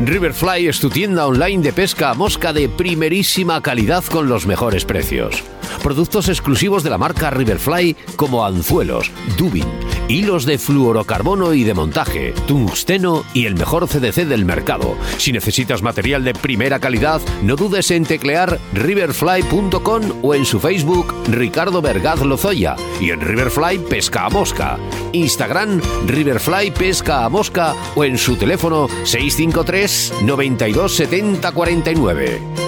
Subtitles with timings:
[0.00, 4.84] Riverfly es tu tienda online de pesca a mosca de primerísima calidad con los mejores
[4.84, 5.42] precios.
[5.82, 9.66] Productos exclusivos de la marca Riverfly como anzuelos, dubin,
[10.08, 14.96] hilos de fluorocarbono y de montaje, tungsteno y el mejor CDC del mercado.
[15.18, 21.14] Si necesitas material de primera calidad, no dudes en teclear riverfly.com o en su Facebook
[21.28, 24.78] Ricardo Vergaz Lozoya y en Riverfly Pesca a Mosca.
[25.12, 32.67] Instagram Riverfly Pesca a Mosca o en su teléfono 653 92 70 49.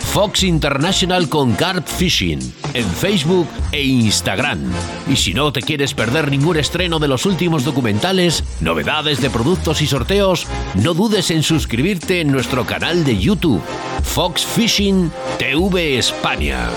[0.11, 2.39] Fox International con Carp Fishing
[2.73, 4.59] en Facebook e Instagram.
[5.07, 9.81] Y si no te quieres perder ningún estreno de los últimos documentales, novedades de productos
[9.81, 13.61] y sorteos, no dudes en suscribirte en nuestro canal de YouTube,
[14.03, 15.09] Fox Fishing
[15.39, 16.69] TV España.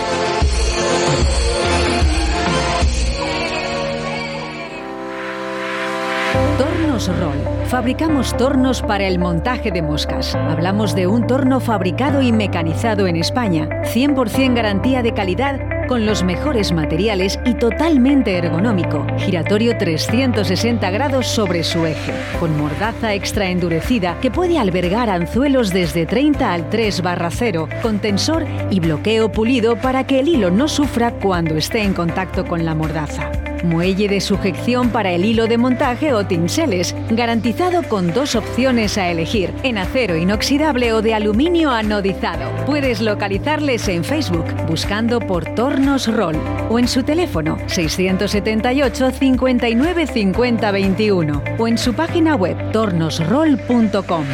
[7.66, 10.36] Fabricamos tornos para el montaje de moscas.
[10.36, 16.22] Hablamos de un torno fabricado y mecanizado en España, 100% garantía de calidad con los
[16.22, 19.04] mejores materiales y totalmente ergonómico.
[19.18, 26.06] Giratorio 360 grados sobre su eje, con mordaza extra endurecida que puede albergar anzuelos desde
[26.06, 30.68] 30 al 3 barra 0, con tensor y bloqueo pulido para que el hilo no
[30.68, 33.32] sufra cuando esté en contacto con la mordaza
[33.64, 39.10] muelle de sujeción para el hilo de montaje o tinseles, garantizado con dos opciones a
[39.10, 42.50] elegir, en acero inoxidable o de aluminio anodizado.
[42.66, 46.36] Puedes localizarles en Facebook buscando por Tornos Roll
[46.70, 54.24] o en su teléfono 678 59 50 21 o en su página web tornosroll.com.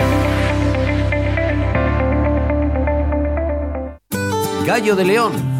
[4.66, 5.59] Gallo de León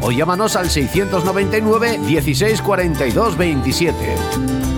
[0.00, 4.77] o llámanos al 699 1642 27.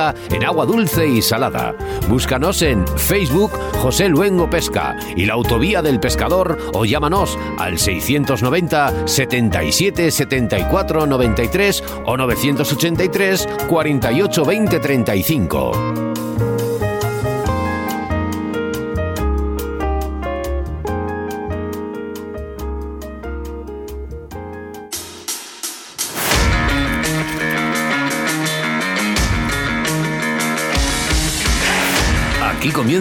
[0.31, 1.75] en agua dulce y salada.
[2.09, 3.51] Búscanos en Facebook
[3.81, 11.83] José Luengo Pesca y la Autovía del Pescador o llámanos al 690 77 74 93
[12.05, 16.10] o 983 48 20 35.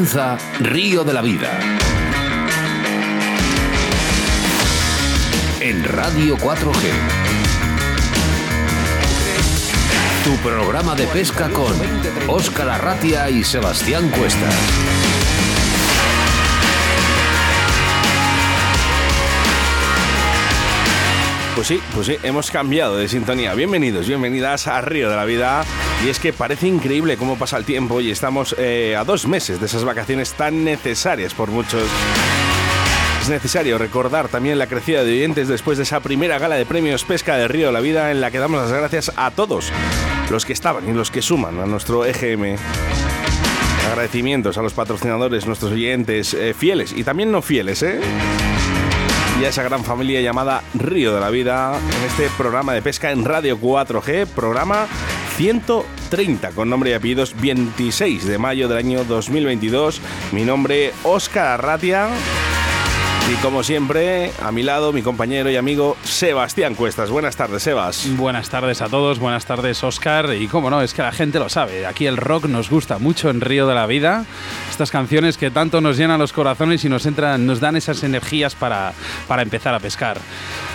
[0.00, 1.50] Comienza Río de la Vida.
[5.60, 6.90] En Radio 4G.
[10.24, 11.74] Tu programa de pesca con
[12.28, 14.54] Óscar Arratia y Sebastián Cuestas.
[21.54, 23.53] Pues sí, pues sí, hemos cambiado de sintonía.
[23.53, 25.66] Bienvenidos, bienvenidas a Río de la Vida.
[26.04, 29.60] Y es que parece increíble cómo pasa el tiempo y estamos eh, a dos meses
[29.60, 31.82] de esas vacaciones tan necesarias por muchos.
[33.20, 37.04] Es necesario recordar también la crecida de oyentes después de esa primera gala de premios
[37.04, 39.70] Pesca de Río de la Vida en la que damos las gracias a todos
[40.30, 42.56] los que estaban y los que suman a nuestro EGM.
[43.91, 48.00] Agradecimientos a los patrocinadores, nuestros oyentes eh, fieles y también no fieles, ¿eh?
[49.41, 53.10] y a esa gran familia llamada Río de la Vida en este programa de pesca
[53.10, 54.86] en Radio 4G, programa
[55.36, 60.00] 130 con nombre y apellidos 26 de mayo del año 2022.
[60.32, 62.09] Mi nombre Óscar Arratia.
[63.28, 67.10] Y como siempre, a mi lado, mi compañero y amigo Sebastián Cuestas.
[67.10, 68.08] Buenas tardes, Sebas.
[68.16, 70.34] Buenas tardes a todos, buenas tardes, Oscar.
[70.34, 71.86] Y como no, es que la gente lo sabe.
[71.86, 74.24] Aquí el rock nos gusta mucho en Río de la Vida.
[74.70, 78.56] Estas canciones que tanto nos llenan los corazones y nos, entran, nos dan esas energías
[78.56, 78.92] para,
[79.28, 80.18] para empezar a pescar.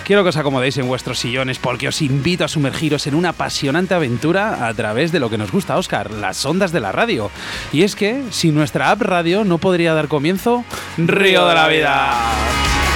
[0.04, 3.92] Quiero que os acomodéis en vuestros sillones porque os invito a sumergiros en una apasionante
[3.92, 7.30] aventura a través de lo que nos gusta, Oscar, las ondas de la radio.
[7.72, 10.64] Y es que sin nuestra app radio no podría dar comienzo
[10.96, 12.45] Río de la Vida.
[12.46, 12.95] Podcast.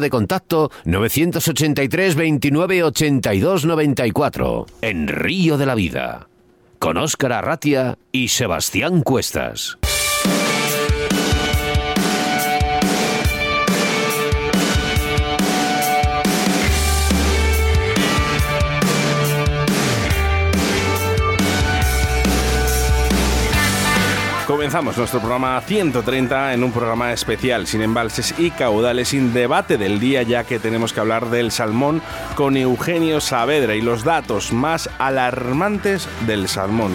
[0.00, 6.30] de contacto 983 29 82 94 en Río de la Vida
[6.80, 9.76] con Óscar Arratia y Sebastián Cuestas.
[24.60, 29.98] Comenzamos nuestro programa 130 en un programa especial, sin embalses y caudales, sin debate del
[29.98, 32.02] día, ya que tenemos que hablar del salmón
[32.34, 36.92] con Eugenio Saavedra y los datos más alarmantes del salmón.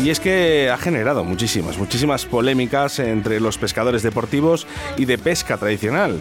[0.00, 5.56] Y es que ha generado muchísimas, muchísimas polémicas entre los pescadores deportivos y de pesca
[5.56, 6.20] tradicional.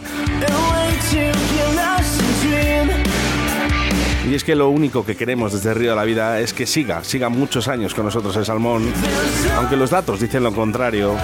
[4.29, 7.03] Y es que lo único que queremos desde Río de la Vida es que siga,
[7.03, 8.93] siga muchos años con nosotros el salmón,
[9.55, 11.15] aunque los datos dicen lo contrario.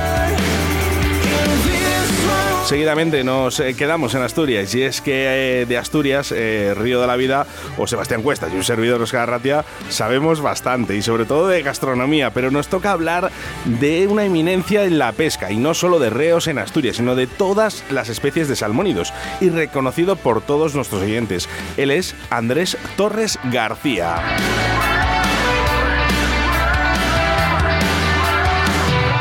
[2.66, 7.06] Seguidamente nos eh, quedamos en Asturias y es que eh, de Asturias, eh, Río de
[7.06, 7.46] la Vida
[7.78, 12.32] o Sebastián Cuestas y un servidor Oscar Ratia sabemos bastante y sobre todo de gastronomía,
[12.32, 13.30] pero nos toca hablar
[13.66, 17.28] de una eminencia en la pesca y no solo de reos en Asturias, sino de
[17.28, 21.48] todas las especies de salmónidos y reconocido por todos nuestros oyentes.
[21.78, 24.16] Él es Andrés Torres García.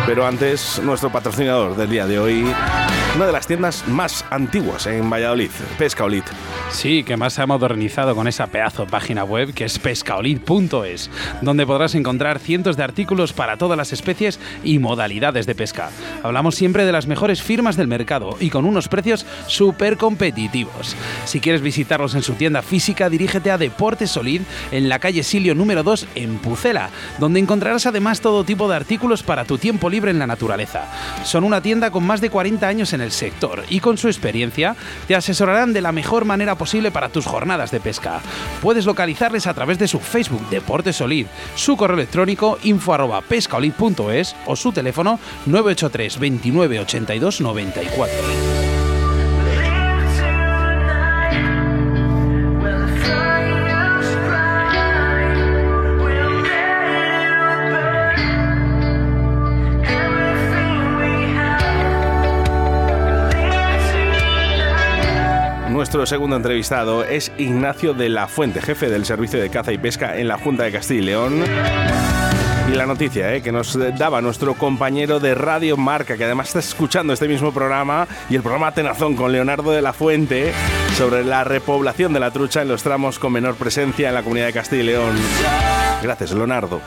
[0.06, 2.44] Pero antes, nuestro patrocinador del día de hoy,
[3.16, 6.24] una de las tiendas más antiguas en Valladolid, Pescaolid.
[6.70, 11.66] Sí, que más se ha modernizado con esa pedazo página web que es pescaolid.es, donde
[11.66, 15.90] podrás encontrar cientos de artículos para todas las especies y modalidades de pesca.
[16.22, 20.96] Hablamos siempre de las mejores firmas del mercado y con unos precios súper competitivos.
[21.24, 25.54] Si quieres visitarlos en su tienda física, dirígete a Deportes Solid en la calle Silio
[25.54, 29.93] número 2 en Pucela, donde encontrarás además todo tipo de artículos para tu tiempo libre
[29.94, 30.86] en la naturaleza.
[31.24, 34.76] Son una tienda con más de 40 años en el sector y con su experiencia
[35.06, 38.20] te asesorarán de la mejor manera posible para tus jornadas de pesca.
[38.60, 44.36] Puedes localizarles a través de su Facebook Deportes Solid, su correo electrónico info arroba pescaolid.es
[44.46, 48.73] o su teléfono 983 29 82 94.
[65.94, 70.18] Nuestro segundo entrevistado es Ignacio de la Fuente, jefe del Servicio de Caza y Pesca
[70.18, 71.44] en la Junta de Castilla y León.
[72.68, 76.58] Y la noticia eh, que nos daba nuestro compañero de Radio Marca, que además está
[76.58, 80.52] escuchando este mismo programa y el programa Tenazón con Leonardo de la Fuente
[80.98, 84.46] sobre la repoblación de la trucha en los tramos con menor presencia en la comunidad
[84.46, 85.16] de Castilla y León.
[86.02, 86.80] Gracias, Leonardo.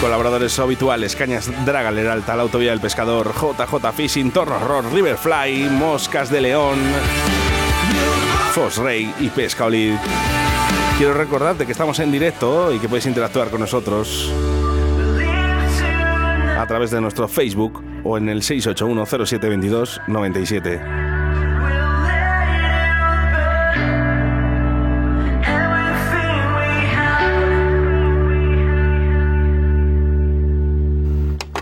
[0.00, 6.30] Colaboradores habituales, Cañas Draga, Leralta, La Autovía del Pescador, JJ Fishing, Torno Rock, Riverfly, Moscas
[6.30, 6.78] de León,
[8.52, 9.94] Fosrey y Pescaolid.
[10.98, 14.32] Quiero recordarte que estamos en directo y que puedes interactuar con nosotros
[16.56, 21.07] a través de nuestro Facebook o en el 681 0722 97.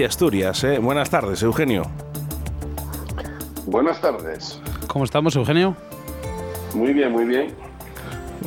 [0.00, 0.64] Hacia Asturias.
[0.64, 0.78] ¿eh?
[0.78, 1.82] Buenas tardes, Eugenio.
[3.66, 4.58] Buenas tardes.
[4.86, 5.76] ¿Cómo estamos, Eugenio?
[6.74, 7.54] Muy bien, muy bien.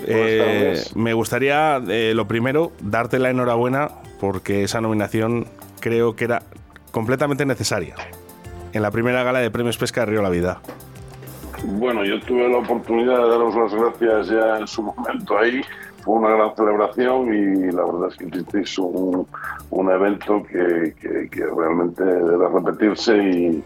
[0.08, 5.46] Eh, me gustaría, eh, lo primero, darte la enhorabuena porque esa nominación
[5.80, 6.42] creo que era
[6.90, 7.96] completamente necesaria
[8.74, 10.60] en la primera gala de Premios Pesca de Río La Vida.
[11.66, 15.62] Bueno, yo tuve la oportunidad de daros las gracias ya en su momento ahí
[16.04, 19.26] fue una gran celebración y la verdad es que hicisteis un,
[19.70, 23.64] un evento que, que, realmente debe repetirse y,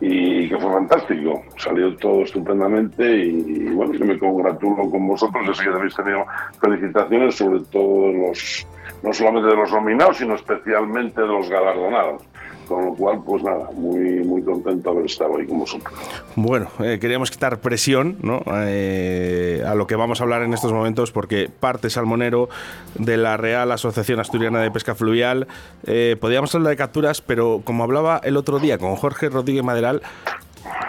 [0.00, 1.42] y, que fue fantástico.
[1.56, 6.24] Salió todo estupendamente y, bueno, yo me congratulo con vosotros, es que habéis tenido
[6.60, 8.66] felicitaciones sobre todo los,
[9.02, 12.22] no solamente de los nominados, sino especialmente de los galardonados.
[12.66, 15.94] Con lo cual, pues nada, muy, muy contento de haber estado ahí con vosotros.
[16.34, 18.42] Bueno, eh, queríamos quitar presión ¿no?
[18.54, 22.48] Eh, a lo que vamos a hablar en estos momentos, porque parte salmonero
[22.96, 25.46] de la Real Asociación Asturiana de Pesca Fluvial.
[25.86, 30.02] Eh, podíamos hablar de capturas, pero como hablaba el otro día con Jorge Rodríguez Maderal,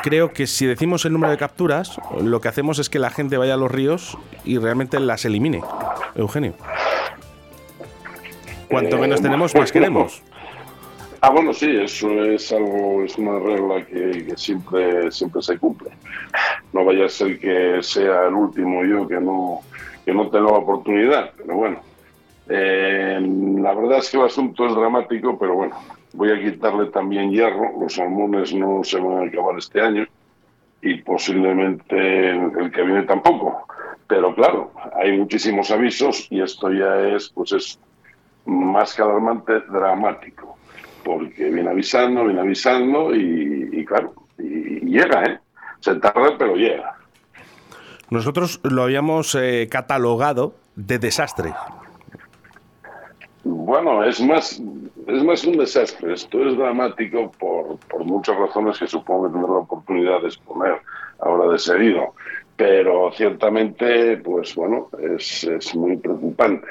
[0.01, 3.38] creo que si decimos el número de capturas, lo que hacemos es que la gente
[3.38, 5.62] vaya a los ríos y realmente las elimine.
[6.15, 6.53] Eugenio.
[8.69, 10.22] Cuanto menos tenemos, más queremos.
[11.19, 15.89] Ah, bueno, sí, eso es algo, es una regla que, siempre, siempre se cumple.
[16.74, 19.62] No vaya a ser que sea el último yo que no,
[20.05, 21.79] que no tenga la oportunidad, pero bueno.
[22.50, 23.19] Eh,
[23.59, 25.75] la verdad es que el asunto es dramático, pero bueno,
[26.13, 27.71] voy a quitarle también hierro.
[27.79, 30.05] Los salmones no se van a acabar este año
[30.83, 33.65] y posiblemente el que viene tampoco.
[34.07, 37.79] Pero claro, hay muchísimos avisos y esto ya es, pues es
[38.45, 40.56] más que alarmante, dramático
[41.07, 45.39] porque viene avisando, viene avisando y, claro, y, llega, ¿eh?
[45.79, 46.97] Se tarda, pero llega.
[48.09, 51.53] Nosotros lo habíamos eh, catalogado de desastre.
[53.45, 54.61] Bueno, es más,
[55.07, 56.13] es más un desastre.
[56.13, 60.81] Esto es dramático por, por muchas razones que supongo que tendré la oportunidad de exponer
[61.19, 62.15] ahora de seguido.
[62.57, 66.67] Pero ciertamente, pues bueno, es, es muy preocupante.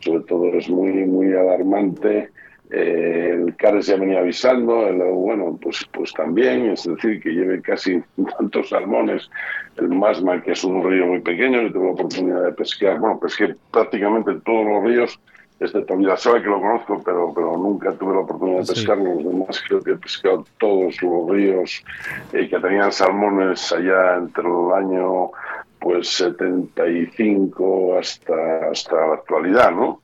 [0.00, 2.30] Sobre todo es muy, muy alarmante
[2.78, 7.62] eh, el CARES ya venía avisando, el, bueno, pues, pues también, es decir, que lleve
[7.62, 8.02] casi
[8.38, 9.30] tantos salmones.
[9.76, 13.18] El Masma, que es un río muy pequeño, que tuve la oportunidad de pescar, bueno,
[13.18, 15.20] pesqué prácticamente todos los ríos,
[15.58, 18.98] excepto sabe que lo conozco, pero, pero nunca tuve la oportunidad de pescar.
[18.98, 21.82] Los demás creo que he pescado todos los ríos
[22.34, 25.30] eh, que tenían salmones allá entre el año
[25.78, 30.00] pues 75 hasta, hasta la actualidad, ¿no?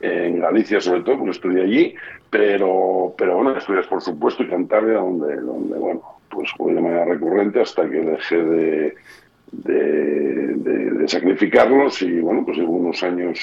[0.00, 1.94] En Galicia sobre todo, porque estudié allí,
[2.30, 7.04] pero, pero bueno, estudias por supuesto y Cantabria, donde, donde bueno, pues fue de manera
[7.04, 8.94] recurrente hasta que dejé de,
[9.52, 13.38] de, sacrificarlos y bueno, pues llevo unos años,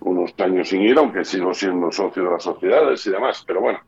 [0.00, 3.80] unos años sin ir, aunque sigo siendo socio de las sociedades y demás, pero bueno,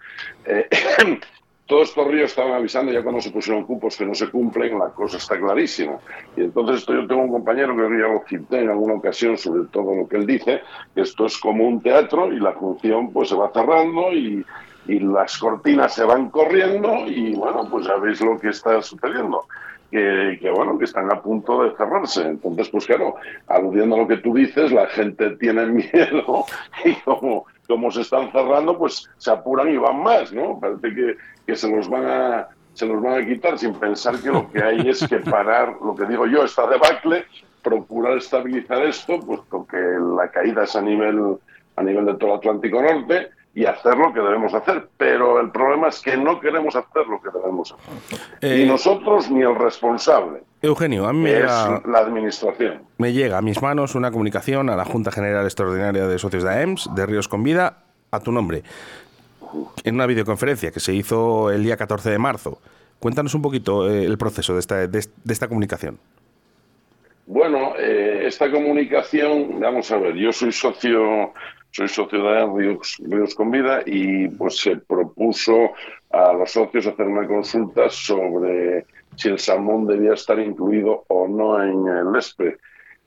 [0.47, 0.67] eh,
[1.69, 4.89] todos estos ríos estaban avisando ya cuando se pusieron cupos que no se cumplen, la
[4.89, 5.99] cosa está clarísima.
[6.35, 10.09] Y entonces yo tengo un compañero que lo cité en alguna ocasión sobre todo lo
[10.09, 10.63] que él dice,
[10.95, 14.43] que esto es como un teatro y la función pues se va cerrando y,
[14.87, 19.45] y las cortinas se van corriendo y bueno, pues ya veis lo que está sucediendo.
[19.91, 22.23] Que, que, bueno, que están a punto de cerrarse.
[22.23, 23.15] Entonces, pues claro,
[23.47, 26.45] aludiendo a lo que tú dices, la gente tiene miedo
[26.85, 30.59] y como como se están cerrando, pues se apuran y van más, ¿no?
[30.59, 34.29] Parece que, que se los van a se los van a quitar sin pensar que
[34.29, 37.27] lo que hay es que parar, lo que digo yo, esta debacle,
[37.61, 41.39] procurar estabilizar esto, puesto que la caída es a nivel,
[41.75, 44.89] a nivel de todo el Atlántico Norte y hacer lo que debemos hacer.
[44.97, 48.21] Pero el problema es que no queremos hacer lo que debemos hacer.
[48.43, 50.43] ni eh, nosotros ni el responsable.
[50.61, 52.83] Eugenio, a mí es la administración.
[52.99, 56.51] Me llega a mis manos una comunicación a la Junta General Extraordinaria de Socios de
[56.51, 58.65] AEMS de Ríos con Vida a tu nombre
[59.85, 62.59] en una videoconferencia que se hizo el día 14 de marzo.
[63.01, 64.99] Cuéntanos un poquito eh, el proceso de esta, de,
[65.29, 65.99] esta comunicación.
[67.27, 71.33] Bueno, eh, esta comunicación, vamos a ver, yo soy socio,
[71.71, 75.73] soy socio de Ríos, Ríos con Vida y pues se propuso
[76.11, 78.87] a los socios hacer una consulta sobre
[79.19, 82.57] si el salmón debía estar incluido o no en el ESPE.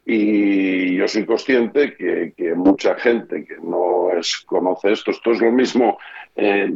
[0.05, 5.41] Y yo soy consciente que, que mucha gente que no es, conoce esto, esto es
[5.41, 5.97] lo mismo
[6.35, 6.71] eh,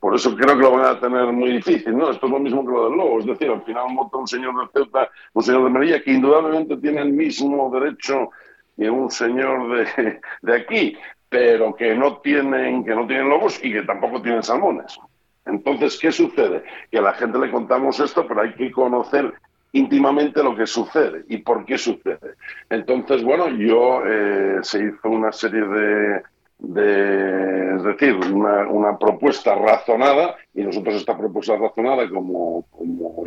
[0.00, 2.10] por eso creo que lo van a tener muy difícil, ¿no?
[2.10, 4.54] Esto es lo mismo que lo del lobo, es decir, al final vota un señor
[4.60, 8.30] de Ceuta, un señor de María, que indudablemente tiene el mismo derecho
[8.76, 10.96] que un señor de, de aquí,
[11.28, 14.98] pero que no tienen, que no tienen lobos y que tampoco tienen salmones.
[15.46, 16.64] Entonces, ¿qué sucede?
[16.90, 19.32] Que a la gente le contamos esto, pero hay que conocer
[19.72, 22.34] íntimamente lo que sucede y por qué sucede.
[22.70, 26.22] Entonces, bueno, yo eh, se hizo una serie de,
[27.76, 32.64] es decir, una, propuesta razonada y nosotros esta propuesta razonada, como,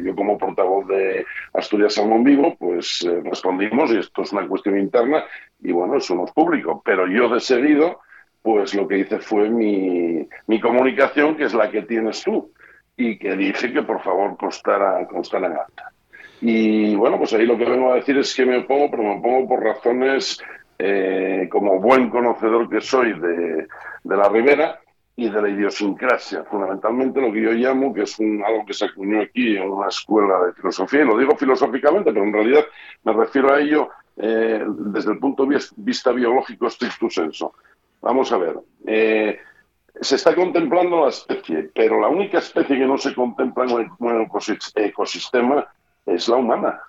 [0.04, 4.80] yo como portavoz de Asturias Salmón Vivo, pues eh, respondimos y esto es una cuestión
[4.80, 5.24] interna
[5.62, 8.00] y bueno, eso no público, pero yo de seguido,
[8.42, 10.28] pues lo que hice fue mi,
[10.62, 12.52] comunicación, que es la que tienes tú,
[12.96, 15.92] y que dije que por favor constara, constara en alta.
[16.42, 19.18] Y bueno, pues ahí lo que vengo a decir es que me opongo, pero me
[19.18, 20.42] opongo por razones
[20.78, 23.68] eh, como buen conocedor que soy de,
[24.06, 24.80] la ribera
[25.16, 29.22] y de la idiosincrasia, fundamentalmente lo que yo llamo, que es algo que se acuñó
[29.22, 32.66] aquí en una escuela de filosofía, y lo digo filosóficamente, pero en realidad
[33.04, 37.54] me refiero a ello eh, desde el punto de vista biológico stricto senso.
[38.02, 39.40] Vamos a ver, eh,
[40.02, 44.28] se está contemplando la especie, pero la única especie que no se contempla en el
[44.76, 45.68] ecosistema
[46.06, 46.82] es la humana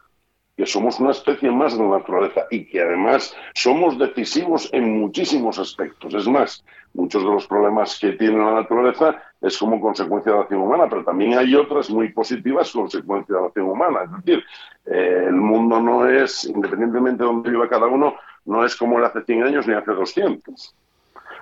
[0.60, 5.58] que somos una especie más de la naturaleza y que además somos decisivos en muchísimos
[5.58, 6.12] aspectos.
[6.12, 6.62] Es más,
[6.92, 10.86] muchos de los problemas que tiene la naturaleza es como consecuencia de la acción humana,
[10.86, 14.00] pero también hay otras muy positivas consecuencias de la acción humana.
[14.04, 14.44] Es decir,
[14.84, 19.06] eh, el mundo no es, independientemente de donde viva cada uno, no es como era
[19.06, 20.74] hace 100 años ni hace 200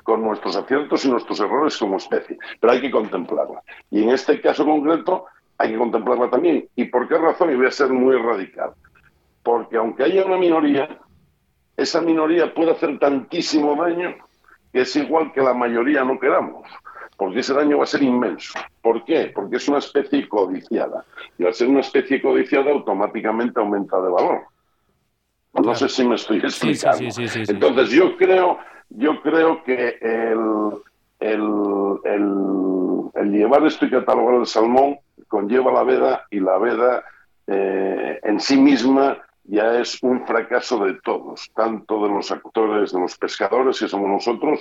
[0.08, 3.62] con nuestros aciertos y nuestros errores como especie, pero hay que contemplarla.
[3.90, 5.26] Y en este caso concreto
[5.58, 6.66] hay que contemplarla también.
[6.76, 7.52] ¿Y por qué razón?
[7.52, 8.72] Y voy a ser muy radical
[9.42, 10.98] porque aunque haya una minoría,
[11.76, 14.14] esa minoría puede hacer tantísimo daño
[14.72, 16.68] que es igual que la mayoría no queramos,
[17.16, 18.58] porque ese daño va a ser inmenso.
[18.82, 19.32] ¿Por qué?
[19.34, 21.04] Porque es una especie codiciada.
[21.38, 24.42] Y al ser una especie codiciada, automáticamente aumenta de valor.
[25.54, 27.02] No sé si me estoy explicando.
[27.48, 28.58] Entonces, yo creo,
[28.90, 31.48] yo creo que el,
[33.30, 34.98] llevar esto y catalogar el salmón
[35.28, 37.04] conlleva la veda y la veda
[37.46, 43.00] eh, en sí misma ya es un fracaso de todos, tanto de los actores, de
[43.00, 44.60] los pescadores, que somos nosotros,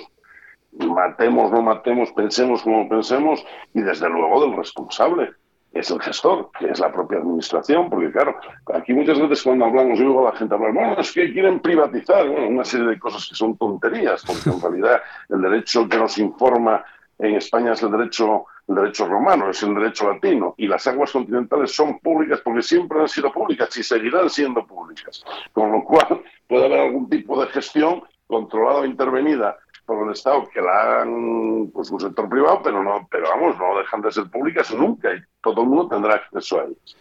[0.72, 5.32] matemos, no matemos, pensemos como pensemos, y desde luego del responsable,
[5.78, 8.36] es el gestor, que es la propia administración, porque claro,
[8.74, 11.60] aquí muchas veces cuando hablamos, yo digo a la gente hablar, bueno, es que quieren
[11.60, 16.18] privatizar, una serie de cosas que son tonterías, porque en realidad el derecho que nos
[16.18, 16.84] informa
[17.18, 21.12] en España es el derecho, el derecho romano, es el derecho latino, y las aguas
[21.12, 25.24] continentales son públicas porque siempre han sido públicas y seguirán siendo públicas.
[25.52, 29.58] Con lo cual puede haber algún tipo de gestión controlada o intervenida
[29.88, 33.78] por el Estado que la hagan pues, un sector privado, pero no, pero vamos, no
[33.78, 36.96] dejan de ser públicas nunca y todo el mundo tendrá acceso a ellas.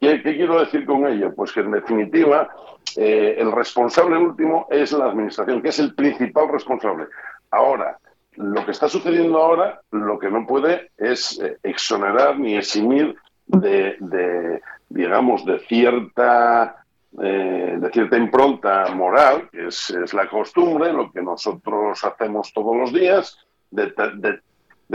[0.00, 1.34] ¿Qué, qué quiero decir con ello?
[1.34, 2.48] Pues que en definitiva
[2.96, 7.06] eh, el responsable último es la administración, que es el principal responsable.
[7.50, 7.98] Ahora,
[8.36, 14.60] lo que está sucediendo ahora, lo que no puede es eh, exonerar ni eximir de,
[14.88, 16.84] digamos, de cierta,
[17.22, 22.92] eh, de cierta impronta moral, que es, la costumbre, lo que nosotros hacemos todos los
[22.92, 23.38] días,
[23.70, 23.92] de,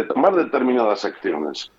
[0.08, 1.72] tomar determinadas acciones.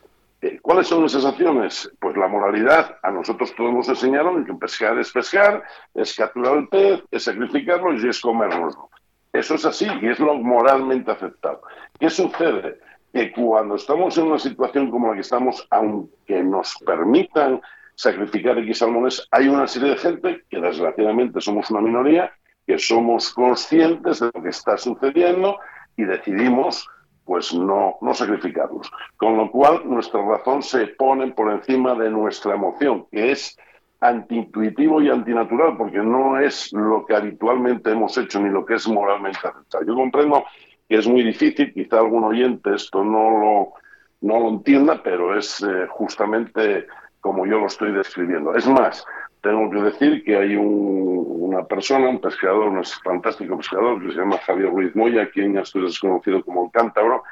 [0.42, 1.90] Eh, ¿Cuáles son esas acciones?
[1.98, 5.62] Pues la moralidad, a nosotros todos nos enseñaron que pescar es pescar,
[5.94, 8.90] es capturar el pez, es sacrificarlo y es comérnoslo.
[9.32, 11.62] Eso es así y es lo moralmente aceptado.
[11.98, 12.78] ¿Qué sucede?
[13.12, 17.60] Que cuando estamos en una situación como la que estamos, aunque nos permitan
[17.94, 22.32] sacrificar X salmones, hay una serie de gente que desgraciadamente somos una minoría,
[22.66, 25.58] que somos conscientes de lo que está sucediendo
[25.96, 26.88] y decidimos
[27.24, 28.90] pues no, no sacrificarlos.
[29.16, 33.56] Con lo cual nuestra razón se pone por encima de nuestra emoción, que es
[34.00, 38.86] antiintuitivo y antinatural, porque no es lo que habitualmente hemos hecho ni lo que es
[38.86, 39.84] moralmente aceptado.
[39.84, 40.44] Yo comprendo
[40.88, 43.72] que es muy difícil, quizá algún oyente esto no lo,
[44.20, 46.86] no lo entienda, pero es eh, justamente
[47.24, 48.54] como yo lo estoy describiendo.
[48.54, 49.02] Es más,
[49.40, 54.36] tengo que decir que hay una persona, un pescador, un fantástico pescador que se llama
[54.44, 57.22] Javier Ruiz Moya, quien Asturias es conocido como el cántabro,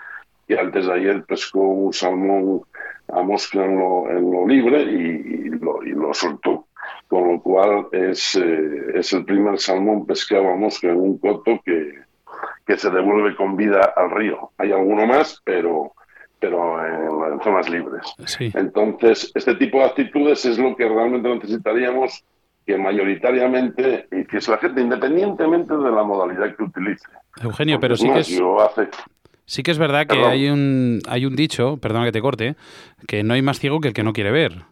[0.49, 2.63] que antes de ayer pescó un salmón
[3.09, 6.69] a mosca en lo, libre y, lo, soltó.
[7.07, 11.61] Con lo cual es, eh, es el primer salmón pescado a mosca en un coto
[11.67, 11.93] que,
[12.67, 14.53] que se devuelve con vida al río.
[14.57, 15.93] Hay alguno más, pero
[16.43, 18.03] pero en, zonas libres.
[18.55, 22.25] Entonces, este tipo de actitudes es lo que realmente necesitaríamos
[22.67, 27.07] que mayoritariamente, y que es la gente, independientemente de la modalidad que utilice.
[27.41, 28.41] Eugenio, pero sí que es...
[29.45, 32.57] Sí que es verdad que hay un, hay un dicho, perdona que te corte,
[33.07, 34.65] que no hay más ciego que el que no quiere ver.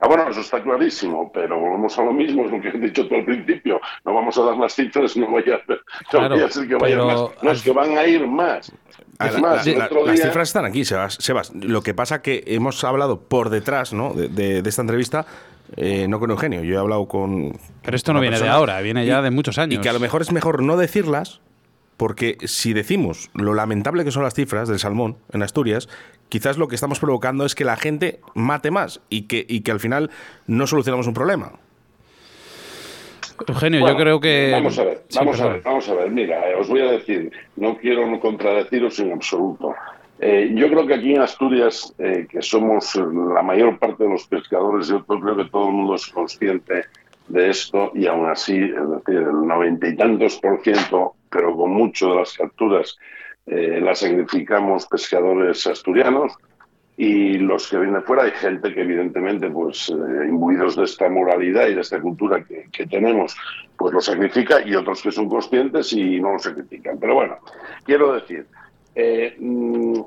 [0.00, 3.06] Ah, bueno, eso está clarísimo, pero volvemos a lo mismo, es lo que he dicho
[3.06, 3.80] todo al principio.
[4.04, 7.20] No vamos a dar las cifras, no vaya, a ser que vayan más.
[7.42, 8.72] No, es que van a ir más.
[9.18, 11.52] Las cifras están aquí, Sebas.
[11.54, 14.12] Lo que pasa que hemos hablado por detrás ¿no?
[14.14, 15.26] de, esta entrevista,
[15.76, 17.58] eh, no con Eugenio, yo he hablado con...
[17.82, 19.80] Pero esto no viene de ahora, viene ya de muchos años.
[19.80, 21.40] Y que a lo mejor es mejor no decirlas,
[21.96, 25.88] porque si decimos lo lamentable que son las cifras del salmón en Asturias,
[26.28, 29.70] quizás lo que estamos provocando es que la gente mate más y que, y que
[29.70, 30.10] al final
[30.46, 31.52] no solucionamos un problema.
[33.46, 34.50] Eugenio, yo creo que...
[34.52, 36.10] Vamos a ver, vamos a ver, vamos a ver.
[36.10, 39.74] Mira, eh, os voy a decir, no quiero contradeciros en absoluto.
[40.18, 44.26] Eh, yo creo que aquí en Asturias, eh, que somos la mayor parte de los
[44.26, 46.86] pescadores, yo creo que todo el mundo es consciente
[47.28, 51.70] de esto y aún así, es decir, el noventa y tantos por ciento, pero con
[51.70, 52.98] mucho de las capturas,
[53.48, 56.36] las sacrificamos pescadores asturianos
[56.98, 61.68] y los que vienen fuera hay gente que evidentemente pues eh, imbuidos de esta moralidad
[61.68, 63.36] y de esta cultura que, tenemos
[63.76, 66.98] pues lo sacrifica y otros que son conscientes y no lo sacrifican.
[66.98, 67.38] Pero bueno
[67.84, 68.46] quiero decir
[68.96, 70.00] eh, mm,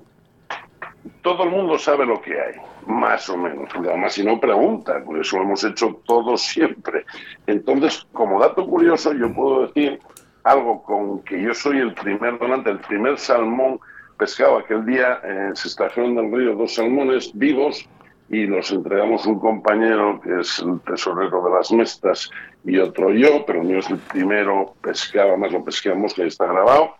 [1.21, 5.17] todo el mundo sabe lo que hay más o menos además si no pregunta por
[5.17, 7.05] eso lo hemos hecho todos siempre.
[7.47, 9.97] Entonces como dato curioso yo puedo decir
[10.43, 13.79] algo con que yo soy el primer donante el primer salmón
[14.17, 14.57] pescado.
[14.57, 17.87] Aquel día eh, se extrajeron del río dos salmones vivos
[18.29, 22.31] y los entregamos un compañero que es el tesorero de las mestas
[22.63, 26.95] y otro yo, pero mío es el primero pescado, más lo pescamos, que está grabado.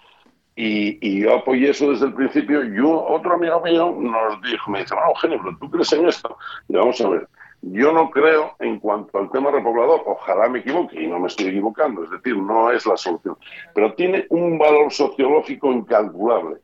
[0.56, 4.94] Y, yo apoyé eso desde el principio y otro amigo mío nos dijo, me dice,
[4.94, 6.38] bueno, Eugenio, tú crees en esto.
[6.68, 7.28] Y vamos a ver,
[7.62, 11.48] yo no creo en cuanto al tema repoblador, ojalá me equivoque y no me estoy
[11.48, 13.38] equivocando, es decir, no es la solución,
[13.74, 16.58] pero tiene un valor sociológico incalculable.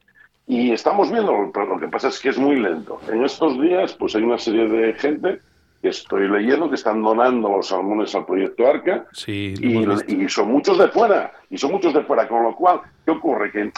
[0.50, 3.02] Y estamos viendo, pero lo que pasa es que es muy lento.
[3.12, 5.40] En estos días, pues hay una serie de gente
[5.82, 10.78] que estoy leyendo que están donando los salmones al proyecto Arca sí, y, son muchos
[10.78, 13.52] de fuera, y son muchos de fuera, con lo cual, ¿qué ocurre?
[13.52, 13.72] Que,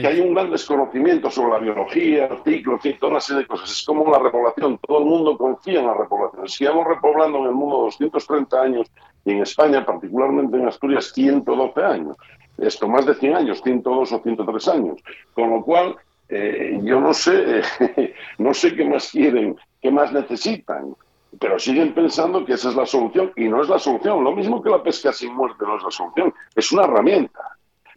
[0.00, 3.70] que hay un gran desconocimiento sobre la biología, el ciclo, toda una serie de cosas.
[3.70, 6.48] Es como la repoblación, todo el mundo confía en la repoblación.
[6.48, 8.90] Sigamos repoblando en el mundo 230 años
[9.24, 12.16] y en España, particularmente en Asturias, 112 años
[12.58, 15.00] esto más de 100 años, 102 o 103 años.
[15.34, 15.96] Con lo cual,
[16.28, 17.62] eh, yo no sé,
[18.38, 20.94] no sé qué más quieren, qué más necesitan,
[21.38, 24.24] pero siguen pensando que esa es la solución y no es la solución.
[24.24, 27.40] Lo mismo que la pesca sin muerte no es la solución, es una herramienta.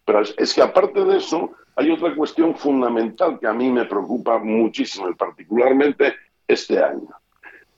[0.03, 4.37] Pero es, que aparte de eso, hay otra cuestión fundamental que a mí me preocupa
[4.37, 6.13] muchísimo, y particularmente
[6.45, 7.07] este año.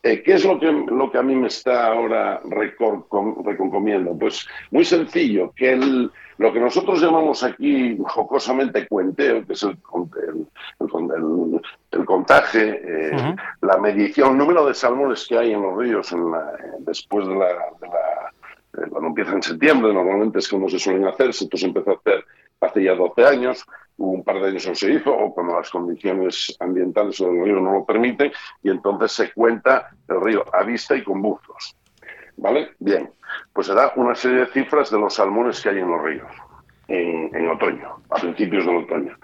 [0.01, 4.17] Eh, ¿Qué es lo que, lo que a mí me está ahora reconcomiendo?
[4.17, 9.77] Pues muy sencillo, que el, lo que nosotros llamamos aquí jocosamente cuenteo, que es el,
[10.79, 11.61] el,
[11.91, 16.23] el, contaje, eh, la medición, el número de salmones que hay en los ríos en
[16.79, 18.31] después de la, de la
[18.89, 22.25] cuando empieza en septiembre, normalmente es como se suelen hacer, esto se empezó a hacer
[22.61, 23.65] hace ya 12 años,
[24.09, 27.73] un par de años no se hizo, o cuando las condiciones ambientales del río no
[27.73, 28.31] lo permiten,
[28.63, 31.75] y entonces se cuenta el río a vista y con buzos.
[32.37, 32.71] ¿Vale?
[32.79, 33.09] Bien,
[33.53, 36.31] pues se da una serie de cifras de los salmones que hay en los ríos
[36.87, 39.15] en, otoño, a principios del otoño.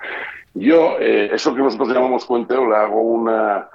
[0.53, 3.69] Yo, eh, eso que nosotros llamamos cuenteo, le hago una,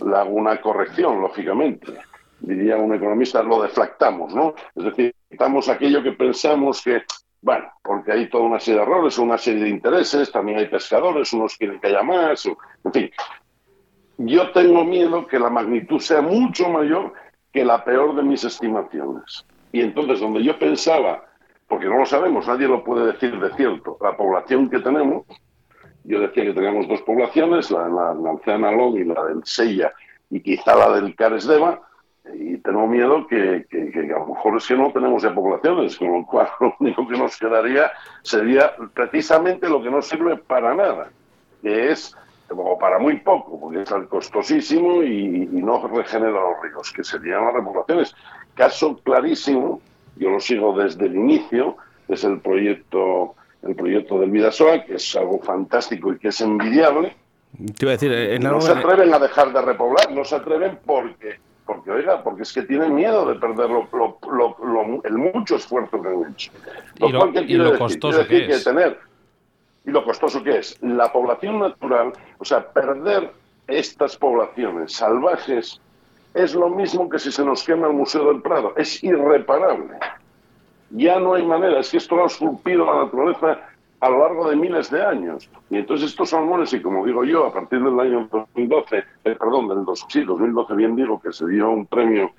[0.00, 1.94] hago una corrección, lógicamente.
[2.40, 4.54] Diría un economista, lo deflactamos, ¿no?
[4.74, 7.02] Es decir, quitamos aquello que pensamos que,
[7.40, 11.32] bueno, porque hay toda una serie de errores, una serie de intereses, también hay pescadores,
[11.32, 13.10] unos quieren que haya más, en fin.
[14.18, 17.12] Yo tengo miedo que la magnitud sea mucho mayor
[17.52, 19.46] que la peor de mis estimaciones.
[19.72, 21.24] Y entonces, donde yo pensaba,
[21.68, 25.24] porque no lo sabemos, nadie lo puede decir de cierto, la población que tenemos,
[26.04, 29.92] yo decía que teníamos dos poblaciones, la, la, la Long y la del Sella,
[30.30, 31.87] y quizá la del Cares Deva,
[32.34, 36.26] y tengo miedo que, a lo mejor es que no tenemos ya poblaciones, con lo
[36.26, 37.90] cual lo único que nos quedaría
[38.22, 41.10] sería precisamente lo que no sirve para nada,
[41.62, 42.14] que es,
[42.50, 47.54] o para muy poco, porque es costosísimo y, no regenera los ríos, que serían las
[47.54, 48.14] repoblaciones.
[48.54, 49.80] Caso clarísimo,
[50.16, 51.76] yo lo sigo desde el inicio,
[52.08, 57.14] es el proyecto, el proyecto del Vidasoa, que es algo fantástico y que es envidiable.
[57.76, 60.78] Te iba a decir, en no se atreven a dejar de repoblar, no se atreven
[60.84, 61.38] porque
[61.68, 63.68] porque oiga, porque es que tienen miedo de perder
[65.04, 66.50] el mucho esfuerzo que han hecho.
[66.98, 68.64] Lo y lo, costoso que es.
[68.64, 68.98] tener,
[69.84, 70.82] y lo costoso que es.
[70.82, 73.34] La población natural, o sea, perder
[73.66, 75.78] estas poblaciones salvajes
[76.32, 79.98] es lo mismo que si se nos quema el Museo del Prado, es irreparable.
[80.88, 83.67] Ya no hay manera, es que esto lo ha esculpido la naturaleza
[84.00, 85.50] a lo largo de miles de años.
[85.70, 89.04] Y entonces estos salmones, y como digo yo, a partir del año 2012, eh,
[89.38, 92.30] perdón, del dos, sí, 2012 bien digo, que se dio un premio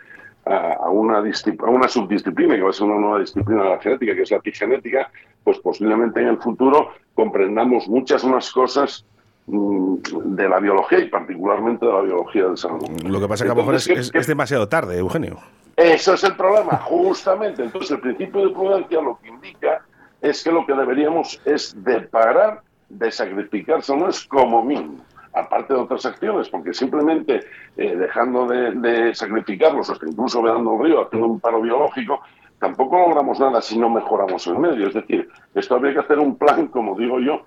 [0.45, 4.15] a, una, a una subdisciplina, que va a ser una nueva disciplina de la genética,
[4.15, 5.11] que es la epigenética,
[5.43, 9.05] pues posiblemente en el futuro comprendamos muchas más cosas
[9.47, 9.95] mm,
[10.35, 12.95] de la biología y particularmente de la biología del salmón.
[13.05, 15.37] Lo que pasa que a lo mejor es, es demasiado tarde, Eugenio.
[15.75, 17.63] Eso es el problema, justamente.
[17.63, 19.81] Entonces el principio de prudencia lo que indica
[20.21, 24.97] es que lo que deberíamos es de parar de sacrificar es como mínimo,
[25.33, 27.41] aparte de otras acciones, porque simplemente
[27.77, 32.21] eh, dejando de, sacrificarlos, hasta incluso vedando el río, haciendo un paro biológico,
[32.59, 34.87] tampoco logramos nada si no mejoramos el medio.
[34.87, 37.45] Es decir, esto habría que hacer un plan, como digo yo,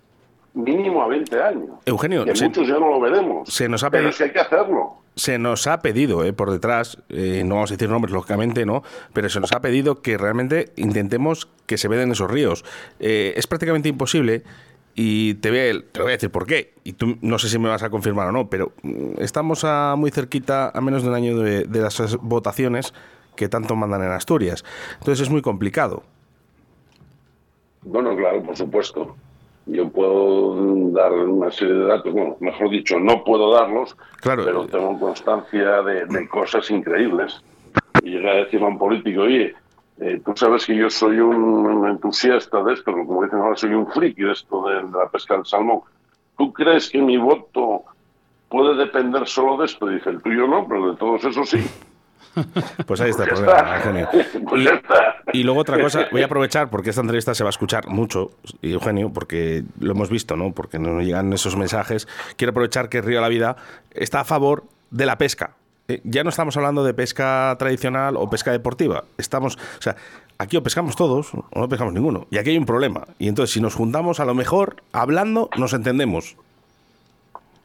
[0.55, 1.71] mínimo a 20 años.
[1.87, 3.49] Eugenio, que muchos ya no lo veremos.
[3.49, 6.51] Se nos ha pero es que hay que hacerlo se nos ha pedido eh, por
[6.51, 8.83] detrás, eh, no vamos a decir nombres lógicamente, ¿no?
[9.12, 12.65] Pero se nos ha pedido que realmente intentemos que se veden esos ríos.
[12.99, 14.43] Eh, es prácticamente imposible
[14.95, 16.75] y te voy, a, te voy, a, decir por qué.
[16.85, 19.95] Y tú no sé si me vas a confirmar o no, pero mm, estamos a
[19.97, 22.95] muy cerquita, a menos de un año de, de las votaciones
[23.37, 24.65] que tanto mandan en Asturias.
[24.95, 26.03] Entonces es muy complicado.
[27.83, 29.17] Bueno, claro, por supuesto
[29.66, 34.98] yo puedo dar una serie de datos, bueno, mejor dicho, no puedo darlos, pero tengo
[34.98, 37.42] constancia de, cosas increíbles.
[38.03, 39.55] Y llegué a decirle a un político, oye,
[40.01, 43.87] eh, tú sabes que yo soy un entusiasta de esto, como dicen ahora, soy un
[43.87, 45.81] friki de esto de, la pesca del salmón.
[46.37, 47.85] ¿Tú crees que mi voto
[48.48, 49.87] puede depender solo de esto?
[49.87, 51.64] dice, el tuyo no, pero de todos eso sí.
[52.87, 54.09] Pues ahí está el problema, Eugenio.
[54.49, 54.68] Pues
[55.33, 58.33] y, luego otra cosa, voy a aprovechar porque esta entrevista se va a escuchar mucho,
[58.61, 60.53] Eugenio, porque lo hemos visto, ¿no?
[60.53, 62.09] Porque nos llegan esos mensajes.
[62.37, 63.57] Quiero aprovechar que Río de la Vida
[63.92, 65.55] está a favor de la pesca.
[65.88, 69.05] Eh, ya no estamos hablando de pesca tradicional o pesca deportiva.
[69.18, 69.97] Estamos, o sea,
[70.38, 72.27] aquí o pescamos todos o no pescamos ninguno.
[72.31, 73.05] Y aquí hay un problema.
[73.18, 76.37] Y entonces, si nos juntamos, a lo mejor, hablando, nos entendemos.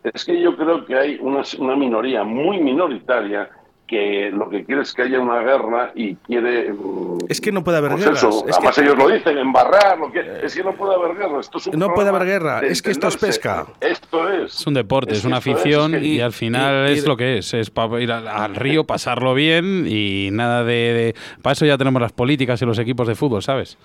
[0.04, 3.50] Es que yo creo que hay una, una minoría muy minoritaria
[3.88, 6.74] que lo que quiere es que haya una guerra y quiere...
[6.74, 8.20] Mm, es que no puede haber guerra.
[8.20, 10.20] Además ellos lo dicen, embarrar, lo que...
[10.44, 11.40] es que no puede haber guerra.
[11.40, 13.66] Esto es no puede haber guerra, es que esto es pesca.
[13.80, 14.54] Esto es.
[14.60, 17.54] Es un deporte, es, una afición y al final es lo que es.
[17.54, 21.16] Es para ir al, río, pasarlo bien y nada de, de...
[21.42, 23.78] Para eso ya tenemos las políticas y los equipos de fútbol, ¿sabes?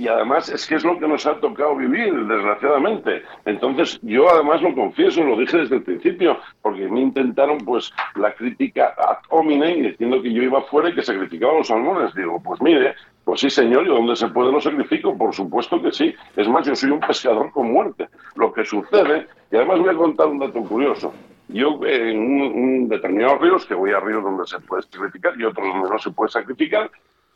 [0.00, 3.22] Y además es que es lo que nos ha tocado vivir, desgraciadamente.
[3.44, 8.32] Entonces, yo además lo confieso, lo dije desde el principio, porque me intentaron pues la
[8.32, 12.14] crítica ad hominem diciendo que yo iba fuera y que sacrificaba los salmones.
[12.14, 15.92] Digo, pues mire, pues sí señor, y donde se puede lo sacrifico, por supuesto que
[15.92, 16.14] sí.
[16.34, 18.08] Es más, yo soy un pescador con muerte.
[18.36, 21.12] Lo que sucede, y además voy a contar un dato curioso.
[21.48, 25.44] Yo en un, un determinados ríos, que voy a ríos donde se puede sacrificar y
[25.44, 26.90] otros donde no se puede sacrificar,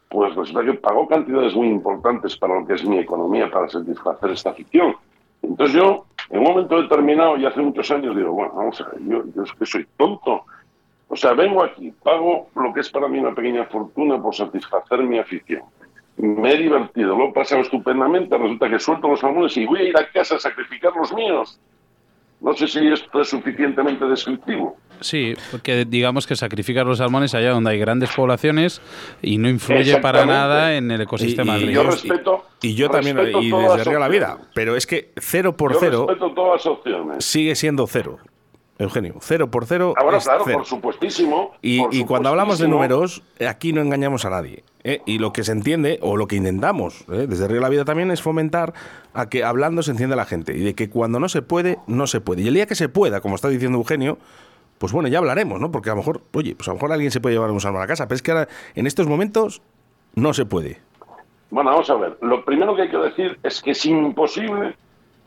[0.08, 4.30] pues resulta que pagó cantidades muy importantes para lo que es mi economía, para satisfacer
[4.30, 4.94] esta afición.
[5.42, 9.00] Entonces yo, en un momento determinado, y hace muchos años, digo, bueno, vamos a ver,
[9.06, 10.44] yo, yo es que soy tonto.
[11.08, 15.02] O sea, vengo aquí, pago lo que es para mí una pequeña fortuna por satisfacer
[15.02, 15.62] mi afición.
[16.16, 19.82] Me he divertido, lo he pasado estupendamente, resulta que suelto los salmones y voy a
[19.84, 21.60] ir a casa a sacrificar los míos.
[22.44, 24.76] No sé si esto es suficientemente descriptivo.
[25.00, 28.82] Sí, porque digamos que sacrificar los salmones allá donde hay grandes poblaciones
[29.22, 31.56] y no influye para nada en el ecosistema.
[31.56, 35.56] Y, y, yo respeto, y yo también, y desde la vida, pero es que cero
[35.56, 37.24] por cero todas las opciones.
[37.24, 38.18] sigue siendo cero.
[38.78, 39.94] Eugenio, cero por cero.
[39.96, 41.52] Ahora, claro, por supuestísimo.
[41.62, 44.64] Y, cuando hablamos de números, aquí no engañamos a nadie.
[44.82, 45.00] ¿eh?
[45.06, 47.26] Y lo que se entiende, o lo que intentamos ¿eh?
[47.28, 48.74] desde Río de la Vida también, es fomentar
[49.12, 50.56] a que hablando se entienda la gente.
[50.56, 52.42] Y de que cuando no se puede, no se puede.
[52.42, 54.18] Y el día que se pueda, como está diciendo Eugenio,
[54.78, 55.70] pues bueno, ya hablaremos, ¿no?
[55.70, 57.80] Porque a lo mejor, oye, pues a lo mejor alguien se puede llevar un salmón
[57.80, 59.62] a la casa, pero es que ahora, en estos momentos,
[60.16, 60.80] no se puede.
[61.50, 62.18] Bueno, vamos a ver.
[62.20, 64.74] Lo primero que hay que decir es que es imposible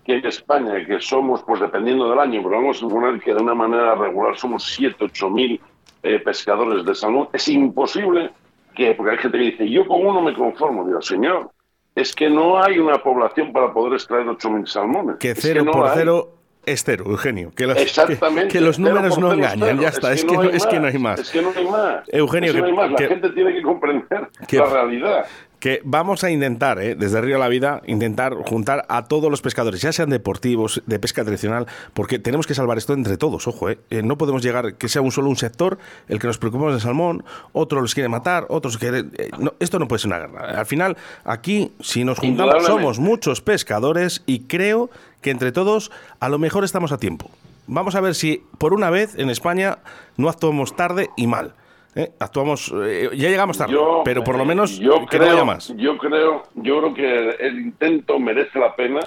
[0.08, 3.54] que España, que somos, pues dependiendo del año, pero vamos a suponer que de una
[3.54, 5.60] manera regular somos 7, 8 mil
[6.02, 8.32] eh, pescadores de salmón, es imposible
[8.74, 10.86] que, porque hay gente que dice, yo con uno me conformo.
[10.86, 11.52] Digo, señor,
[11.94, 15.18] es que no hay una población para poder extraer 8.000 salmones.
[15.18, 17.52] Que cero por cero es cero, Eugenio.
[17.56, 18.48] Que los, Exactamente.
[18.50, 20.14] Que, los números no engañan, ya está.
[20.14, 21.20] Es que, no, hay más.
[21.20, 22.04] Es que no hay más.
[22.08, 25.26] Eugenio, que, La gente tiene que comprender la realidad
[25.60, 26.96] que vamos a intentar, ¿eh?
[26.96, 31.00] desde Río a la Vida, intentar juntar a todos los pescadores, ya sean deportivos, de
[31.00, 33.80] pesca tradicional, porque tenemos que salvar esto entre todos, ojo, ¿eh?
[33.90, 36.82] eh no podemos llegar que sea un solo un sector el que nos preocupemos del
[36.82, 39.06] salmón, otro los quiere matar, otros quiere...
[39.18, 40.60] Eh, esto no puede ser una guerra.
[40.60, 44.90] Al final, aquí, si nos juntamos, somos muchos pescadores y creo
[45.22, 47.30] que entre todos a lo mejor estamos a tiempo.
[47.68, 49.80] Vamos a ver si por una vez en España
[50.16, 51.54] no actuamos tarde y mal.
[51.98, 52.12] ¿Eh?
[52.20, 55.74] actuamos, eh, ya llegamos tarde, pero por lo menos yo creo, más.
[55.76, 59.00] Yo creo, yo creo que el intento merece la pena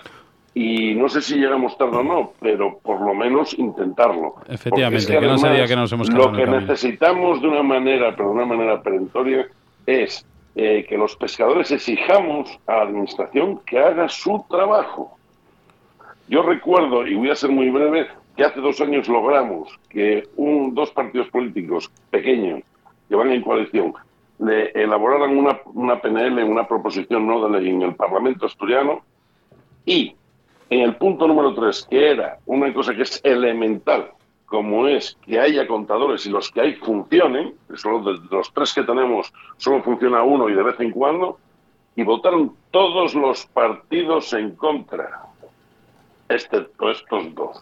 [0.52, 4.34] y no sé si llegamos tarde o no, pero por lo menos intentarlo.
[4.48, 8.30] Efectivamente, que, no se diga que nos hemos Lo que necesitamos de una manera, pero
[8.30, 9.46] de una manera perentoria,
[9.86, 10.26] es
[10.56, 15.16] eh, que los pescadores exijamos a la administración que haga su trabajo.
[16.28, 20.74] Yo recuerdo, y voy a ser muy breve, que hace dos años logramos que un,
[20.74, 22.62] dos partidos políticos pequeños
[23.10, 23.92] que van en coalición
[24.40, 29.02] le elaboraran una, PNL, una proposición no de ley en el Parlamento asturiano
[29.84, 30.14] y
[30.70, 34.12] en el punto número tres, que era una cosa que es elemental,
[34.46, 38.82] como es que haya contadores y los que hay funcionen, solo de los tres que
[38.82, 41.38] tenemos solo funciona uno y de vez en cuando,
[41.96, 45.22] y votaron todos los partidos en contra,
[46.30, 47.60] excepto estos dos.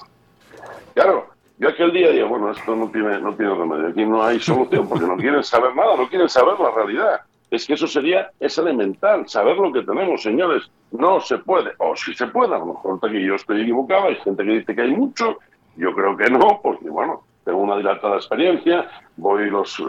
[0.95, 4.39] Claro, yo aquel día digo, bueno, esto no tiene, no tiene remedio, aquí no hay
[4.39, 7.21] solución porque no quieren saber nada, no quieren saber la realidad.
[7.51, 10.71] Es que eso sería, es elemental, saber lo que tenemos, señores.
[10.93, 14.17] No se puede, o si se puede, a lo mejor que yo estoy equivocado, hay
[14.17, 15.39] gente que dice que hay mucho,
[15.77, 19.83] yo creo que no, porque bueno, tengo una dilatada experiencia, voy los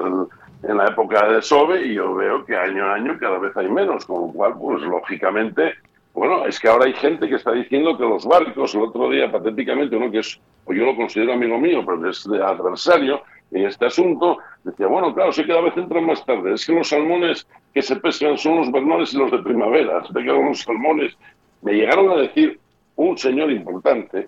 [0.63, 3.69] en la época de SOBE y yo veo que año a año cada vez hay
[3.69, 5.75] menos, con lo cual, pues lógicamente
[6.19, 9.31] bueno, es que ahora hay gente que está diciendo que los barcos, el otro día
[9.31, 13.65] patéticamente, uno que es, o yo lo considero amigo mío, pero es de adversario en
[13.65, 17.47] este asunto, decía, bueno, claro, si cada vez entran más tarde, es que los salmones
[17.73, 21.17] que se pescan son los bernales y los de primavera, se quedan los salmones.
[21.61, 22.59] Me llegaron a decir
[22.97, 24.27] un señor importante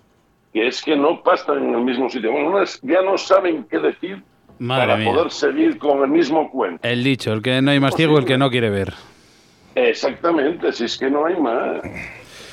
[0.53, 2.31] que es que no pasan en el mismo sitio.
[2.31, 4.23] Bueno, ya no saben qué decir
[4.65, 6.87] para poder seguir con el mismo cuento.
[6.87, 8.93] El dicho, el que no hay más ciego, el que no quiere ver.
[9.75, 11.81] Exactamente, si es que no hay más.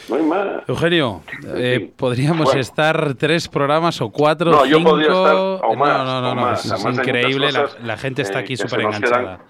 [0.09, 0.69] No hay más.
[0.69, 1.23] Eugenio,
[1.55, 4.79] eh, podríamos estar tres programas o cuatro, no, cinco...
[4.79, 7.51] Yo podría estar o más, no, no, no, es, increíble.
[7.83, 9.41] la, gente está aquí súper enganchada.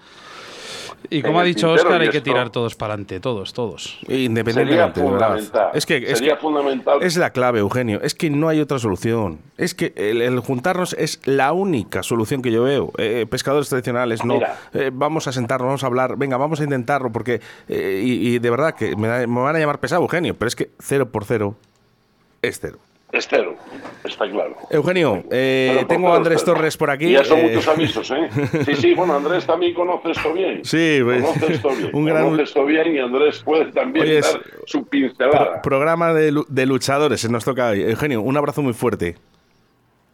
[1.09, 3.99] Y como ha dicho Oscar, hay que tirar todos para adelante, todos, todos.
[4.07, 5.01] Independientemente,
[5.73, 7.01] Es que, es Sería fundamental.
[7.01, 8.01] Es la clave, Eugenio.
[8.01, 9.39] Es que no hay otra solución.
[9.57, 12.91] Es que el, juntarnos es la única solución que yo veo.
[12.97, 14.39] Eh, pescadores tradicionales, no.
[14.73, 16.17] Eh, vamos a sentarnos, vamos a hablar.
[16.17, 17.41] Venga, vamos a intentarlo, porque.
[17.67, 20.69] Eh, y, de verdad que me, me van a llamar pesado, Eugenio, pero es que
[20.79, 21.55] cero por cero
[22.41, 22.79] es cero.
[23.11, 23.55] Estero,
[24.03, 24.55] está claro.
[24.69, 27.11] Eugenio, eh, tengo a Andrés Torres por aquí.
[27.11, 28.29] Ya son eh, muchos avisos, ¿eh?
[28.65, 30.63] Sí, sí, bueno, Andrés también conoce esto bien.
[30.63, 31.89] Sí, pues, conoce esto bien.
[31.91, 32.23] Un gran...
[32.25, 35.59] Conoce esto bien y Andrés puede también dar su pincelada.
[35.63, 37.81] programa de, de, luchadores, nos toca hoy.
[37.81, 39.15] Eugenio, un abrazo muy fuerte.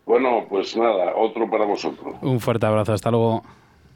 [0.05, 2.15] Bueno, pues nada, otro para vosotros.
[2.21, 3.43] Un fuerte abrazo, hasta luego.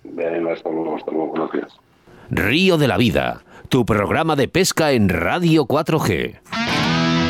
[0.03, 1.79] Venga, hasta luego, hasta luego, gracias.
[2.31, 6.68] Río de la Vida, tu programa de pesca en Radio 4G.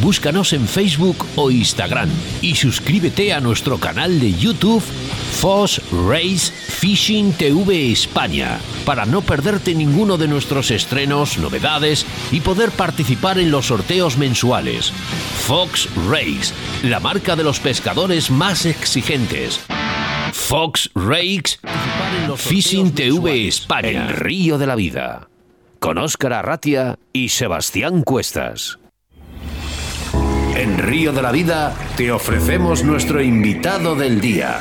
[0.00, 2.08] Búscanos en Facebook o Instagram
[2.42, 9.74] y suscríbete a nuestro canal de YouTube Foss Race Fishing TV España para no perderte
[9.74, 14.92] ninguno de nuestros estrenos, novedades y poder participar en los sorteos mensuales.
[15.46, 19.60] Fox Race, la marca de los pescadores más exigentes.
[20.32, 21.58] Fox Rakes
[22.36, 25.28] Fishing TV España, el río de la vida.
[25.78, 28.78] Con Óscar Arratia y Sebastián Cuestas.
[30.58, 34.58] En Río de la Vida te ofrecemos nuestro invitado del día.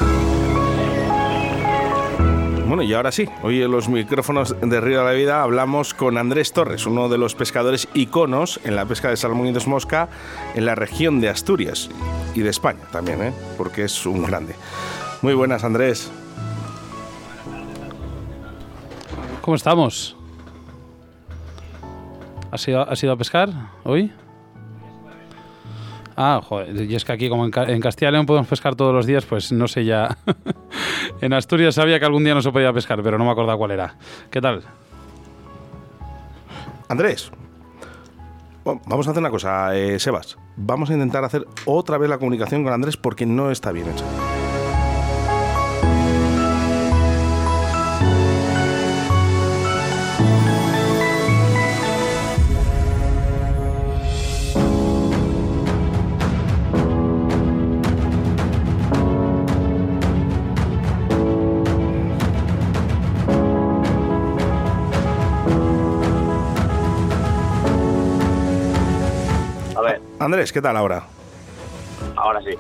[2.68, 6.20] Bueno, y ahora sí, hoy en los micrófonos de Río de la Vida hablamos con
[6.20, 10.08] Andrés Torres, uno de los pescadores iconos en la pesca de salmón y de mosca
[10.54, 11.90] en la región de Asturias
[12.36, 13.34] y de España también, ¿eh?
[13.58, 14.54] porque es un grande.
[15.24, 16.12] Muy buenas, Andrés.
[19.42, 20.16] ¿Cómo estamos?
[22.52, 23.50] ¿Has ido, ¿Has ido a pescar
[23.84, 24.14] hoy?
[26.20, 29.06] Ah, joder, y es que aquí como en, Castilla y León podemos pescar todos los
[29.06, 30.18] días, pues no sé ya.
[31.22, 33.70] en Asturias sabía que algún día no se podía pescar, pero no me acordaba cuál
[33.70, 33.96] era.
[34.32, 34.64] ¿Qué tal?
[36.90, 37.32] Andrés,
[38.64, 40.40] vamos a hacer una cosa, eh, Sebas.
[40.56, 44.04] Vamos a intentar hacer otra vez la comunicación con Andrés porque no está bien hecha.
[70.52, 71.04] ¿Qué tal ahora?
[72.16, 72.52] Ahora sí.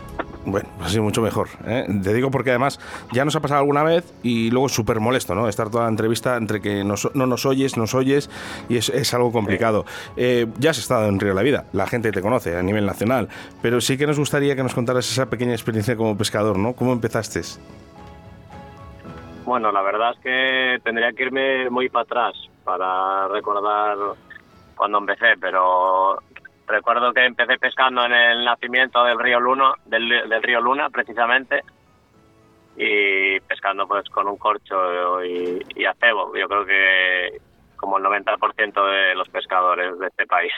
[0.45, 1.49] Bueno, ha sido mucho mejor.
[1.65, 1.85] ¿eh?
[2.03, 2.79] Te digo porque además
[3.11, 5.49] ya nos ha pasado alguna vez y luego es súper molesto, ¿no?
[5.49, 8.29] Estar toda la entrevista entre que no nos oyes, nos oyes
[8.69, 9.85] y es, algo complicado.
[10.15, 12.85] Eh, ya has estado en Río de la Vida, la gente te conoce a nivel
[12.85, 13.27] nacional,
[13.61, 16.73] pero sí que nos gustaría que nos contaras esa pequeña experiencia como pescador, ¿no?
[16.73, 17.41] ¿Cómo empezaste?
[19.45, 23.97] Bueno, la verdad es que tendría que irme muy para atrás para recordar
[24.75, 26.21] cuando empecé, pero
[26.67, 31.63] recuerdo que empecé pescando en el nacimiento del río Luna, del, río Luna precisamente,
[32.75, 36.35] y pescando pues con un corcho y, y acebo.
[36.35, 37.41] Yo creo que
[37.77, 40.53] como el 90% de los pescadores de este país.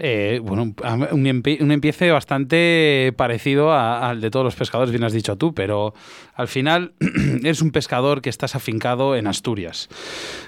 [0.00, 0.74] Eh, bueno,
[1.10, 5.92] un, empiece bastante parecido al de todos los pescadores, bien has dicho tú, pero
[6.34, 6.92] al final
[7.42, 9.88] eres un pescador que estás afincado en Asturias.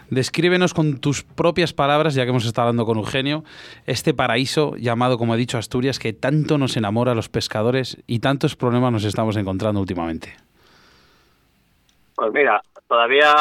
[0.09, 3.43] Descríbenos con tus propias palabras, ya que hemos estado hablando con Eugenio,
[3.87, 8.21] este paraíso llamado, como he dicho, Asturias, que tanto nos enamora a los pescadores y
[8.21, 10.37] tantos problemas nos estamos encontrando últimamente.
[12.15, 13.35] Pues mira, todavía,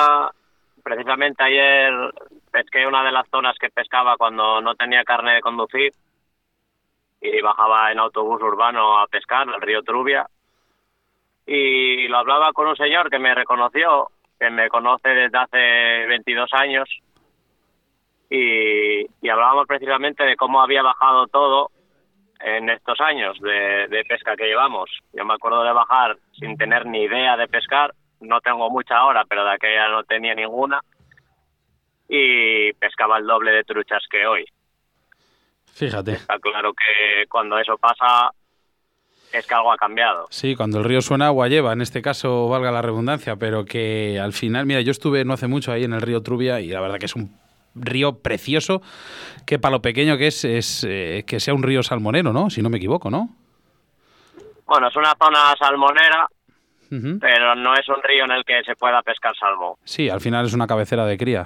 [0.82, 1.94] precisamente ayer
[2.52, 5.92] pesqué una de las zonas que pescaba cuando no tenía carne de conducir
[7.22, 10.26] y bajaba en autobús urbano a pescar al río Trubia
[11.46, 16.54] y lo hablaba con un señor que me reconoció, que me conoce desde hace 22
[16.54, 16.88] años
[18.30, 21.72] y, hablábamos precisamente de cómo había bajado todo
[22.40, 24.90] en estos años de, de pesca que llevamos.
[25.14, 29.26] Yo me acuerdo de bajar sin tener ni idea de pescar, no tengo mucha hora,
[29.28, 30.82] pero de aquella no tenía ninguna
[32.10, 34.46] y pescaba el doble de truchas que hoy.
[35.74, 36.14] Fíjate.
[36.14, 38.32] Está claro que cuando eso pasa
[39.32, 40.28] es que algo ha cambiado.
[40.32, 44.20] Sí, cuando el río suena agua lleva, en este caso valga la redundancia, pero que
[44.20, 46.82] al final, mira, yo estuve no hace mucho ahí en el río Trubia y la
[46.82, 47.38] verdad que es un
[47.76, 48.82] río precioso
[49.46, 52.50] que para lo pequeño que es, es eh, que sea un río salmonero, ¿no?
[52.50, 53.30] Si no me equivoco, ¿no?
[54.66, 56.28] Bueno, es una zona salmonera,
[56.90, 59.78] pero no es un río en el que se pueda pescar salmo.
[59.84, 61.46] Sí, al final es una cabecera de cría.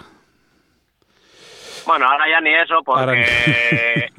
[1.85, 3.25] Bueno, ahora ya ni eso porque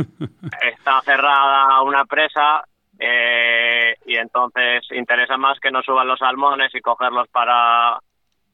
[0.63, 2.65] está cerrada una presa
[2.99, 7.99] eh, y entonces interesa más que no suban los salmones y cogerlos para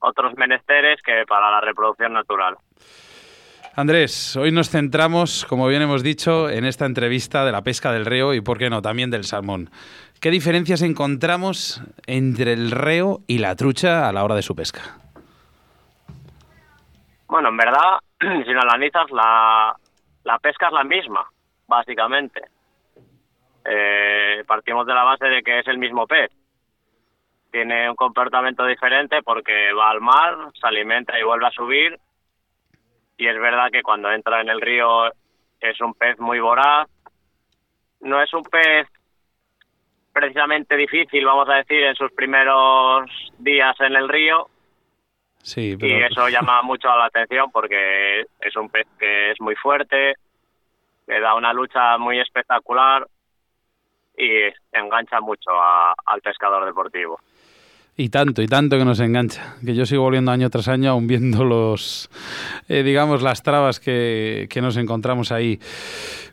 [0.00, 2.56] otros menesteres que para la reproducción natural.
[3.76, 8.04] Andrés, hoy nos centramos, como bien hemos dicho, en esta entrevista de la pesca del
[8.04, 9.70] reo y, por qué no, también del salmón.
[10.20, 14.98] ¿Qué diferencias encontramos entre el reo y la trucha a la hora de su pesca?
[17.28, 18.00] Bueno, en verdad,
[18.44, 19.74] si no analizas, la,
[20.24, 21.26] la pesca es la misma,
[21.66, 22.42] básicamente.
[23.64, 26.30] Eh, partimos de la base de que es el mismo pez.
[27.50, 31.98] Tiene un comportamiento diferente porque va al mar, se alimenta y vuelve a subir.
[33.16, 35.06] Y es verdad que cuando entra en el río
[35.60, 36.88] es un pez muy voraz.
[38.00, 38.86] No es un pez
[40.12, 43.08] precisamente difícil, vamos a decir, en sus primeros
[43.38, 44.48] días en el río,
[45.43, 50.14] Sí, Y eso llama mucho la atención porque es un pez que es muy fuerte,
[51.07, 53.07] le da una lucha muy espectacular
[54.16, 54.28] y
[54.72, 57.18] engancha mucho al pescador deportivo.
[57.97, 59.57] Y tanto, y tanto que nos engancha.
[59.64, 62.09] Que yo sigo volviendo año tras año aún viendo los,
[62.68, 65.59] eh, digamos, las trabas que, que, nos encontramos ahí.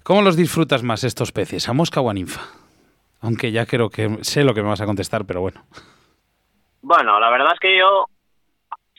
[0.03, 1.68] ¿Cómo los disfrutas más estos peces?
[1.68, 2.41] ¿A mosca o a ninfa?
[3.20, 5.66] Aunque ya creo que sé lo que me vas a contestar, pero bueno.
[6.82, 8.05] Bueno, la verdad es que yo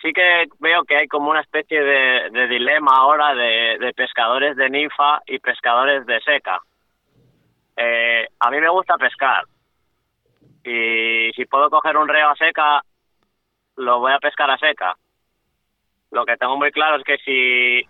[0.03, 5.21] sí que veo que hay como una especie de, dilema ahora de, pescadores de ninfa
[5.27, 6.61] y pescadores de seca.
[7.77, 9.45] Eh, a mí me gusta pescar
[10.65, 12.83] y si puedo coger un reo a seca,
[13.77, 14.97] lo voy a pescar a seca.
[16.11, 17.89] Lo que tengo muy claro es que si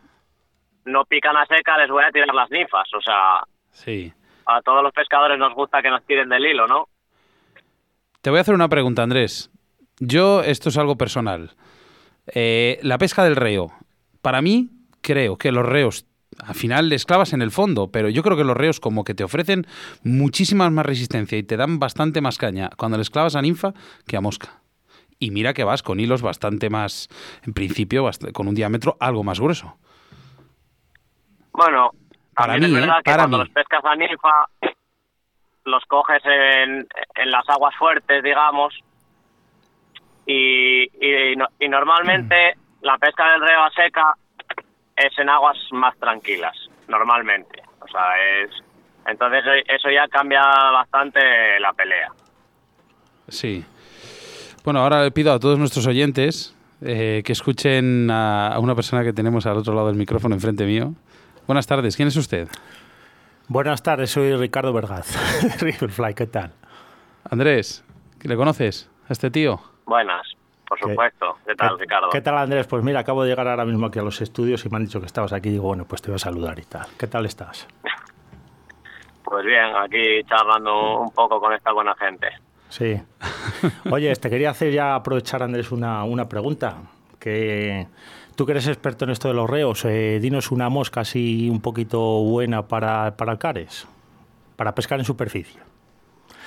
[0.85, 2.89] no pican a seca, les voy a tirar las ninfas.
[2.95, 4.13] O sea, sí.
[4.47, 6.89] a todos los pescadores nos gusta que nos tiren del hilo, ¿no?
[8.21, 9.51] Te voy a hacer una pregunta, Andrés.
[10.01, 11.53] Yo, esto es algo personal.
[12.35, 13.73] Eh, la pesca del reo.
[14.23, 14.71] Para mí,
[15.01, 16.07] creo que los reos
[16.45, 19.15] al final les clavas en el fondo, pero yo creo que los reos como que
[19.15, 19.67] te ofrecen
[20.05, 23.73] muchísima más resistencia y te dan bastante más caña cuando les clavas a ninfa
[24.07, 24.61] que a mosca.
[25.19, 27.09] Y mira que vas con hilos bastante más,
[27.45, 29.77] en principio, con un diámetro algo más grueso.
[31.53, 31.91] Bueno,
[32.35, 33.03] para mí, es verdad ¿eh?
[33.05, 34.47] que cuando los pescas a ninfa
[35.65, 38.79] los coges en, en las aguas fuertes, digamos,
[40.29, 42.85] y, y, normalmente mm.
[42.85, 44.15] la pesca del reo a seca
[44.95, 46.55] es en aguas más tranquilas,
[46.87, 47.63] normalmente.
[47.81, 48.51] O sea, es
[49.07, 51.21] entonces eso ya cambia bastante
[51.61, 52.13] la pelea.
[53.29, 53.65] Sí.
[54.65, 59.15] Bueno, ahora le pido a todos nuestros oyentes eh, que escuchen a, una persona que
[59.15, 60.93] tenemos al otro lado del micrófono enfrente mío.
[61.47, 62.49] Buenas tardes, ¿quién es usted?
[63.49, 65.17] Buenas tardes, soy Ricardo Vergaz,
[65.63, 66.53] Riverfly, ¿qué tal?
[67.31, 67.83] Andrés,
[68.23, 69.59] ¿le conoces a este tío?
[69.89, 70.27] Buenas,
[70.69, 71.39] por supuesto.
[71.47, 72.11] ¿Qué, tal, Ricardo?
[72.11, 72.67] ¿Qué tal, Andrés?
[72.67, 75.01] Pues mira, acabo de llegar ahora mismo aquí a los estudios y me han dicho
[75.01, 75.49] que estabas aquí.
[75.49, 76.87] Digo, bueno, pues te voy a saludar y tal.
[76.99, 77.67] ¿Qué tal estás?
[79.31, 82.29] Pues bien, aquí charlando un poco con esta buena gente.
[82.71, 82.99] Sí.
[83.91, 86.79] Oye, te quería hacer ya aprovechar, Andrés, una, una pregunta.
[87.21, 87.87] Que
[88.37, 91.61] tú que eres experto en esto de los reos, eh, dinos una mosca así un
[91.61, 93.87] poquito buena para, para cares,
[94.57, 95.61] para pescar en superficie.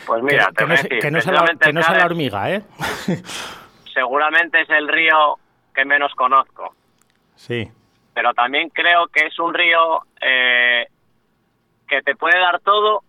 [0.05, 2.63] Pues mira, que, que, no, sea la, que no sea la hormiga, ¿eh?
[3.93, 5.37] seguramente es el río
[5.73, 6.73] que menos conozco.
[7.35, 7.69] Sí.
[8.13, 10.87] Pero también creo que es un río eh,
[11.87, 13.03] que te puede dar todo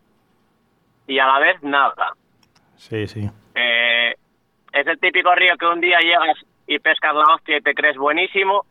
[1.07, 2.15] y a la vez nada.
[2.77, 3.29] Sí, sí.
[3.55, 4.15] Eh,
[4.73, 7.97] es el típico río que un día llegas y pescas la hostia y te crees
[7.97, 8.65] buenísimo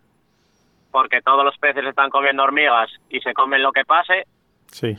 [0.92, 4.26] porque todos los peces están comiendo hormigas y se comen lo que pase.
[4.68, 4.98] Sí.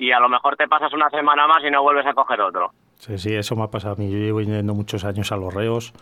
[0.00, 2.72] Y a lo mejor te pasas una semana más y no vuelves a coger otro.
[2.94, 4.10] Sí, sí, eso me ha pasado a mí.
[4.10, 5.92] Yo llevo yendo muchos años a los reos.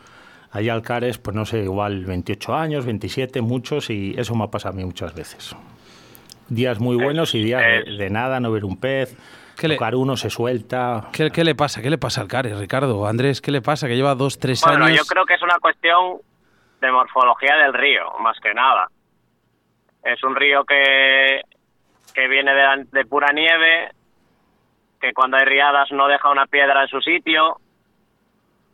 [0.52, 4.74] Hay alcares, pues no sé, igual 28 años, 27, muchos, y eso me ha pasado
[4.74, 5.56] a mí muchas veces.
[6.48, 9.18] Días muy buenos y días de, nada, no ver un pez,
[9.58, 11.08] ¿Qué tocar uno, se suelta.
[11.12, 11.82] ¿Qué, ¿Qué, le pasa?
[11.82, 13.04] ¿Qué le pasa al Cares, Ricardo?
[13.04, 13.88] Andrés, ¿qué le pasa?
[13.88, 14.78] Que lleva dos, tres años.
[14.78, 16.18] Bueno, yo creo que es una cuestión
[16.80, 18.88] de morfología del río, más que nada.
[20.04, 21.42] Es un río que,
[22.18, 23.92] que viene de, de pura nieve,
[25.00, 27.60] que cuando hay riadas no deja una piedra en su sitio,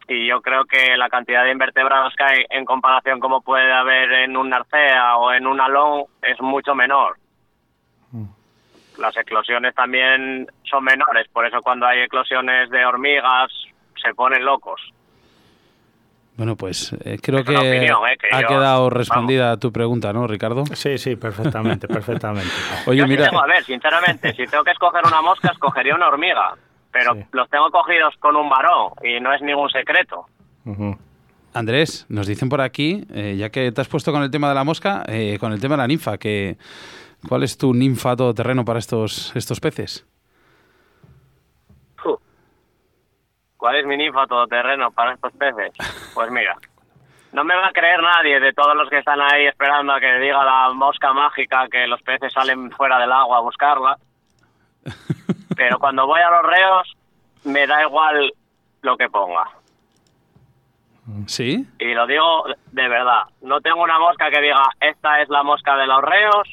[0.08, 4.10] y yo creo que la cantidad de invertebrados que hay en comparación como puede haber
[4.12, 7.18] en un narcea o en un alón es mucho menor.
[8.12, 8.24] Mm.
[8.96, 13.52] Las eclosiones también son menores, por eso cuando hay eclosiones de hormigas
[14.02, 14.80] se ponen locos.
[16.36, 17.88] Bueno, pues eh, creo que, ¿eh?
[18.32, 20.64] ha quedado respondida tu pregunta, ¿no, Ricardo?
[20.66, 22.50] Sí, sí, perfectamente, perfectamente.
[22.86, 23.28] Oye, mira...
[23.28, 26.54] a ver, sinceramente, si tengo que escoger una mosca, escogería una hormiga
[26.94, 30.26] pero los tengo cogidos con un varón y no es ningún secreto.
[31.52, 34.54] Andrés, nos dicen por aquí, eh, ya que te has puesto con el tema de
[34.54, 36.56] la mosca, eh, con el tema de la ninfa, que,
[37.28, 40.06] ¿cuál es tu ninfa todoterreno para estos, estos peces?
[43.64, 45.72] ¿Cuál es mi ninfa todoterreno para estos peces?
[46.12, 46.54] Pues mira,
[47.32, 50.18] no me va a creer nadie de todos los que están ahí esperando a que
[50.18, 53.96] diga la mosca mágica que los peces salen fuera del agua a buscarla.
[55.56, 56.94] Pero cuando voy a los reos,
[57.44, 58.34] me da igual
[58.82, 59.48] lo que ponga.
[61.26, 61.66] ¿Sí?
[61.78, 63.22] Y lo digo de verdad.
[63.40, 66.52] No tengo una mosca que diga, esta es la mosca de los reos,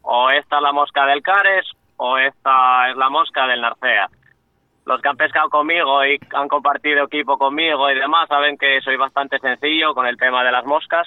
[0.00, 1.66] o esta es la mosca del cares,
[1.98, 4.08] o esta es la mosca del narcea.
[4.88, 8.96] Los que han pescado conmigo y han compartido equipo conmigo y demás saben que soy
[8.96, 11.06] bastante sencillo con el tema de las moscas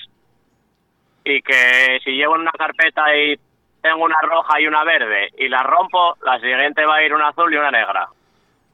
[1.26, 3.40] y que si llevo una carpeta y
[3.82, 7.30] tengo una roja y una verde y la rompo, la siguiente va a ir una
[7.30, 8.08] azul y una negra.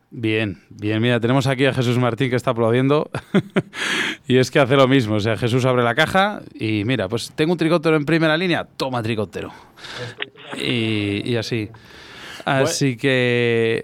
[0.09, 3.09] Bien, bien, mira, tenemos aquí a Jesús Martín que está aplaudiendo
[4.27, 7.31] y es que hace lo mismo, o sea, Jesús abre la caja y mira, pues
[7.33, 9.53] tengo un tricóptero en primera línea, toma tricóptero.
[10.57, 11.69] Y, así.
[12.47, 13.83] Así que,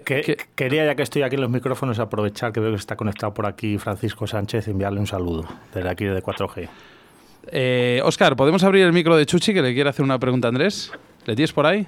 [0.54, 3.44] Quería, ya que estoy aquí en los micrófonos, aprovechar que veo que está conectado por
[3.44, 6.68] aquí Francisco Sánchez y enviarle un saludo desde aquí de 4G.
[7.48, 10.50] Eh, Oscar, ¿podemos abrir el micro de Chuchi que le quiere hacer una pregunta a
[10.50, 10.90] Andrés?
[11.26, 11.86] ¿Le tienes por ahí?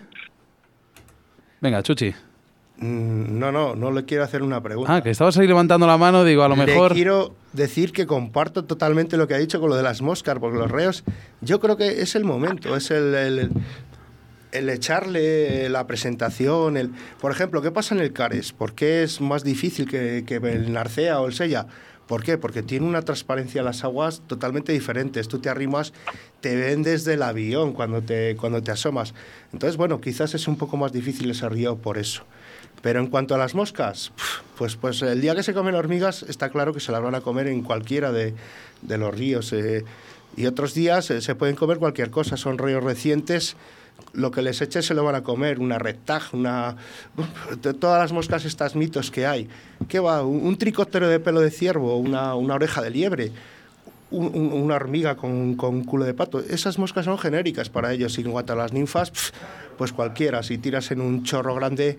[1.62, 2.14] Venga, Chuchi.
[2.76, 4.96] Mm, no, no, no le quiero hacer una pregunta.
[4.96, 6.90] Ah, que estabas ahí levantando la mano, digo, a lo mejor...
[6.90, 10.38] Le quiero decir que comparto totalmente lo que ha dicho con lo de las moscas,
[10.38, 11.04] porque los reos,
[11.40, 13.50] yo creo que es el momento, es el, el,
[14.68, 16.90] echarle la presentación, el...
[17.20, 18.52] Por ejemplo, ¿qué pasa en el Cares?
[18.52, 21.66] ¿Por qué es más difícil que, que el Narcea o el Sella?
[22.06, 22.38] ¿Por qué?
[22.38, 25.26] Porque tiene una transparencia las aguas totalmente diferentes.
[25.26, 25.92] Tú te arrimas,
[26.40, 29.12] te ven desde el avión cuando te, cuando te asomas.
[29.52, 32.22] Entonces, bueno, quizás es un poco más difícil ese río por eso.
[32.80, 34.12] Pero en cuanto a las moscas,
[34.56, 37.22] pues, pues el día que se comen hormigas está claro que se las van a
[37.22, 38.34] comer en cualquiera de,
[38.82, 39.52] los ríos.
[39.52, 39.84] Eh,
[40.36, 43.56] Y otros días eh, se pueden comer cualquier cosa, son ríos recientes
[44.16, 46.76] lo que les eche se lo van a comer, una rectag, una...
[47.78, 49.48] todas las moscas estas mitos que hay.
[49.88, 50.22] ¿Qué va?
[50.22, 53.32] Un, tricóptero de pelo de ciervo, una, una oreja de liebre,
[54.10, 56.40] una hormiga con, con, culo de pato.
[56.40, 58.16] Esas moscas son genéricas para ellos.
[58.18, 59.12] Y en cuanto a las ninfas,
[59.76, 60.42] pues cualquiera.
[60.42, 61.98] Si tiras en un chorro grande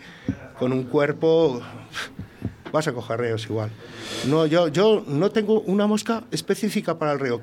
[0.58, 1.62] con un cuerpo,
[2.72, 3.70] vas a coger reos igual.
[4.28, 7.42] No, yo, yo no tengo una mosca específica para el reo.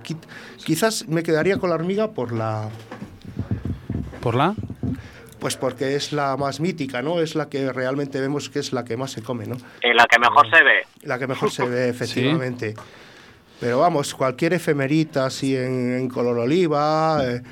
[0.64, 2.70] Quizás me quedaría con la hormiga por la
[4.24, 4.54] ¿Por la?
[5.38, 7.20] Pues porque es la más mítica, ¿no?
[7.20, 9.56] Es la que realmente vemos que es la que más se come, ¿no?
[9.82, 10.86] Y la que mejor se ve.
[11.02, 12.74] La que mejor se ve, efectivamente.
[13.60, 17.42] Pero vamos, cualquier efemerita así en, color oliva, eh,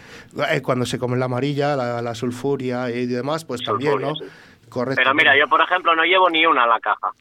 [0.50, 4.14] eh, cuando se come la amarilla, la, sulfuria y demás, pues también, ¿no?
[4.70, 4.98] Correcto.
[4.98, 7.12] Pero mira, yo por ejemplo no llevo ni una a la caja.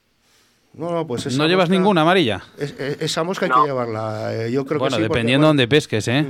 [0.73, 2.41] No, no, pues ¿No llevas ninguna amarilla?
[2.57, 4.33] esa mosca hay que llevarla.
[4.33, 6.25] Eh, yo creo bueno, que sí, dependiendo de dónde pesques, ¿eh?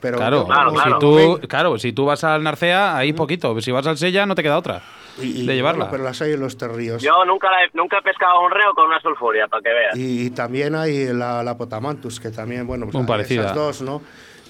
[0.00, 0.46] Claro,
[0.84, 3.60] si tú, claro, si tú vas al Narcea, ahí poquito.
[3.60, 4.82] Si vas al Sella, no te queda otra
[5.16, 5.90] de llevarla.
[5.90, 7.02] pero las hay en los terríos.
[7.02, 9.96] Yo nunca, nunca he pescado un reo con una sulfuria, para que veas.
[9.96, 13.44] Y, también hay la, la, Potamantus, que también, bueno, pues parecida.
[13.44, 14.02] esas dos, ¿no?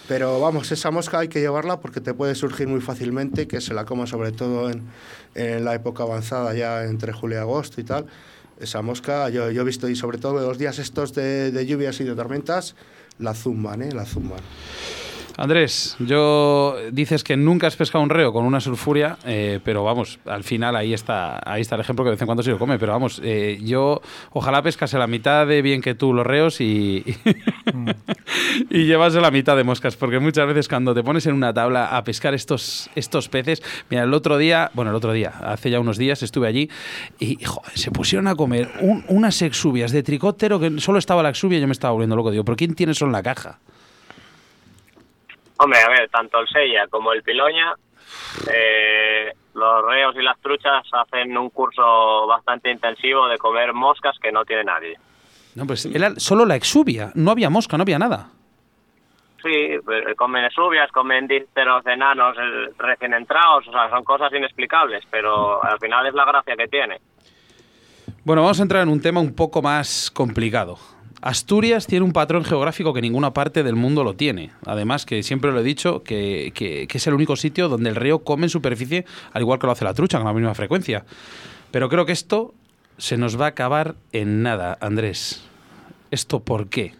[0.08, 3.74] Pero vamos, esa mosca hay que llevarla porque te puede surgir muy fácilmente, que se
[3.74, 4.82] la coma sobre todo en,
[5.34, 8.06] en la época avanzada, ya entre julio y agosto y tal.
[8.60, 12.00] Esa mosca, yo, yo he visto, y sobre todo los días estos de, de lluvias
[12.00, 12.76] y de tormentas,
[13.18, 13.92] la zumban, ¿eh?
[13.92, 14.40] La zumban.
[15.38, 20.18] Andrés, yo dices que nunca has pescado un reo con una sulfuria, eh, pero vamos,
[20.24, 22.58] al final ahí está, ahí está el ejemplo que de vez en cuando se lo
[22.58, 22.78] come.
[22.78, 24.00] Pero vamos, eh, yo
[24.32, 27.04] ojalá pescase la mitad de bien que tú los reos y,
[28.70, 31.94] y llevase la mitad de moscas, porque muchas veces cuando te pones en una tabla
[31.94, 35.80] a pescar estos, estos peces, mira, el otro día, bueno, el otro día, hace ya
[35.80, 36.70] unos días estuve allí
[37.18, 37.38] y
[37.74, 38.70] se pusieron a comer
[39.08, 42.30] unas exubias de tricóptero que solo estaba la exubia y yo me estaba volviendo loco.
[42.30, 43.58] Digo, ¿pero quién tiene eso en la caja?
[45.58, 47.74] Hombre, a ver, tanto el Sella como el Piloña,
[48.52, 54.30] eh, los reos y las truchas hacen un curso bastante intensivo de comer moscas que
[54.30, 54.98] no tiene nadie.
[55.54, 58.28] No, pues era solo la exubia, no había mosca, no había nada.
[59.42, 62.36] Sí, pues, comen exubias, comen dípteros enanos
[62.76, 67.00] recién entrados, o sea, son cosas inexplicables, pero al final es la gracia que tiene.
[68.24, 70.78] Bueno, vamos a entrar en un tema un poco más complicado.
[71.22, 74.50] Asturias tiene un patrón geográfico que ninguna parte del mundo lo tiene.
[74.66, 76.52] Además, que siempre lo he dicho, que,
[76.92, 79.84] es el único sitio donde el río come en superficie, al igual que lo hace
[79.84, 81.04] la trucha, con la misma frecuencia.
[81.70, 82.54] Pero creo que esto
[82.98, 85.48] se nos va a acabar en nada, Andrés.
[86.10, 86.94] ¿Esto por qué?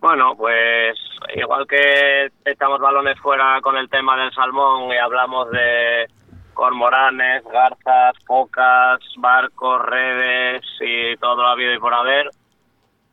[0.00, 0.98] Bueno, pues
[1.34, 6.08] igual que echamos balones fuera con el tema del salmón y hablamos de
[6.54, 12.30] cormoranes, garzas, focas, barcos, redes y todo lo habido y por haber.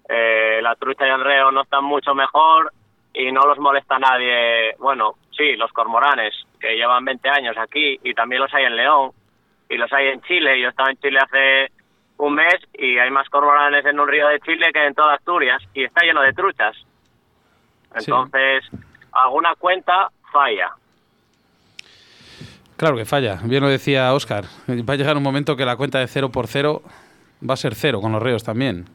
[0.08, 2.72] Eh, la trucha y el reo no están mucho mejor
[3.14, 4.76] y no los molesta nadie.
[4.78, 9.12] Bueno, sí, los cormoranes, que llevan 20 años aquí y también los hay en León
[9.70, 10.60] y los hay en Chile.
[10.62, 11.72] Yo estaba en Chile hace
[12.18, 15.62] un mes y hay más cormoranes en un río de Chile que en toda Asturias
[15.74, 16.76] y está lleno de truchas.
[17.96, 18.64] Entonces,
[19.12, 20.72] alguna cuenta falla.
[22.82, 23.38] Claro que falla.
[23.44, 24.46] Bien lo decía Oscar.
[24.68, 26.82] Va a llegar un momento que la cuenta de cero por cero
[27.48, 28.86] va a ser cero con los reos también.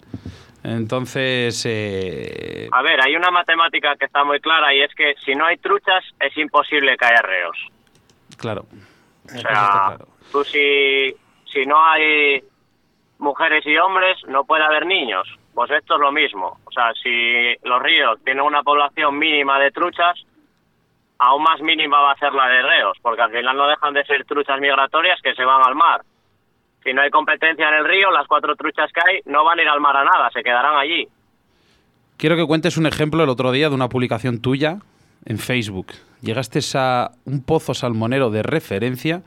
[0.64, 1.64] Entonces.
[1.66, 2.68] Eh...
[2.72, 5.58] A ver, hay una matemática que está muy clara y es que si no hay
[5.58, 7.56] truchas es imposible que haya reos.
[8.36, 8.66] Claro.
[9.24, 9.96] O sea,
[10.32, 11.14] tú si,
[11.44, 12.42] si no hay
[13.18, 15.28] mujeres y hombres, no puede haber niños.
[15.54, 16.58] Pues esto es lo mismo.
[16.64, 20.26] O sea, si los ríos tienen una población mínima de truchas,
[21.18, 24.04] aún más mínima va a ser la de reos, porque al final no dejan de
[24.04, 26.02] ser truchas migratorias que se van al mar.
[26.82, 29.62] Si no hay competencia en el río, las cuatro truchas que hay no van a
[29.62, 31.08] ir al mar a nada, se quedarán allí.
[32.16, 34.78] Quiero que cuentes un ejemplo el otro día de una publicación tuya
[35.24, 35.88] en Facebook.
[36.22, 39.22] Llegaste a un pozo salmonero de referencia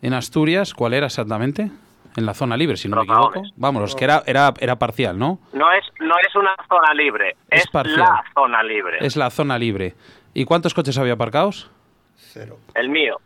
[0.00, 0.72] en Asturias.
[0.74, 1.70] ¿Cuál era exactamente?
[2.16, 3.42] En la zona libre, si no me equivoco.
[3.56, 5.40] Vamos, que era, era, era parcial, ¿no?
[5.52, 8.98] No es, no es una zona libre, es, es la zona libre.
[9.00, 9.94] Es la zona libre.
[10.34, 11.70] ¿Y cuántos coches había aparcados?
[12.16, 12.58] Cero.
[12.74, 13.20] El mío.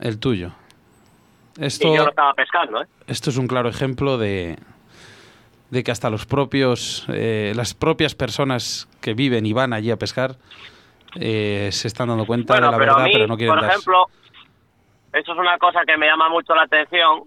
[0.00, 0.52] El tuyo.
[1.60, 2.86] Esto, y yo lo estaba pescando, ¿eh?
[3.06, 4.58] Esto es un claro ejemplo de,
[5.70, 9.96] de que hasta los propios, eh, las propias personas que viven y van allí a
[9.96, 10.36] pescar
[11.14, 14.06] eh, se están dando cuenta de la verdad, pero no quieren Por ejemplo,
[15.12, 17.24] eso es una cosa que me llama mucho la atención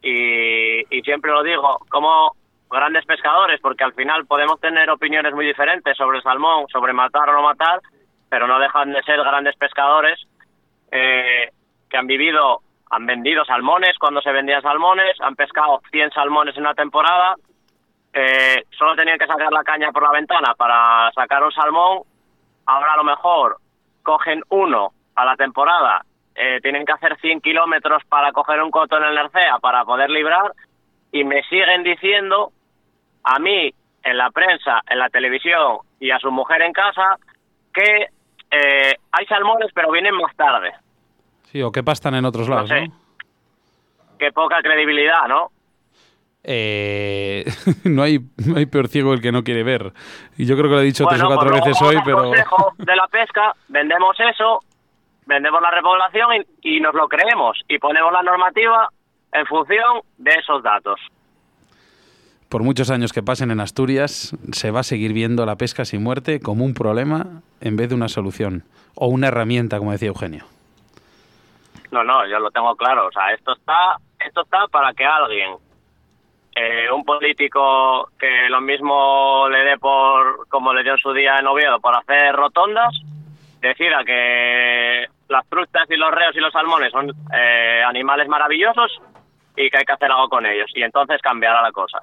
[0.00, 2.36] y, y siempre lo digo, como
[2.70, 7.28] grandes pescadores, porque al final podemos tener opiniones muy diferentes sobre el salmón, sobre matar
[7.28, 7.80] o no matar,
[8.28, 10.18] pero no dejan de ser grandes pescadores
[10.90, 11.50] eh,
[11.88, 12.60] que han vivido,
[12.90, 17.36] han vendido salmones cuando se vendían salmones, han pescado 100 salmones en una temporada
[18.12, 22.02] eh, solo tenían que sacar la caña por la ventana para sacar un salmón,
[22.66, 23.58] ahora a lo mejor
[24.02, 26.02] cogen uno a la temporada,
[26.34, 30.10] eh, tienen que hacer 100 kilómetros para coger un coto en el Nercea para poder
[30.10, 30.52] librar
[31.12, 32.50] y me siguen diciendo
[33.24, 33.72] a mí
[34.02, 37.16] en la prensa, en la televisión y a su mujer en casa
[37.74, 38.06] que
[38.50, 40.72] eh, hay salmones pero vienen más tarde.
[41.44, 42.92] Sí, o que pastan en otros lados, ¿no?
[44.18, 45.50] Qué poca credibilidad, ¿no?
[46.42, 47.44] Eh,
[47.84, 49.92] no, hay, no hay peor ciego el que no quiere ver.
[50.36, 52.30] Y yo creo que lo he dicho tres o cuatro pues veces hoy, pero...
[52.30, 54.60] de la pesca, vendemos eso,
[55.26, 58.88] vendemos la repoblación y, y nos lo creemos y ponemos la normativa
[59.32, 61.00] en función de esos datos.
[62.48, 66.02] Por muchos años que pasen en Asturias, se va a seguir viendo la pesca sin
[66.02, 70.44] muerte como un problema en vez de una solución o una herramienta, como decía Eugenio.
[71.90, 73.06] No, no, yo lo tengo claro.
[73.06, 75.54] O sea, esto está, esto está para que alguien,
[76.54, 81.38] eh, un político que lo mismo le dé por, como le dio en su día
[81.38, 82.94] en Oviedo, por hacer rotondas,
[83.60, 89.00] decida que las frutas y los reos y los salmones son eh, animales maravillosos
[89.56, 90.70] y que hay que hacer algo con ellos.
[90.74, 92.00] Y entonces cambiará la cosa.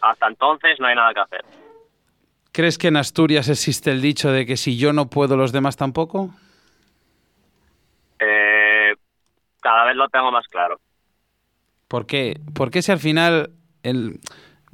[0.00, 1.44] Hasta entonces no hay nada que hacer.
[2.52, 5.76] ¿Crees que en Asturias existe el dicho de que si yo no puedo, los demás
[5.76, 6.30] tampoco?
[8.20, 8.92] Eh,
[9.60, 10.78] cada vez lo tengo más claro.
[11.88, 12.40] ¿Por qué?
[12.54, 13.50] ¿Por qué si al final...
[13.82, 14.20] El...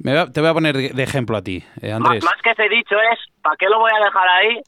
[0.01, 2.23] Me te voy a poner de ejemplo a ti, eh, Más, Andrés.
[2.23, 4.61] más que ese dicho es, ¿para qué lo voy a dejar ahí?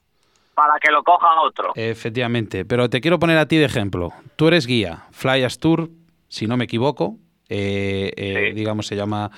[0.53, 1.71] Para que lo coja otro.
[1.75, 4.11] Efectivamente, pero te quiero poner a ti de ejemplo.
[4.35, 5.87] Tú eres guía, Fly Tour,
[6.27, 7.15] si no me equivoco,
[7.47, 8.55] eh, eh, Sí.
[8.55, 9.31] digamos se llama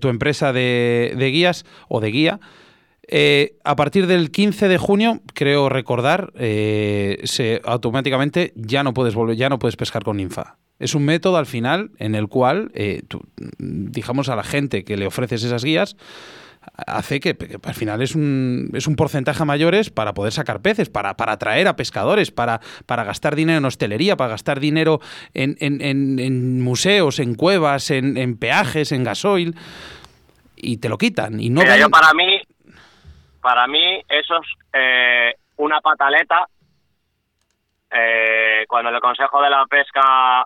[0.00, 2.38] tu empresa de, de guías o de guía.
[3.08, 9.14] Eh, a partir del 15 de junio, creo recordar, eh, se automáticamente ya no puedes
[9.14, 10.56] volver, ya no puedes pescar con ninfa.
[10.78, 13.22] Es un método al final en el cual, eh, tú,
[13.58, 15.96] digamos a la gente que le ofreces esas guías,
[16.86, 20.88] hace que, que al final es un, es un porcentaje mayores para poder sacar peces,
[20.90, 25.00] para, para atraer a pescadores, para, para gastar dinero en hostelería, para gastar dinero
[25.32, 29.54] en, en- en- en museos, en cuevas, en, en peajes, en gasoil,
[30.56, 31.38] y te lo quitan.
[31.40, 32.24] Y no Mira, ven- yo para mí,
[33.46, 36.48] para mí eso es eh, una pataleta.
[37.88, 40.44] Eh, cuando el Consejo de la Pesca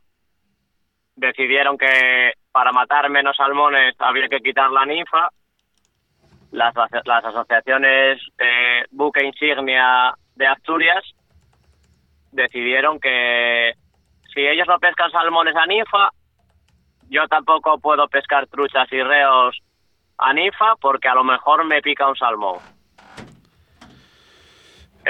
[1.16, 5.30] decidieron que para matar menos salmones había que quitar la ninfa,
[6.50, 6.74] las,
[7.06, 11.02] las asociaciones eh, buque insignia de Asturias
[12.32, 13.72] decidieron que
[14.34, 16.10] si ellos no pescan salmones a ninfa,
[17.08, 19.58] yo tampoco puedo pescar truchas y reos
[20.18, 22.79] a ninfa porque a lo mejor me pica un salmón.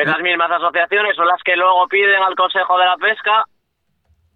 [0.01, 3.45] Esas mismas asociaciones son las que luego piden al Consejo de la Pesca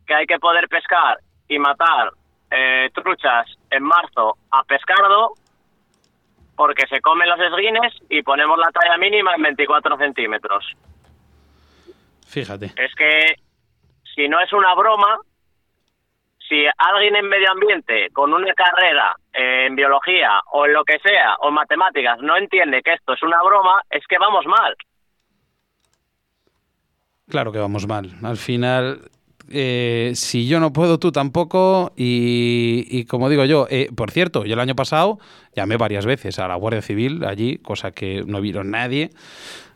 [0.07, 2.11] que hay que poder pescar y matar
[2.51, 5.33] eh, truchas en marzo a pescardo
[6.57, 10.73] porque se comen los esguines y ponemos la talla mínima en 24 centímetros.
[12.29, 12.67] Fíjate.
[12.77, 13.37] Es que
[14.15, 15.19] si no es una broma,
[16.49, 20.99] si alguien en medio ambiente con una carrera eh, en biología o en lo que
[20.99, 24.77] sea o en matemáticas no entiende que esto es una broma, es que vamos mal.
[27.29, 28.11] Claro que vamos mal.
[28.23, 29.11] Al final,
[29.51, 31.93] eh, si yo no puedo, tú tampoco.
[31.97, 35.19] Y, y como digo yo, eh, por cierto, yo el año pasado
[35.55, 39.11] llamé varias veces a la Guardia Civil allí, cosa que no vieron nadie,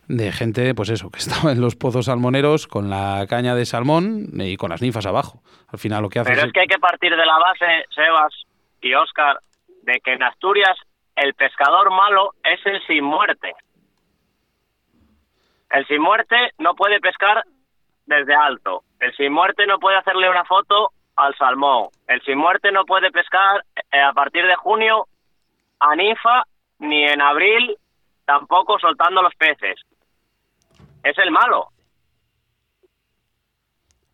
[0.08, 4.28] de gente, pues eso, que estaba en los pozos salmoneros con la caña de salmón
[4.34, 5.42] y con las ninfas abajo.
[5.68, 8.34] Al final lo que hace Pero es que hay que partir de la base, Sebas
[8.80, 9.40] y Óscar,
[9.82, 10.76] de que en Asturias
[11.16, 13.52] el pescador malo es el sin muerte.
[15.70, 17.44] El sin muerte no puede pescar
[18.06, 18.82] desde alto.
[19.00, 21.88] El sin muerte no puede hacerle una foto al salmón.
[22.06, 25.06] El sin muerte no puede pescar eh, a partir de junio
[25.80, 26.44] a ninfa
[26.78, 27.76] ni en abril
[28.24, 29.80] tampoco soltando los peces.
[31.02, 31.68] Es el malo.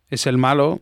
[0.09, 0.77] es el malo.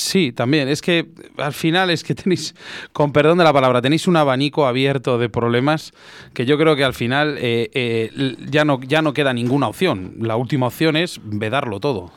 [0.00, 0.68] Sí, también.
[0.68, 2.54] Es que al final es que tenéis,
[2.92, 5.92] con perdón de la palabra, tenéis un abanico abierto de problemas
[6.34, 8.10] que yo creo que al final eh, eh,
[8.46, 10.14] ya, no, ya no queda ninguna opción.
[10.20, 12.10] La última opción es vedarlo todo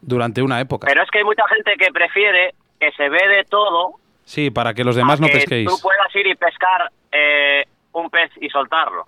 [0.00, 0.86] durante una época.
[0.88, 4.72] Pero es que hay mucha gente que prefiere que se ve de todo Sí, para
[4.74, 5.68] que los demás no que pesquéis.
[5.68, 9.06] tú puedas ir y pescar eh, un pez y soltarlo.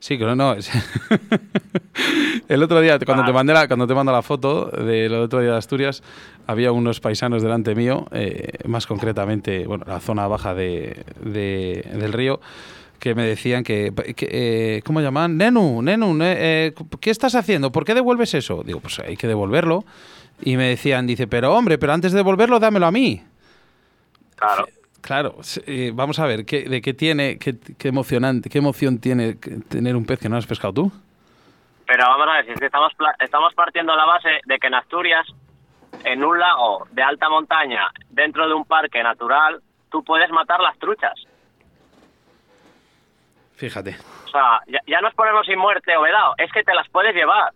[0.00, 0.54] Sí, que no,
[2.48, 5.52] el otro día, cuando te, mandé la, cuando te mando la foto del otro día
[5.52, 6.02] de Asturias,
[6.46, 12.12] había unos paisanos delante mío, eh, más concretamente, bueno, la zona baja de, de- del
[12.14, 12.40] río,
[12.98, 15.36] que me decían que, que, eh, ¿cómo llaman?
[15.36, 16.36] Nenu, Nenu, ne-
[16.66, 17.70] eh, ¿qué estás haciendo?
[17.70, 18.62] ¿Por qué devuelves eso?
[18.64, 19.84] Digo, pues hay que devolverlo.
[20.42, 23.22] Y me decían, dice, pero hombre, pero antes de devolverlo, dámelo a mí.
[24.36, 24.66] Claro.
[25.00, 25.36] Claro,
[25.66, 29.34] eh, vamos a ver, ¿qué, ¿de qué tiene, qué, qué, emocionante, qué emoción tiene
[29.68, 30.92] tener un pez que no has pescado tú?
[31.86, 35.26] Pero vamos a ver, si estamos, estamos partiendo la base de que en Asturias,
[36.04, 40.78] en un lago de alta montaña, dentro de un parque natural, tú puedes matar las
[40.78, 41.14] truchas.
[43.56, 43.96] Fíjate.
[44.26, 47.14] O sea, ya, no es ponernos sin muerte o vedado, es que te las puedes
[47.14, 47.52] llevar.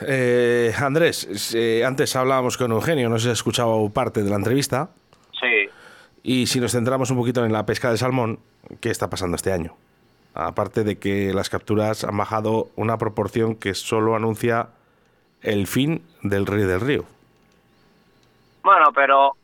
[0.00, 4.36] Eh, Andrés, eh, antes hablábamos con Eugenio, no sé si has escuchado parte de la
[4.36, 4.90] entrevista.
[5.40, 5.68] Sí.
[6.22, 8.38] Y si nos centramos un poquito en la pesca de salmón,
[8.80, 9.76] ¿qué está pasando este año?
[10.34, 14.68] Aparte de que las capturas han bajado una proporción que solo anuncia
[15.42, 17.04] el fin del río del río.
[18.62, 19.36] Bueno, pero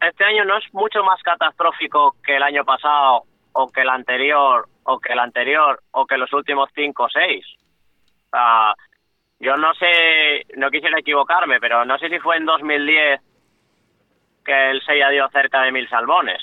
[0.00, 4.68] este año no es mucho más catastrófico que el año pasado o que el anterior
[4.84, 7.44] o que el anterior o que los últimos cinco o seis.
[8.30, 8.74] Sea,
[9.44, 13.20] yo no sé, no quisiera equivocarme, pero no sé si fue en 2010
[14.44, 16.42] que el Sella dio cerca de mil salmones.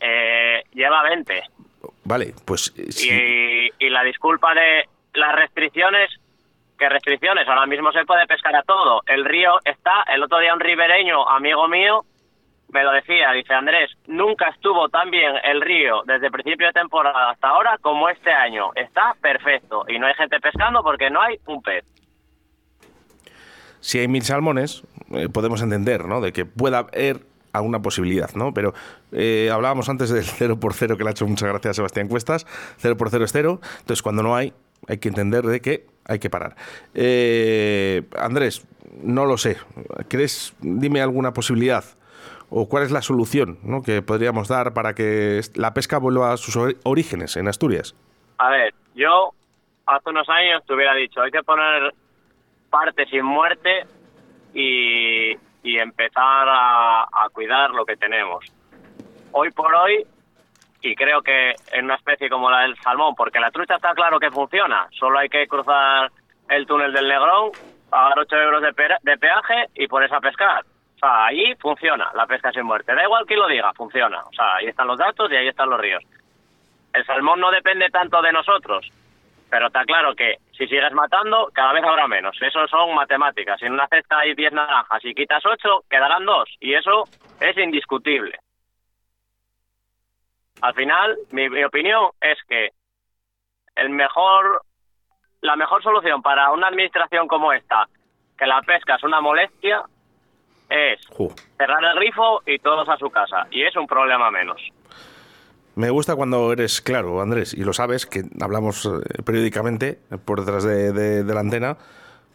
[0.00, 1.42] Eh, lleva 20.
[2.04, 2.74] Vale, pues...
[2.76, 6.10] Y, y la disculpa de las restricciones
[6.78, 7.46] ¿Qué restricciones?
[7.46, 9.02] Ahora mismo se puede pescar a todo.
[9.06, 12.04] El río está, el otro día un ribereño, amigo mío,
[12.74, 17.30] me lo decía, dice Andrés, nunca estuvo tan bien el río desde principio de temporada
[17.30, 18.72] hasta ahora como este año.
[18.74, 21.84] Está perfecto y no hay gente pescando porque no hay un pez.
[23.78, 26.20] Si hay mil salmones, eh, podemos entender, ¿no?
[26.20, 27.20] De que pueda haber
[27.52, 28.52] alguna posibilidad, ¿no?
[28.52, 28.74] Pero
[29.12, 32.08] eh, hablábamos antes del cero por cero, que le ha hecho muchas gracias a Sebastián
[32.08, 32.44] Cuestas.
[32.78, 33.60] Cero por cero es cero.
[33.78, 34.52] Entonces, cuando no hay,
[34.88, 36.56] hay que entender de que hay que parar.
[36.92, 38.66] Eh, Andrés,
[39.00, 39.58] no lo sé.
[40.08, 41.84] ¿Crees, dime alguna posibilidad
[42.56, 43.82] o cuál es la solución ¿no?
[43.82, 47.96] que podríamos dar para que la pesca vuelva a sus orígenes en Asturias?
[48.38, 49.30] A ver, yo
[49.86, 51.92] hace unos años te hubiera dicho, hay que poner
[52.70, 53.86] parte sin muerte
[54.54, 58.44] y, empezar a, cuidar lo que tenemos.
[59.32, 60.06] Hoy por hoy
[60.80, 64.20] y creo que en una especie como la del salmón, porque la trucha está claro
[64.20, 66.12] que funciona, solo hay que cruzar
[66.48, 67.50] el túnel del Negrón,
[67.90, 70.64] pagar 8 euros de, peaje y ponerse a pescar.
[71.06, 72.94] Ahí funciona la pesca sin muerte.
[72.94, 74.22] Da igual que lo diga, funciona.
[74.22, 76.02] O sea, ahí están los datos y ahí están los ríos.
[76.94, 78.88] El salmón no depende tanto de nosotros,
[79.50, 82.40] pero está claro que si sigues matando, cada vez habrá menos.
[82.40, 83.60] Eso son matemáticas.
[83.60, 86.56] Si en una cesta hay 10 naranjas y quitas 8, quedarán 2.
[86.60, 87.04] Y eso
[87.40, 88.38] es indiscutible.
[90.62, 92.70] Al final, mi, opinión es que
[93.76, 94.62] el mejor,
[95.42, 97.86] la mejor solución para una administración como esta,
[98.38, 99.82] que la pesca es una molestia,
[100.74, 101.00] es
[101.56, 103.46] cerrar el grifo y todos a su casa.
[103.50, 104.60] Y es un problema menos.
[105.76, 110.62] Me gusta cuando eres claro, Andrés, y lo sabes, que hablamos eh, periódicamente por detrás
[110.64, 111.76] de, la antena,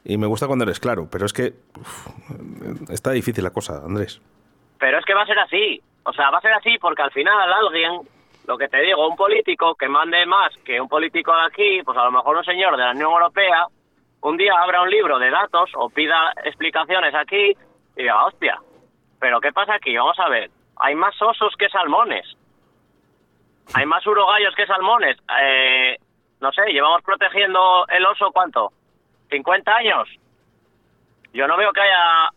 [0.03, 1.53] y me gusta cuando eres claro, pero es que
[2.89, 4.21] está difícil la cosa, Andrés.
[4.77, 5.81] Pero es que va a ser así.
[6.03, 8.01] O sea, va a ser así porque al final alguien,
[8.45, 11.97] lo que te digo, un político que mande más que un político de aquí, pues
[11.97, 13.67] a lo mejor un señor de la Unión Europea,
[14.21, 17.55] un día abra un libro de datos o pida explicaciones aquí
[18.00, 18.58] y diga, hostia,
[19.20, 19.95] pero ¿qué pasa aquí?
[19.95, 22.26] Vamos a ver, hay más osos que salmones.
[23.74, 25.18] Hay más urogallos que salmones.
[25.41, 25.97] Eh,
[26.39, 28.72] no sé, llevamos protegiendo el oso cuánto?
[29.30, 30.08] ¿50 años?
[31.34, 32.30] Yo no veo que haya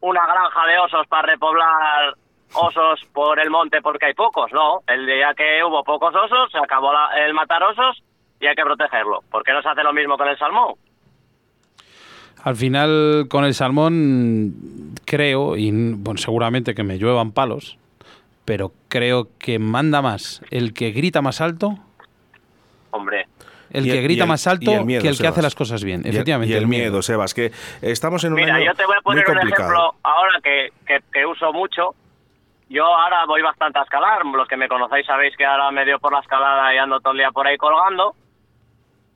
[0.00, 2.14] una granja de osos para repoblar
[2.52, 4.80] osos por el monte porque hay pocos, no.
[4.86, 8.02] El día que hubo pocos osos, se acabó el matar osos
[8.38, 9.20] y hay que protegerlo.
[9.30, 10.74] ¿Por qué no se hace lo mismo con el salmón?
[12.44, 14.52] Al final, con el salmón,
[15.06, 17.78] creo, y bueno, seguramente que me lluevan palos,
[18.44, 21.78] pero creo que manda más el que grita más alto.
[22.90, 23.26] Hombre,
[23.70, 26.54] el que grita más alto que el que hace las cosas bien, efectivamente.
[26.54, 27.52] Y el, miedo, Sebas, que
[27.82, 30.72] estamos en un Mira, yo te voy a poner un ejemplo ahora que,
[31.12, 31.94] que, uso mucho.
[32.68, 34.24] Yo ahora voy bastante a escalar.
[34.24, 37.12] Los que me conocéis sabéis que ahora me dio por la escalada y ando todo
[37.12, 38.14] el día por ahí colgando.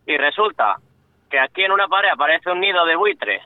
[0.06, 0.76] Y resulta
[1.30, 3.42] que aquí en una pared aparece un nido de buitre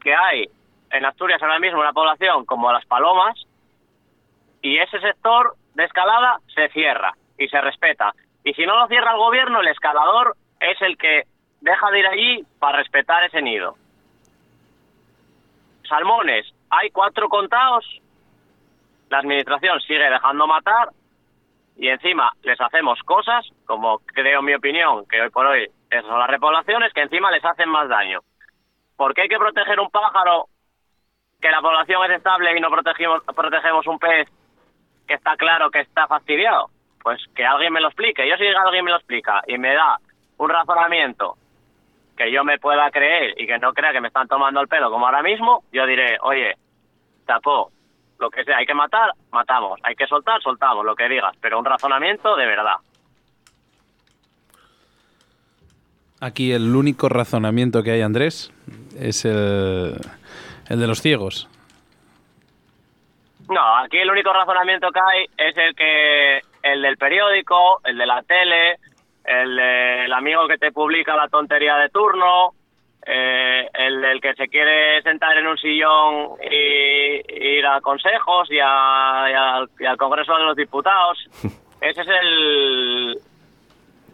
[0.00, 0.48] que hay
[0.90, 3.36] en Asturias ahora mismo una población como las palomas
[4.62, 8.12] y ese sector de escalada se cierra y se respeta.
[8.44, 11.24] Y si no lo cierra el gobierno, el escalador es el que
[11.60, 13.76] deja de ir allí para respetar ese nido.
[15.88, 17.84] Salmones, hay cuatro contados,
[19.08, 20.90] la administración sigue dejando matar
[21.76, 26.28] y encima les hacemos cosas, como creo mi opinión, que hoy por hoy son las
[26.28, 28.20] repoblaciones, que encima les hacen más daño.
[28.96, 30.48] ¿Por qué hay que proteger un pájaro
[31.40, 34.28] que la población es estable y no protegemos, protegemos un pez
[35.06, 36.70] que está claro que está fastidiado?
[37.02, 38.28] Pues que alguien me lo explique.
[38.28, 39.98] Yo si alguien me lo explica y me da
[40.38, 41.36] un razonamiento
[42.16, 44.90] que yo me pueda creer y que no crea que me están tomando el pelo
[44.90, 46.54] como ahora mismo, yo diré, oye,
[47.24, 47.70] tapó.
[48.18, 49.78] Lo que sea, hay que matar, matamos.
[49.84, 51.36] Hay que soltar, soltamos, lo que digas.
[51.40, 52.74] Pero un razonamiento de verdad.
[56.20, 58.52] Aquí el único razonamiento que hay, Andrés,
[58.98, 59.94] es el,
[60.68, 61.48] el de los ciegos.
[63.48, 68.06] No, aquí el único razonamiento que hay es el que el del periódico, el de
[68.06, 68.76] la tele,
[69.24, 72.52] el del amigo que te publica la tontería de turno,
[73.06, 78.58] eh, el del que se quiere sentar en un sillón y, ir a consejos y,
[78.62, 81.18] a- y al, y al Congreso de los Diputados.
[81.80, 83.18] Ese es el...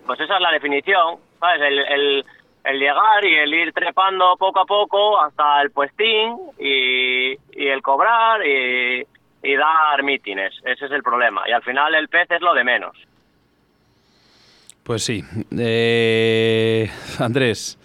[0.06, 1.62] Pues esa es la definición, ¿sabes?
[1.62, 2.24] El, el,
[2.64, 7.82] el llegar y el ir trepando poco a poco hasta el puestín y, y el
[7.82, 9.06] cobrar y,
[9.42, 10.54] y dar mítines.
[10.64, 11.42] Ese es el problema.
[11.48, 12.96] Y al final el pez es lo de menos.
[14.82, 15.22] Pues sí.
[15.56, 17.78] Eh, Andrés,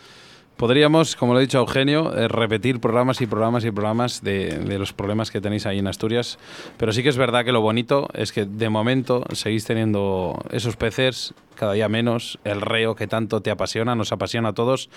[0.60, 4.78] podríamos, como lo he dicho Eugenio, eh, repetir programas y programas y programas de, de
[4.78, 6.38] los problemas que tenéis ahí en Asturias.
[6.76, 10.76] Pero sí que es verdad que lo bonito es que de momento seguís teniendo esos
[10.76, 14.90] peces cada día menos, el reo que tanto te apasiona, nos apasiona a todos.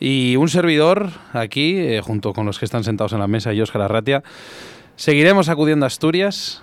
[0.00, 3.60] Y un servidor aquí, eh, junto con los que están sentados en la mesa y
[3.62, 4.22] Óscar Arratia,
[4.96, 6.62] seguiremos acudiendo a Asturias,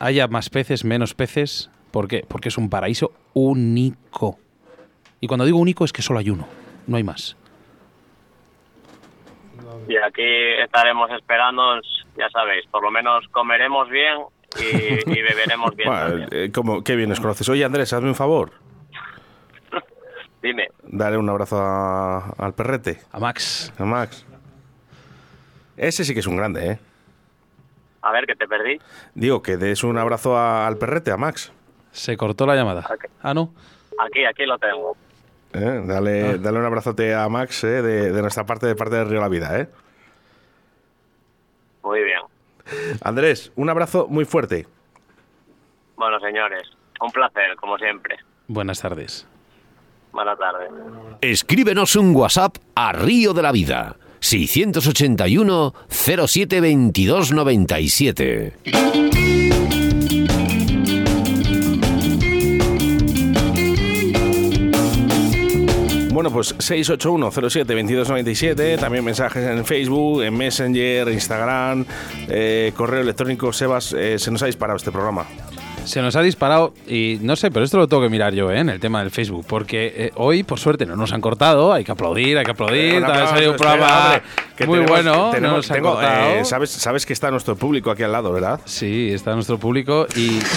[0.00, 1.70] haya más peces, menos peces.
[1.92, 2.24] ¿Por qué?
[2.26, 4.40] Porque es un paraíso único.
[5.20, 6.48] Y cuando digo único es que solo hay uno,
[6.88, 7.36] no hay más.
[9.88, 10.22] Y aquí
[10.62, 11.80] estaremos esperando,
[12.16, 14.18] ya sabéis, por lo menos comeremos bien
[14.60, 15.88] y, y beberemos bien.
[15.88, 16.28] Bueno, también.
[16.32, 17.48] eh, ¿cómo- qué bien nos conoces.
[17.48, 18.50] Oye, Andrés, hazme un favor.
[20.42, 23.72] Dime, Dale un abrazo a- al perrete, A Max.
[23.78, 24.26] a Max.
[25.76, 26.78] Ese sí que es un grande, ¿eh?
[28.04, 28.80] a ver que te perdí.
[29.14, 31.52] Digo, que des un abrazo a- al perrete, a Max.
[31.92, 32.84] Se cortó la llamada.
[33.22, 33.54] Ah, no.
[34.04, 34.96] Aquí, aquí lo tengo.
[35.52, 35.82] ¿Eh?
[35.84, 37.82] Dale, dale un abrazote a Max ¿eh?
[37.82, 39.68] de, de nuestra parte, de parte de Río La Vida, ¿eh?
[41.82, 42.20] Muy bien.
[43.02, 44.66] Andrés, un abrazo muy fuerte.
[45.96, 46.68] Bueno, señores,
[47.00, 48.16] un placer, como siempre.
[48.48, 49.26] Buenas tardes.
[50.12, 50.70] Buenas tardes.
[51.20, 53.96] Escríbenos un WhatsApp a Río de la Vida.
[54.20, 59.41] 681 07 22 97.
[66.22, 71.84] Bueno, pues 681-07-2297, también mensajes en Facebook, en Messenger, Instagram,
[72.28, 73.52] eh, correo electrónico.
[73.52, 75.26] Sebas, eh, se nos ha disparado este programa.
[75.84, 78.60] Se nos ha disparado y no sé, pero esto lo tengo que mirar yo, ¿eh?
[78.60, 81.72] En el tema del Facebook, porque eh, hoy, por suerte, no nos han cortado.
[81.72, 83.04] Hay que aplaudir, hay que aplaudir.
[83.04, 84.22] Ha salido un programa hombre,
[84.56, 85.30] que muy tenemos- bueno.
[85.32, 88.60] tenemos- no nos tengo, eh, ¿sabes, sabes que está nuestro público aquí al lado, ¿verdad?
[88.64, 90.38] Sí, está nuestro público y.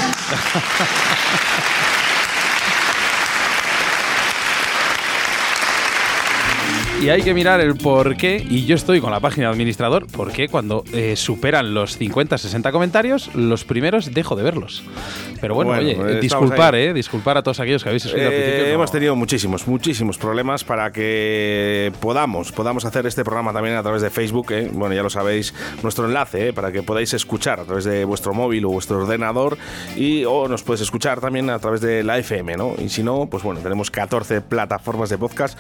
[7.06, 10.08] Y hay que mirar el por qué, y yo estoy con la página de administrador,
[10.12, 14.84] porque cuando eh, superan los 50, 60 comentarios, los primeros dejo de verlos.
[15.40, 18.64] Pero bueno, Bueno, oye, disculpar, eh, disculpar a todos aquellos que habéis escrito al Eh,
[18.70, 23.84] no- Hemos tenido muchísimos, muchísimos problemas para que podamos, podamos hacer este programa también a
[23.84, 24.52] través de Facebook.
[24.52, 24.70] eh.
[24.74, 25.54] Bueno, ya lo sabéis,
[25.84, 29.58] nuestro enlace para que podáis escuchar a través de vuestro móvil o vuestro ordenador
[29.96, 32.74] y o nos puedes escuchar también a través de la FM, ¿no?
[32.84, 35.58] Y si no, pues bueno, tenemos 14 plataformas de podcast.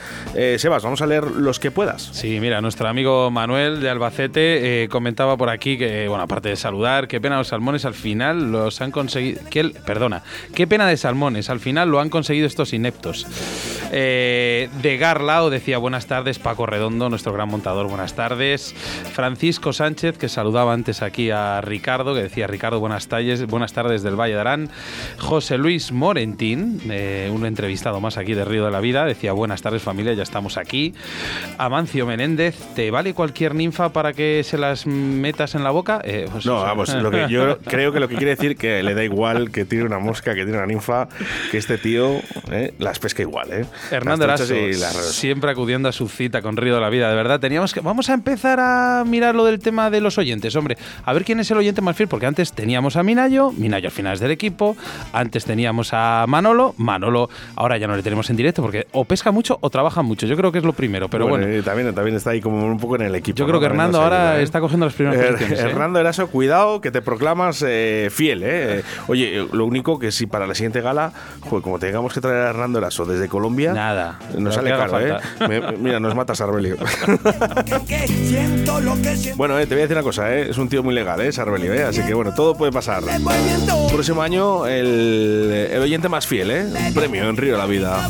[0.57, 2.09] Sebas, vamos a leer los que puedas.
[2.13, 6.55] Sí, mira, nuestro amigo Manuel de Albacete eh, comentaba por aquí que, bueno, aparte de
[6.55, 9.41] saludar, qué pena los salmones al final los han conseguido.
[9.49, 10.23] Que, perdona,
[10.53, 13.25] qué pena de salmones, al final lo han conseguido estos ineptos.
[13.91, 18.73] Eh, de Garlao decía buenas tardes, Paco Redondo, nuestro gran montador, buenas tardes.
[19.13, 24.03] Francisco Sánchez, que saludaba antes aquí a Ricardo, que decía Ricardo, buenas tardes, buenas tardes
[24.03, 24.69] del Valle de Arán.
[25.19, 29.61] José Luis Morentín, eh, un entrevistado más aquí de Río de la Vida, decía buenas
[29.61, 30.93] tardes familia, ya estamos aquí.
[31.57, 36.01] Amancio Menéndez, ¿te vale cualquier ninfa para que se las metas en la boca?
[36.03, 38.93] Eh, pues- No, vamos, lo que yo creo que lo que quiere decir que le
[38.93, 41.07] da igual que tire una mosca, que tire una ninfa,
[41.51, 42.19] que este tío
[42.51, 43.65] eh, las pesca igual, ¿eh?
[43.91, 44.25] Hernando
[44.93, 47.39] siempre acudiendo a su cita con Río de la Vida, de verdad.
[47.39, 47.79] Teníamos que.
[47.79, 50.77] Vamos a empezar a mirar lo del tema de los oyentes, hombre.
[51.03, 53.91] A ver quién es el oyente más fiel, porque antes teníamos a Minayo, Minayo al
[53.91, 54.75] final es del equipo.
[55.13, 59.31] Antes teníamos a Manolo, Manolo ahora ya no le tenemos en directo porque o pesca
[59.31, 60.25] mucho o trabaja mucho.
[60.27, 61.45] Yo creo que es lo primero, pero bueno.
[61.63, 63.37] también, también está ahí como un poco en el equipo.
[63.37, 63.59] yo creo ¿no?
[63.59, 64.43] que Hernando ahora ayuda, ¿eh?
[64.43, 65.59] está cogiendo las primeras Eh, posiciones.
[65.59, 65.63] ¿eh?
[65.69, 68.83] Hernando Eraso, cuidado que te proclamas eh, fiel, ¿eh?
[69.07, 72.47] Oye, eh, lo único que si para la siguiente gala, joder, como tengamos que traer
[72.47, 75.15] a Hernando Eraso desde Colombia, Nada, nos sale caro, ¿eh?
[75.47, 76.75] Me- mira, nos mata Sarbelio.
[79.35, 80.49] bueno, eh, te voy a decir una cosa, ¿eh?
[80.49, 81.31] Es un tío muy legal, ¿eh?
[81.31, 81.83] Sarbelio, ¿eh?
[81.83, 83.03] Así que bueno, todo puede pasar.
[83.91, 86.65] Próximo año, el, el oyente más fiel, ¿eh?
[86.87, 88.09] Un premio en Río de la Vida.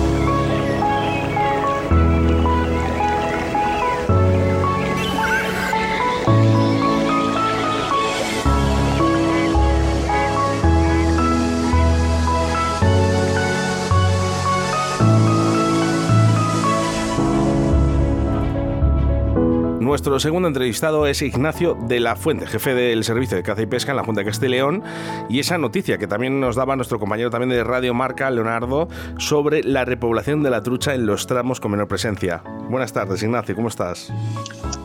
[19.91, 23.91] Nuestro segundo entrevistado es Ignacio de la Fuente, jefe del Servicio de Caza y Pesca
[23.91, 24.83] en la Junta de Castilla y León.
[25.27, 28.87] Y esa noticia que también nos daba nuestro compañero también de Radio Marca, Leonardo,
[29.17, 32.41] sobre la repoblación de la trucha en los tramos con menor presencia.
[32.69, 34.13] Buenas tardes, Ignacio, ¿cómo estás?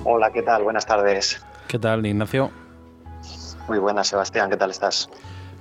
[0.02, 0.64] Hola, ¿qué tal?
[0.64, 1.40] Buenas tardes.
[1.68, 2.50] ¿Qué tal, Ignacio?
[3.68, 5.09] Muy buenas, Sebastián, ¿qué tal estás?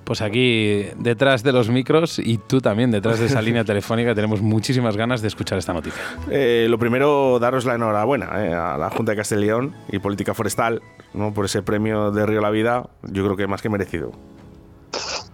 [0.05, 4.39] Pues aquí detrás de los micros y tú también detrás de esa línea telefónica tenemos
[4.39, 6.01] muchísimas ganas de escuchar esta noticia.
[6.29, 9.97] Eh, lo primero, daros la enhorabuena eh, a la Junta de Castilla y León y
[9.97, 10.83] Política Forestal
[11.15, 11.33] ¿no?
[11.33, 14.11] por ese premio de Río La Vida, yo creo que más que merecido.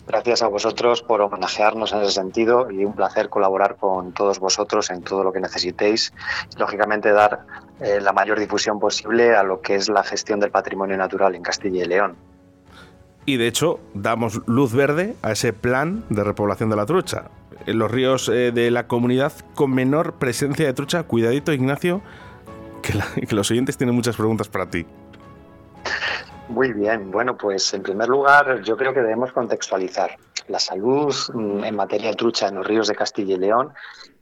[0.07, 4.89] Gracias a vosotros por homenajearnos en ese sentido y un placer colaborar con todos vosotros
[4.89, 6.13] en todo lo que necesitéis.
[6.57, 7.45] Lógicamente dar
[7.81, 11.43] eh, la mayor difusión posible a lo que es la gestión del patrimonio natural en
[11.43, 12.30] Castilla y León
[13.25, 17.25] y de hecho damos luz verde a ese plan de repoblación de la trucha.
[17.65, 22.01] En los ríos eh, de la comunidad con menor presencia de trucha, cuidadito Ignacio,
[22.81, 22.93] que,
[23.27, 24.85] que los oyentes tienen muchas preguntas para ti.
[26.51, 30.17] Muy bien, bueno, pues en primer lugar yo creo que debemos contextualizar.
[30.47, 33.73] La salud mm, en materia de trucha en los ríos de Castilla y León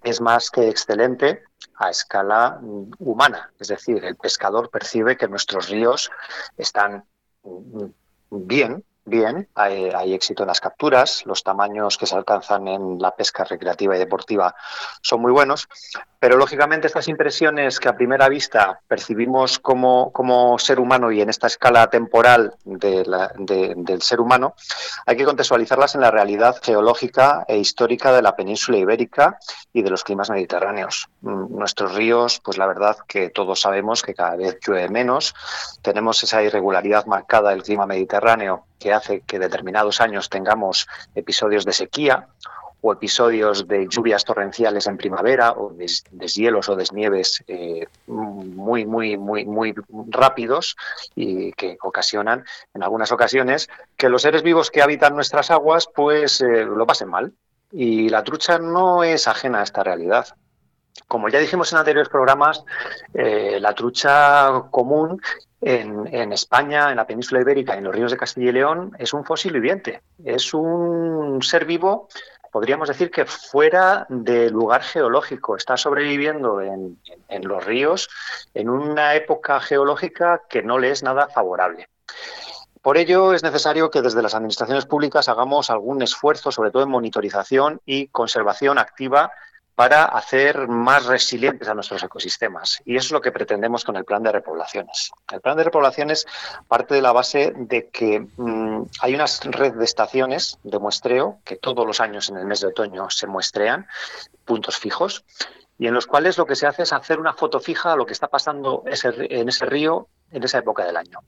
[0.04, 1.42] es más que excelente
[1.78, 6.12] a escala mm, humana, es decir, el pescador percibe que nuestros ríos
[6.58, 7.04] están
[7.44, 7.86] mm,
[8.30, 13.44] bien bien, hay, éxito en las capturas, los tamaños que se alcanzan en la pesca
[13.44, 14.56] recreativa y deportiva
[15.02, 15.68] son muy buenos,
[16.20, 21.30] pero lógicamente estas impresiones que a primera vista percibimos como, como ser humano y en
[21.30, 24.54] esta escala temporal del ser humano,
[25.06, 29.40] hay que contextualizarlas en la realidad geológica e histórica de la península ibérica
[29.74, 31.10] y de los climas mediterráneos.
[31.22, 35.34] Mm, nuestros ríos, pues la verdad que todos sabemos que cada vez llueve menos,
[35.82, 41.74] tenemos esa irregularidad marcada del clima mediterráneo que hace que determinados años tengamos episodios de
[41.74, 42.28] sequía
[42.82, 45.74] o episodios de lluvias torrenciales en primavera o
[46.12, 49.76] deshielos o desnieves eh, muy, muy, muy, muy
[50.08, 50.78] rápidos
[51.16, 56.42] y que ocasionan, en algunas ocasiones, que los seres vivos que habitan nuestras aguas pues
[56.42, 57.34] eh, lo pasen mal.
[57.72, 60.28] Y la trucha no es ajena a esta realidad.
[61.08, 62.64] Como ya dijimos en anteriores programas,
[63.14, 65.22] eh, la trucha común
[65.62, 69.26] en, España, en la península ibérica, en los ríos de Castilla y León, es un
[69.26, 70.02] fósil viviente.
[70.24, 72.08] Es un ser vivo,
[72.52, 75.56] podríamos decir que fuera de lugar geológico.
[75.56, 78.10] Está sobreviviendo en, en los ríos
[78.54, 81.88] en una época geológica que no le es nada favorable.
[82.82, 86.90] Por ello, es necesario que desde las administraciones públicas hagamos algún esfuerzo, sobre todo en
[86.90, 89.32] monitorización y conservación activa
[89.80, 92.82] para hacer más resilientes a nuestros ecosistemas.
[92.84, 95.10] Y eso es lo que pretendemos con el plan de repoblaciones.
[95.32, 96.28] El plan de repoblaciones
[96.68, 101.56] parte de la base de que mm, hay una red de estaciones de muestreo que
[101.56, 103.88] todos los años en el mes de otoño se muestrean,
[104.44, 105.24] puntos fijos,
[105.78, 108.06] y en los cuales lo que se hace es hacer una foto fija a lo
[108.06, 111.20] que está pasando en ese río en esa época del año.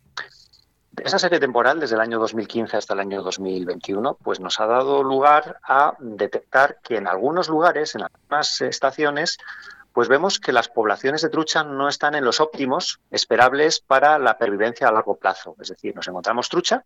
[0.98, 5.04] Esa serie temporal, desde el año 2015 hasta el año 2021, pues nos ha dado
[5.04, 9.38] lugar a detectar que en algunos lugares, en algunas estaciones,
[9.94, 14.38] pues vemos que las poblaciones de trucha no están en los óptimos esperables para la
[14.38, 15.56] pervivencia a largo plazo.
[15.62, 16.84] Es decir, nos encontramos trucha,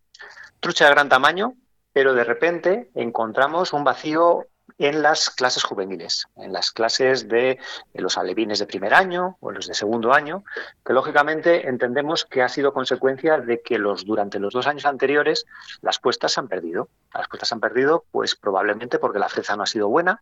[0.59, 1.53] trucha de gran tamaño,
[1.91, 4.45] pero de repente encontramos un vacío
[4.77, 7.59] en las clases juveniles, en las clases de
[7.93, 10.43] los alevines de primer año o los de segundo año,
[10.85, 15.45] que lógicamente entendemos que ha sido consecuencia de que los durante los dos años anteriores
[15.81, 16.89] las puestas se han perdido.
[17.13, 20.21] Las puestas se han perdido, pues probablemente porque la freza no ha sido buena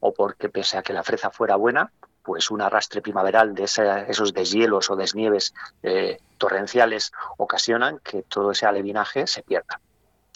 [0.00, 1.90] o porque pese a que la freza fuera buena,
[2.22, 8.66] pues un arrastre primaveral de esos deshielos o desnieves eh, torrenciales ocasionan que todo ese
[8.66, 9.80] alevinaje se pierda.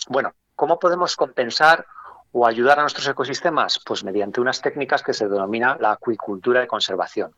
[0.08, 1.86] Bueno, ¿cómo podemos compensar
[2.32, 3.80] o ayudar a nuestros ecosistemas?
[3.84, 7.34] Pues mediante unas técnicas que se denomina la acuicultura de conservación.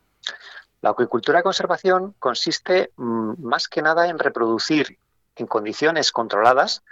[0.80, 4.98] La acuicultura de conservación consiste mm, más que nada en reproducir
[5.36, 6.82] en condiciones controladas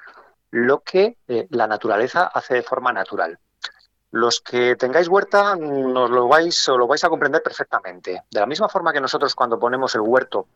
[0.51, 3.39] lo que eh, la naturaleza hace de forma natural.
[4.11, 8.23] Los que tengáis huerta nos lo vais o lo vais a comprender perfectamente.
[8.31, 10.47] De la misma forma que nosotros cuando ponemos el huerto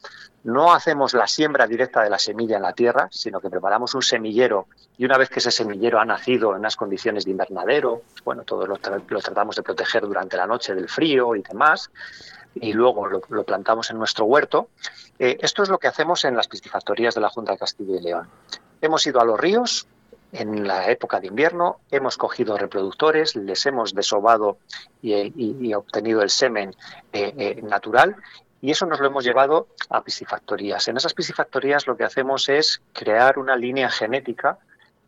[0.44, 4.00] no hacemos la siembra directa de la semilla en la tierra, sino que preparamos un
[4.00, 8.42] semillero y una vez que ese semillero ha nacido en unas condiciones de invernadero, bueno,
[8.44, 11.90] todos lo, tratamos de proteger durante la noche del frío y demás,
[12.54, 14.68] y luego lo, plantamos en nuestro huerto.
[15.18, 18.00] Eh, esto es lo que hacemos en las piscifactorías de la Junta de Castilla y
[18.00, 18.28] León.
[18.80, 19.86] Hemos ido a los ríos
[20.32, 24.59] en la época de invierno, hemos cogido reproductores, les hemos desobado
[25.02, 26.74] y, obtenido el semen
[27.12, 28.16] eh, eh, natural
[28.60, 30.88] y eso nos lo hemos llevado a piscifactorías.
[30.88, 34.59] En esas piscifactorías lo que hacemos es crear una línea genética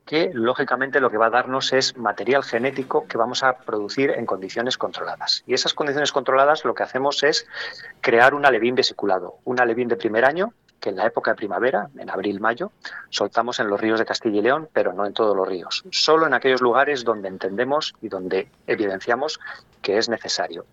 [0.05, 4.27] que lógicamente lo que va a darnos es material genético que vamos a producir en
[4.27, 5.45] condiciones controladas.
[5.47, 7.47] Y esas condiciones controladas lo que hacemos es
[8.03, 10.53] crear un alevín vesiculado, un alevín de primer año
[10.85, 12.71] que en la época de primavera, en abril-mayo,
[13.09, 16.27] soltamos en los ríos de Castilla y León, pero no en todos los ríos, solo
[16.27, 19.41] en aquellos lugares donde entendemos y donde evidenciamos
[19.81, 20.67] que es necesario.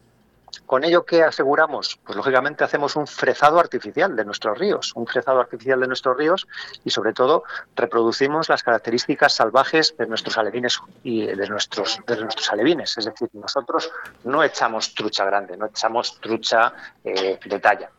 [0.65, 1.97] ¿Con ello qué aseguramos?
[2.05, 6.45] Pues lógicamente hacemos un frezado artificial de nuestros ríos, un frezado artificial de nuestros ríos
[6.83, 7.45] y sobre todo
[7.77, 12.97] reproducimos las características salvajes de nuestros alevines y de nuestros, de nuestros alevines.
[12.97, 13.89] Es decir, nosotros
[14.25, 17.89] no echamos trucha grande, no echamos trucha eh, de talla.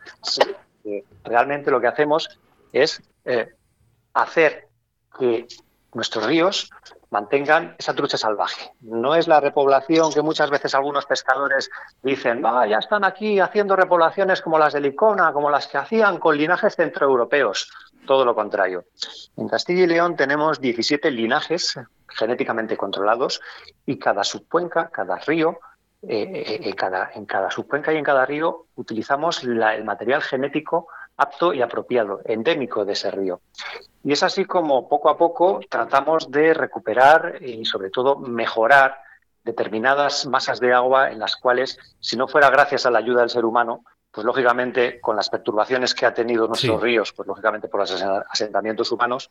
[1.25, 2.41] Realmente lo que hacemos
[2.73, 3.55] es eh,
[4.15, 4.69] hacer
[5.19, 5.47] que
[5.95, 6.71] nuestros ríos
[7.11, 8.73] mantengan esa trucha salvaje.
[8.81, 11.71] No es la repoblación que muchas veces algunos pescadores
[12.03, 16.19] dicen, ah, ya están aquí haciendo repoblaciones como las de Licona, como las que hacían
[16.19, 17.71] con linajes centroeuropeos.
[18.07, 18.87] Todo lo contrario.
[19.37, 21.79] En Castilla y León tenemos 17 linajes
[22.09, 23.41] genéticamente controlados
[23.85, 25.61] y cada subcuenca, cada río,
[26.03, 31.53] eh, eh, cada, en cada subcuenca y en cada río utilizamos el material genético apto
[31.53, 33.41] y apropiado, endémico de ese río.
[34.03, 38.97] Y es así como poco a poco tratamos de recuperar y sobre todo mejorar
[39.45, 43.31] determinadas masas de agua en las cuales, si no fuera gracias a la ayuda del
[43.31, 47.81] ser humano, pues lógicamente con las perturbaciones que ha tenido nuestros ríos, pues lógicamente por
[47.81, 49.31] los asentamientos humanos,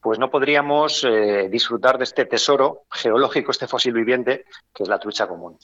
[0.00, 4.98] pues no podríamos eh, disfrutar de este tesoro geológico, este fósil viviente, que es la
[4.98, 5.58] trucha común.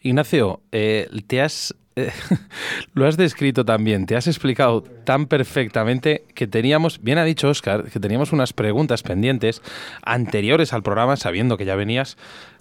[0.00, 1.74] Ignacio, eh, te has
[2.94, 7.90] lo has descrito también, te has explicado tan perfectamente que teníamos, bien ha dicho Oscar,
[7.90, 9.62] que teníamos unas preguntas pendientes
[10.02, 12.16] anteriores al programa, sabiendo que ya venías,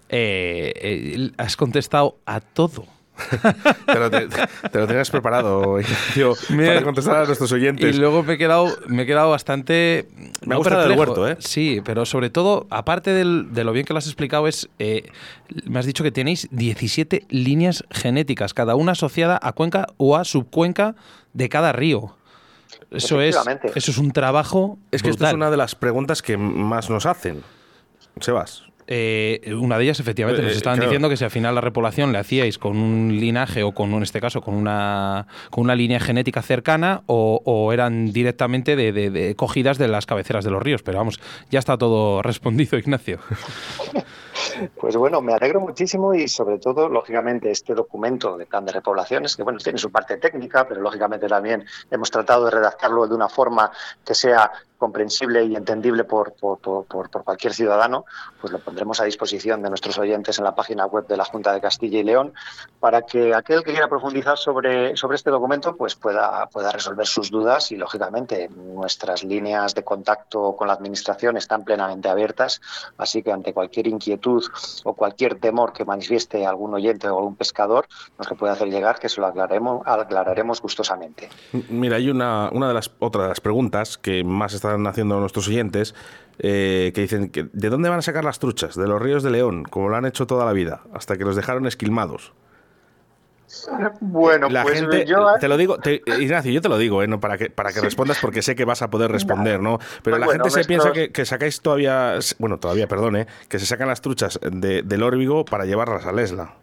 [0.09, 2.85] eh, eh, has contestado a todo
[4.71, 5.77] te, lo, tenías preparado,
[6.49, 7.95] para contestar a nuestros oyentes.
[7.95, 10.07] Y luego me he quedado, me he quedado bastante...
[10.45, 11.37] Me ha gustado el huerto, ¿eh?
[11.39, 14.69] Sí, pero sobre todo, aparte de lo bien que lo has explicado, es...
[14.79, 15.09] Eh,
[15.65, 20.25] me has dicho que tenéis 17 líneas genéticas, cada una asociada a cuenca o a
[20.25, 20.95] subcuenca
[21.33, 22.15] de cada río.
[22.91, 23.37] Eso es,
[23.75, 24.77] eso es un trabajo.
[24.91, 27.43] Es que esta es una de las preguntas que más nos hacen.
[28.19, 28.66] Sebas.
[28.89, 32.13] Eh, una de ellas, efectivamente, nos eh, estaban diciendo que si al final la repoblación
[32.13, 35.99] le hacíais con un linaje o con, en este caso, con una, con una línea
[35.99, 40.83] genética cercana o, eran directamente de, cogidas de las cabeceras de los ríos.
[40.83, 41.19] Pero vamos,
[41.51, 43.19] ya está todo respondido, Ignacio.
[44.79, 49.35] Pues bueno, me alegro muchísimo y sobre todo, lógicamente, este documento de plan de repoblaciones,
[49.35, 53.27] que bueno, tiene su parte técnica, pero lógicamente también hemos tratado de redactarlo de una
[53.27, 53.71] forma
[54.05, 58.05] que sea comprensible y entendible por, por, por, cualquier ciudadano,
[58.39, 61.53] pues lo pondremos a disposición de nuestros oyentes en la página web de la Junta
[61.53, 62.33] de Castilla y León
[62.79, 67.31] para que aquel que quiera profundizar sobre, sobre este documento pues pueda, pueda resolver sus
[67.31, 72.61] dudas y, lógicamente, nuestras líneas de contacto con la Administración están plenamente abiertas,
[72.97, 74.43] así que ante cualquier inquietud
[74.83, 77.87] o cualquier temor que manifieste algún oyente o algún pescador,
[78.17, 81.29] nos lo puede hacer llegar, que se lo aclararemos, aclararemos gustosamente.
[81.69, 85.95] Mira, hay una, una de las otras preguntas que más está están haciendo nuestros oyentes,
[86.39, 88.75] eh, que dicen, que, ¿de dónde van a sacar las truchas?
[88.75, 91.35] De los ríos de León, como lo han hecho toda la vida, hasta que los
[91.35, 92.33] dejaron esquilmados.
[94.01, 95.25] Bueno, la pues gente, yo...
[95.39, 95.77] Te lo digo,
[96.19, 97.07] Ignacio, yo te lo digo, ¿eh?
[97.07, 99.79] no, para, que, para que respondas, porque sé que vas a poder responder, ¿no?
[100.03, 103.87] Pero pues la gente se piensa que, sacáis todavía, bueno, todavía, perdone, que se sacan
[103.87, 106.55] las truchas de, del Órbigo para llevarlas a Lesla.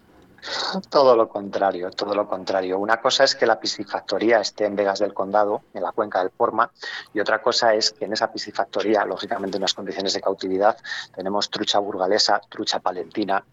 [0.90, 2.78] Todo lo contrario, todo lo contrario.
[2.78, 6.30] Una cosa es que la piscifactoría esté en Vegas del Condado, en la cuenca del
[6.30, 6.70] Porma,
[7.12, 10.76] y otra cosa es que en esa piscifactoría, lógicamente en unas condiciones de cautividad,
[11.14, 13.44] tenemos trucha burgalesa, trucha palentina,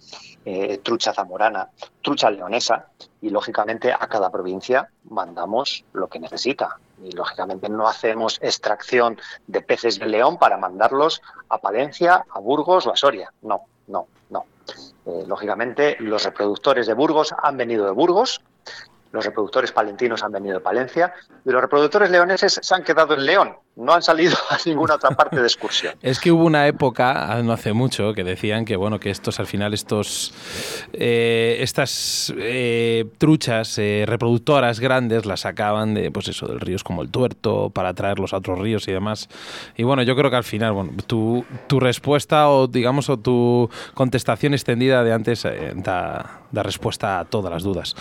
[0.43, 1.69] eh, trucha zamorana,
[2.01, 2.87] trucha leonesa,
[3.21, 6.77] y lógicamente a cada provincia mandamos lo que necesita.
[7.03, 12.85] Y lógicamente no hacemos extracción de peces de león para mandarlos a Palencia, a Burgos
[12.85, 13.31] o a Soria.
[13.41, 14.45] No, no, no.
[15.05, 18.41] Eh, lógicamente, los reproductores de Burgos han venido de Burgos,
[19.11, 21.13] los reproductores palentinos han venido de Palencia
[21.45, 25.11] y los reproductores leoneses se han quedado en León, no han salido a ninguna otra
[25.11, 25.95] parte de excursión.
[26.01, 29.39] es que hubo una época, ah, no hace mucho, que decían que bueno que estos
[29.39, 30.33] al final estos
[30.93, 37.01] eh, estas eh, truchas eh, reproductoras grandes las sacaban de pues eso del ríos como
[37.01, 39.29] el Tuerto para traerlos a otros ríos y demás.
[39.75, 43.69] Y bueno, yo creo que al final bueno tu, tu respuesta o digamos o tu
[43.93, 47.95] contestación extendida de antes da, da respuesta a todas las dudas.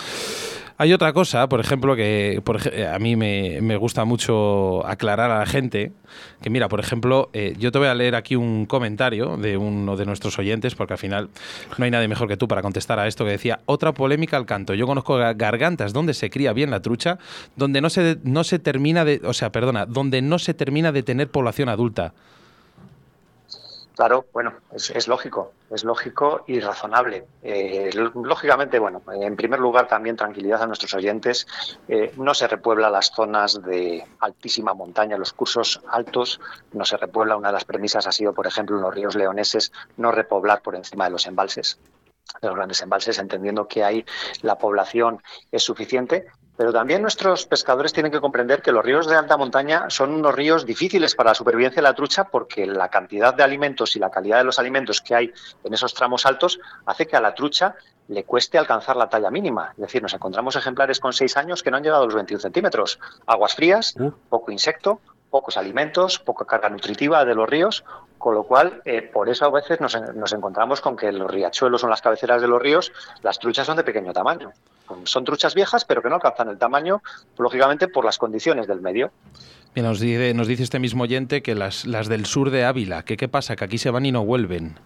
[0.81, 5.41] Hay otra cosa, por ejemplo, que por, a mí me, me, gusta mucho aclarar a
[5.41, 5.93] la gente,
[6.41, 9.99] que mira, por ejemplo, eh, yo te voy a leer aquí un comentario de uno
[9.99, 11.29] de nuestros oyentes, porque al final
[11.77, 14.47] no hay nadie mejor que tú para contestar a esto, que decía, otra polémica al
[14.47, 14.73] canto.
[14.73, 17.19] Yo conozco gargantas donde se cría bien la trucha,
[17.57, 21.03] donde no se, no se termina de, o sea, perdona, donde no se termina de
[21.03, 22.15] tener población adulta.
[24.01, 27.27] Claro, bueno, es, lógico, es lógico y razonable.
[27.43, 31.47] Eh, lógicamente, bueno, en primer lugar también tranquilidad a nuestros oyentes.
[31.87, 36.41] Eh, no se repuebla las zonas de altísima montaña, los cursos altos,
[36.73, 37.37] no se repuebla.
[37.37, 40.77] Una de las premisas ha sido, por ejemplo, en los ríos leoneses, no repoblar por
[40.77, 41.79] encima de los embalses
[42.41, 44.05] de los grandes embalses, entendiendo que ahí
[44.43, 45.21] la población
[45.51, 46.27] es suficiente,
[46.61, 50.35] pero también nuestros pescadores tienen que comprender que los ríos de alta montaña son unos
[50.35, 54.11] ríos difíciles para la supervivencia de la trucha porque la cantidad de alimentos y la
[54.11, 55.33] calidad de los alimentos que hay
[55.65, 57.77] en esos tramos altos hace que a la trucha
[58.09, 59.71] le cueste alcanzar la talla mínima.
[59.73, 62.43] Es decir, nos encontramos ejemplares con seis años que no han llegado a los 21
[62.43, 63.01] centímetros.
[63.27, 64.11] Aguas frías, uh.
[64.29, 65.01] poco insecto,
[65.31, 67.85] pocos alimentos, poca carga nutritiva de los ríos,
[68.21, 71.81] con lo cual, eh, por eso a veces nos, nos, encontramos con que los riachuelos
[71.81, 72.93] son las cabeceras de los ríos,
[73.23, 74.53] las truchas son de pequeño tamaño.
[75.05, 77.03] Son truchas viejas, pero que no alcanzan el tamaño,
[77.39, 79.11] lógicamente, por las condiciones del medio.
[79.75, 83.27] nos dice, nos dice este mismo oyente que las, las del sur de Ávila, qué
[83.27, 84.77] pasa, que aquí se van y no vuelven.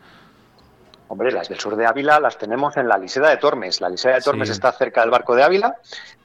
[1.08, 3.80] Hombre, las del sur de Ávila las tenemos en la Liseda de Tormes.
[3.80, 5.76] La Liseda de Tormes está cerca del barco de Ávila.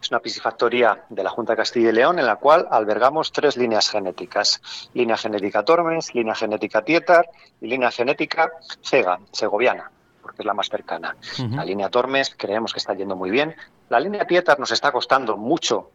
[0.02, 3.58] Es una piscifactoría de la Junta de Castilla y León en la cual albergamos tres
[3.58, 4.62] líneas genéticas.
[4.94, 7.30] Línea genética Tormes, línea genética Tietar
[7.60, 8.52] y línea genética
[8.82, 9.92] Cega, segoviana
[10.22, 11.16] porque es la más cercana.
[11.40, 13.56] La línea Tormes creemos que está yendo muy bien.
[13.90, 15.90] La línea Tietar nos está costando mucho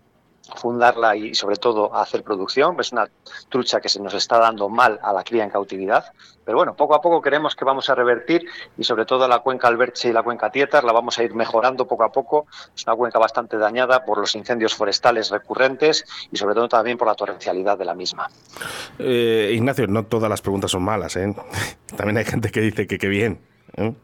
[0.56, 2.76] fundarla y sobre todo hacer producción.
[2.78, 3.08] Es una
[3.48, 6.04] trucha que se nos está dando mal a la cría en cautividad.
[6.44, 8.46] Pero bueno, poco a poco creemos que vamos a revertir
[8.76, 11.86] y sobre todo la cuenca Alberche y la cuenca Tietar la vamos a ir mejorando
[11.86, 12.46] poco a poco.
[12.76, 17.08] Es una cuenca bastante dañada por los incendios forestales recurrentes y sobre todo también por
[17.08, 18.28] la torrencialidad de la misma.
[18.98, 21.16] Eh, Ignacio, no todas las preguntas son malas.
[21.16, 21.34] ¿eh?
[21.96, 23.53] También hay gente que dice que qué bien.
[23.76, 23.94] ¿Eh?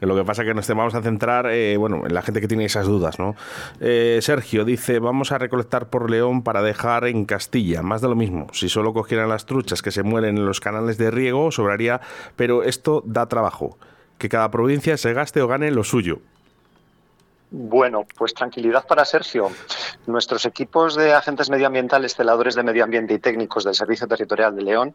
[0.00, 2.48] Lo que pasa es que nos vamos a centrar eh, bueno, en la gente que
[2.48, 3.18] tiene esas dudas.
[3.18, 3.34] ¿no?
[3.80, 7.82] Eh, Sergio dice, vamos a recolectar por León para dejar en Castilla.
[7.82, 8.48] Más de lo mismo.
[8.52, 12.00] Si solo cogieran las truchas que se mueren en los canales de riego, sobraría,
[12.36, 13.78] pero esto da trabajo.
[14.18, 16.20] Que cada provincia se gaste o gane lo suyo.
[17.50, 19.50] Bueno, pues tranquilidad para Sergio.
[20.06, 24.62] Nuestros equipos de agentes medioambientales, celadores de medio ambiente y técnicos del Servicio Territorial de
[24.62, 24.94] León,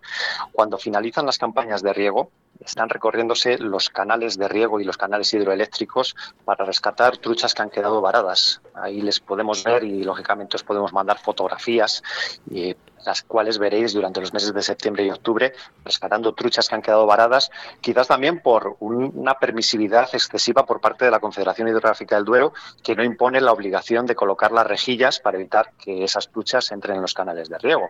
[0.51, 2.29] cuando finalizan las campañas de riego,
[2.63, 6.15] están recorriéndose los canales de riego y los canales hidroeléctricos
[6.45, 8.61] para rescatar truchas que han quedado varadas.
[8.75, 12.03] Ahí les podemos ver y lógicamente os podemos mandar fotografías
[12.49, 12.75] y
[13.05, 15.53] las cuales veréis durante los meses de septiembre y octubre,
[15.83, 17.51] rescatando truchas que han quedado varadas,
[17.81, 22.53] quizás también por una permisividad excesiva por parte de la Confederación Hidrográfica del Duero,
[22.83, 26.95] que no impone la obligación de colocar las rejillas para evitar que esas truchas entren
[26.97, 27.89] en los canales de riego.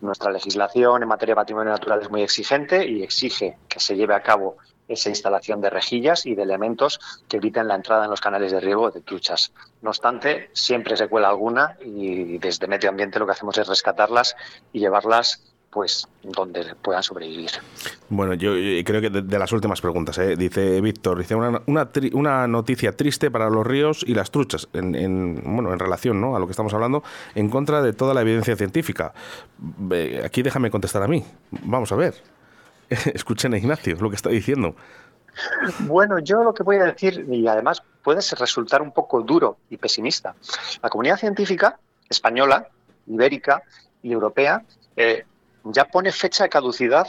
[0.00, 4.14] Nuestra legislación en materia de patrimonio natural es muy exigente y exige que se lleve
[4.14, 4.56] a cabo
[4.90, 8.60] esa instalación de rejillas y de elementos que eviten la entrada en los canales de
[8.60, 9.52] riego de truchas.
[9.82, 14.36] No obstante, siempre se cuela alguna y desde medio ambiente lo que hacemos es rescatarlas
[14.72, 17.50] y llevarlas pues donde puedan sobrevivir.
[18.08, 18.54] Bueno, yo,
[18.84, 20.34] creo que de, las últimas preguntas, ¿eh?
[20.36, 21.62] dice Víctor, dice una,
[22.12, 26.34] una, noticia triste para los ríos y las truchas, en, bueno, en relación ¿no?
[26.34, 27.04] a lo que estamos hablando,
[27.36, 29.12] en contra de toda la evidencia científica.
[30.24, 31.24] aquí déjame contestar a mí.
[31.52, 32.14] Vamos a ver.
[33.14, 34.74] Escuchen a Ignacio lo que está diciendo.
[35.80, 39.76] Bueno, yo lo que voy a decir, y además puede resultar un poco duro y
[39.76, 40.34] pesimista,
[40.82, 42.68] la comunidad científica española,
[43.06, 43.62] ibérica
[44.02, 44.64] y europea
[44.96, 45.24] eh,
[45.64, 47.06] ya pone fecha de caducidad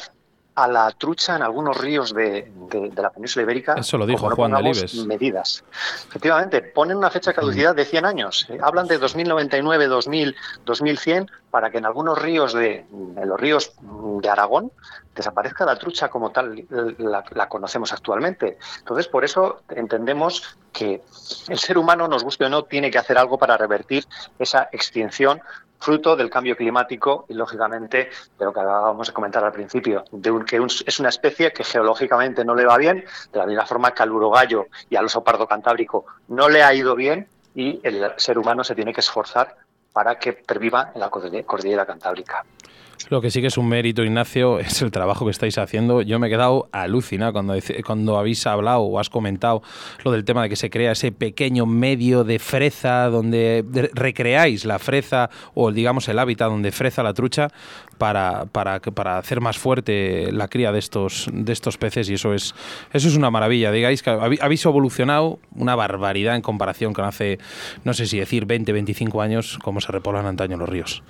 [0.55, 2.51] a la trucha en algunos ríos de,
[2.95, 3.75] la península ibérica.
[3.77, 4.95] Eso lo dijo Juan Delibes.
[5.05, 5.63] Medidas.
[6.09, 8.47] Efectivamente, ponen una fecha de caducidad de 100 años.
[8.49, 13.73] Eh, hablan de 2099, 2000, 2100, para que en algunos ríos de en los ríos
[14.21, 14.71] de Aragón
[15.15, 16.65] desaparezca la trucha como tal
[16.97, 18.57] la, la, conocemos actualmente.
[18.79, 21.01] Entonces, por eso entendemos que
[21.47, 24.05] el ser humano, nos guste o no, tiene que hacer algo para revertir
[24.39, 25.41] esa extinción
[25.79, 30.45] fruto del cambio climático y, lógicamente, de lo que acabamos de comentar al principio, de
[30.45, 34.03] que es una especie que geológicamente no le va bien, de la misma forma que
[34.03, 38.37] al urogallo y al oso pardo cantábrico no le ha ido bien y el ser
[38.37, 39.57] humano se tiene que esforzar
[39.91, 42.45] para que perviva en la cordillera cantábrica.
[43.09, 46.01] Lo que sí que es un mérito, Ignacio, es el trabajo que estáis haciendo.
[46.01, 47.55] Yo me he quedado alucinado cuando,
[47.85, 49.61] cuando habéis hablado o has comentado
[50.03, 54.79] lo del tema de que se crea ese pequeño medio de freza donde recreáis la
[54.79, 57.49] freza o digamos el hábitat donde freza la trucha
[58.01, 62.33] para, para, para hacer más fuerte la cría de estos, de estos peces y eso
[62.33, 62.55] es,
[62.93, 63.71] eso es una maravilla.
[63.71, 67.37] Digáis que habéis evolucionado una barbaridad en comparación con hace,
[67.83, 71.03] no sé si decir 20, 25 años, como se repoblan antaño los ríos.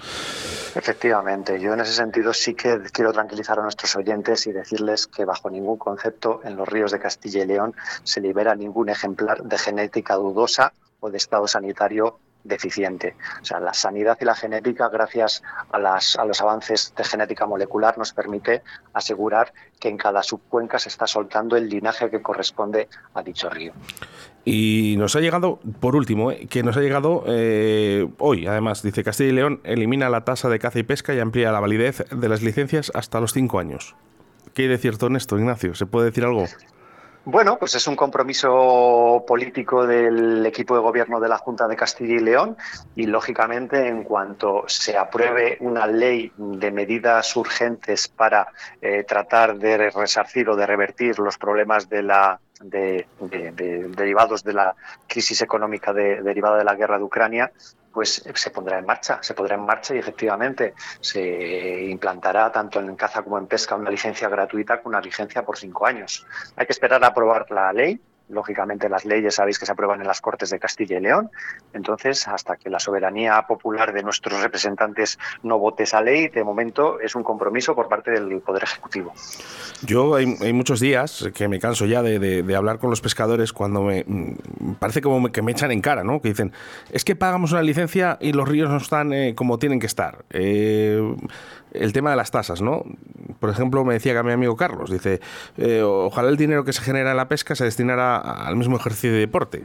[0.76, 5.24] Efectivamente, yo en ese sentido sí que quiero tranquilizar a nuestros oyentes y decirles que
[5.24, 7.74] bajo ningún concepto en los ríos de Castilla y León
[8.04, 13.16] se libera ningún ejemplar de genética dudosa o de estado sanitario deficiente.
[13.42, 17.46] O sea, la sanidad y la genética, gracias a, las, a los avances de genética
[17.46, 18.62] molecular, nos permite
[18.94, 23.74] asegurar que en cada subcuenca se está soltando el linaje que corresponde a dicho río.
[24.44, 29.04] Y nos ha llegado, por último, eh, que nos ha llegado eh, hoy, además, dice
[29.04, 32.30] Castilla y León elimina la tasa de caza y pesca y amplía la validez de
[32.30, 33.96] las licencias hasta los cinco años.
[34.54, 35.76] ¿Qué hay de cierto en esto, Ignacio?
[35.76, 36.46] ¿Se puede decir algo?
[37.24, 42.16] Bueno, pues es un compromiso político del equipo de gobierno de la Junta de Castilla
[42.16, 42.58] y León
[42.96, 48.48] y, lógicamente, en cuanto se apruebe una ley de medidas urgentes para
[48.82, 53.08] eh, tratar de resarcir o de revertir los problemas de la de,
[53.96, 54.76] derivados de la
[55.08, 57.52] crisis económica derivada de la guerra de Ucrania,
[57.94, 62.96] pues se pondrá en marcha, se pondrá en marcha y efectivamente se implantará tanto en
[62.96, 66.26] caza como en pesca una licencia gratuita con una licencia por cinco años.
[66.56, 68.00] Hay que esperar a aprobar la ley,
[68.32, 71.30] lógicamente las leyes sabéis que se aprueban en las Cortes de Castilla y León.
[71.74, 77.00] Entonces, hasta que la soberanía popular de nuestros representantes no vote esa ley, de momento
[77.00, 79.14] es un compromiso por parte del Poder Ejecutivo.
[79.86, 84.04] Yo hay, muchos días que me canso ya de, hablar con los pescadores cuando me
[84.06, 86.22] mm, parece como que me echan en cara, ¿no?
[86.22, 86.54] Que dicen,
[86.92, 90.24] es que pagamos una licencia y los ríos no están eh, como tienen que estar.
[90.30, 91.16] Eh,
[91.74, 92.84] el tema de las tasas, ¿no?
[93.40, 95.20] Por ejemplo, me decía que a mi amigo Carlos, dice,
[95.58, 99.12] eh, ojalá el dinero que se genera en la pesca se destinara al mismo ejercicio
[99.12, 99.64] de deporte.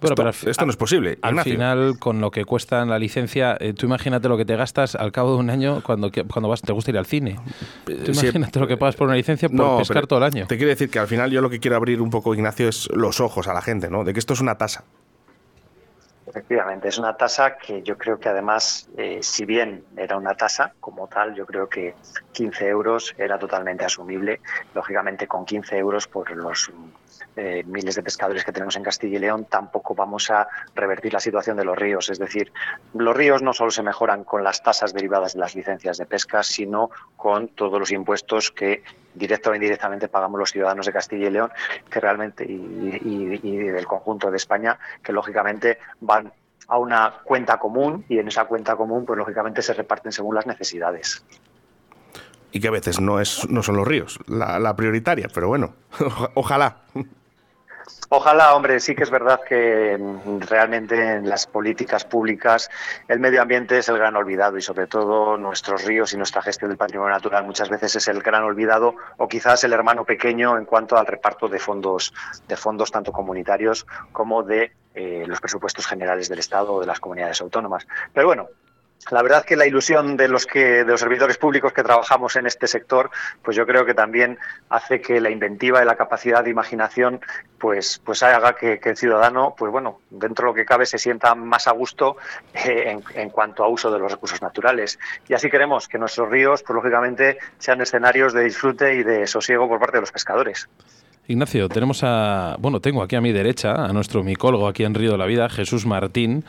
[0.00, 1.18] Bueno, esto, pero esto no es posible.
[1.22, 4.94] Al final, con lo que cuesta la licencia, eh, tú imagínate lo que te gastas
[4.94, 7.36] al cabo de un año cuando, cuando vas, te gusta ir al cine.
[7.84, 10.46] Tú imagínate lo que pagas por una licencia por pescar todo el año.
[10.46, 12.88] Te quiero decir que al final yo lo que quiero abrir un poco, Ignacio, es
[12.92, 14.04] los ojos a la gente, ¿no?
[14.04, 14.84] De que esto es una tasa.
[16.34, 20.74] Efectivamente, es una tasa que yo creo que además, eh, si bien era una tasa
[20.80, 21.94] como tal, yo creo que
[22.32, 24.40] 15 euros era totalmente asumible.
[24.74, 26.72] Lógicamente, con 15 euros por los
[27.36, 31.20] eh, miles de pescadores que tenemos en Castilla y León, tampoco vamos a revertir la
[31.20, 32.08] situación de los ríos.
[32.10, 32.52] Es decir,
[32.94, 36.42] los ríos no solo se mejoran con las tasas derivadas de las licencias de pesca,
[36.42, 38.82] sino con todos los impuestos que
[39.14, 41.50] directo o indirectamente pagamos los ciudadanos de Castilla y León,
[41.90, 46.32] que realmente y, y del conjunto de España, que lógicamente van
[46.68, 50.46] a una cuenta común y en esa cuenta común, pues lógicamente se reparten según las
[50.46, 51.24] necesidades
[52.54, 55.74] y que a veces no, es, no son los ríos la, prioritaria, pero bueno,
[56.34, 56.82] ojalá.
[58.16, 62.70] Ojalá, hombre, sí que es verdad que mm, realmente en las políticas públicas
[63.08, 66.70] el medio ambiente es el gran olvidado y sobre todo nuestros ríos y nuestra gestión
[66.70, 70.64] del patrimonio natural muchas veces es el gran olvidado o quizás el hermano pequeño en
[70.64, 72.14] cuanto al reparto de fondos,
[72.46, 77.00] de fondos tanto comunitarios como de eh, los presupuestos generales del Estado o de las
[77.00, 77.84] comunidades autónomas.
[78.12, 78.48] Pero bueno,
[79.10, 82.46] la verdad que la ilusión de los que de los servidores públicos que trabajamos en
[82.46, 83.10] este sector,
[83.42, 84.38] pues yo creo que también
[84.70, 87.20] hace que la inventiva y la capacidad de imaginación,
[87.58, 91.34] pues, pues haga que, el ciudadano, pues bueno, dentro de lo que cabe se sienta
[91.34, 92.16] más a gusto
[92.54, 94.98] eh, en, en, cuanto a uso de los recursos naturales.
[95.28, 99.68] Y así queremos que nuestros ríos, pues lógicamente, sean escenarios de disfrute y de sosiego
[99.68, 100.68] por parte de los pescadores.
[101.26, 105.12] Ignacio, tenemos a, bueno, tengo aquí a mi derecha a nuestro micólogo aquí en Río
[105.12, 106.44] de la Vida, Jesús Martín.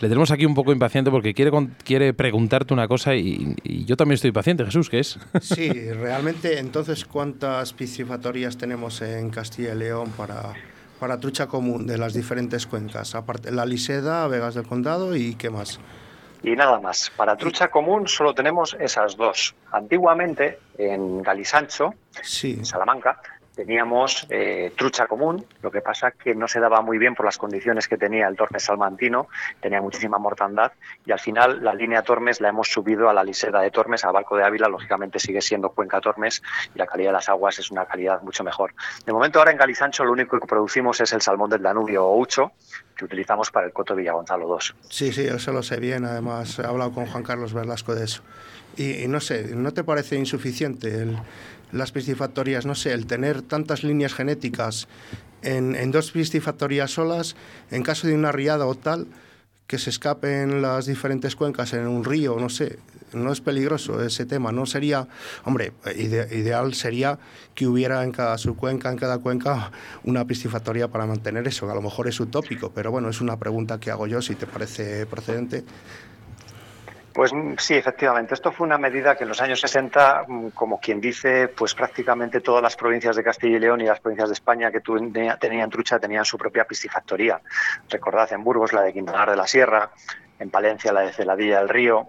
[0.00, 1.50] Le tenemos aquí un poco impaciente porque quiere,
[1.84, 4.64] quiere preguntarte una cosa y, yo también estoy impaciente.
[4.64, 5.18] Jesús, ¿qué es?
[5.40, 10.52] Sí, realmente, entonces, ¿cuántas piscifatorias tenemos en Castilla y León para,
[11.00, 13.16] para trucha común de las diferentes cuencas?
[13.16, 15.80] Aparte, la Liseda, Vegas del Condado y qué más.
[16.44, 17.10] Y nada más.
[17.16, 19.56] Para trucha común solo tenemos esas dos.
[19.72, 21.94] Antiguamente, en Galisancho,
[22.44, 23.20] en Salamanca,
[23.60, 27.36] teníamos eh, trucha común, lo que pasa que no se daba muy bien por las
[27.36, 29.28] condiciones que tenía el Tormes salmantino,
[29.60, 30.72] tenía muchísima mortandad
[31.04, 34.12] y al final la línea Tormes la hemos subido a la liseda de Tormes, a
[34.12, 36.42] Barco de Ávila, lógicamente sigue siendo Cuenca Tormes
[36.74, 38.72] y la calidad de las aguas es una calidad mucho mejor.
[39.04, 42.18] De momento ahora en Galizancho lo único que producimos es el salmón del Danubio o
[42.18, 42.52] Ucho,
[42.96, 44.74] que utilizamos para el Coto Villagonzalo 2.
[44.88, 48.22] Sí, sí, eso lo sé bien, además he hablado con Juan Carlos Velasco de eso.
[48.78, 51.18] Y, y no sé, ¿no te parece insuficiente el
[51.72, 54.88] las piscifactorías, no sé, el tener tantas líneas genéticas
[55.42, 57.36] en, en dos piscifactorías solas,
[57.70, 59.06] en caso de una riada o tal,
[59.70, 62.80] que se escapen las diferentes cuencas en un río, no sé,
[63.12, 65.06] no es peligroso ese tema, no sería,
[65.44, 67.20] hombre, ideal sería
[67.54, 69.70] que hubiera en cada subcuenca, en cada cuenca,
[70.02, 73.78] una piscifactoría para mantener eso, a lo mejor es utópico, pero bueno, es una pregunta
[73.78, 75.64] que hago yo, si te parece procedente.
[77.12, 78.34] Pues mm, sí, efectivamente.
[78.34, 82.40] Esto fue una medida que en los años 60, mm, como quien dice, pues prácticamente
[82.40, 84.80] todas las provincias de Castilla y León y las provincias de España que
[85.40, 87.40] tenían trucha tenían su propia piscifactoría.
[87.88, 89.90] Recordad en Burgos la de Quintanar de la Sierra,
[90.38, 92.08] en Palencia la de Celadilla del Río,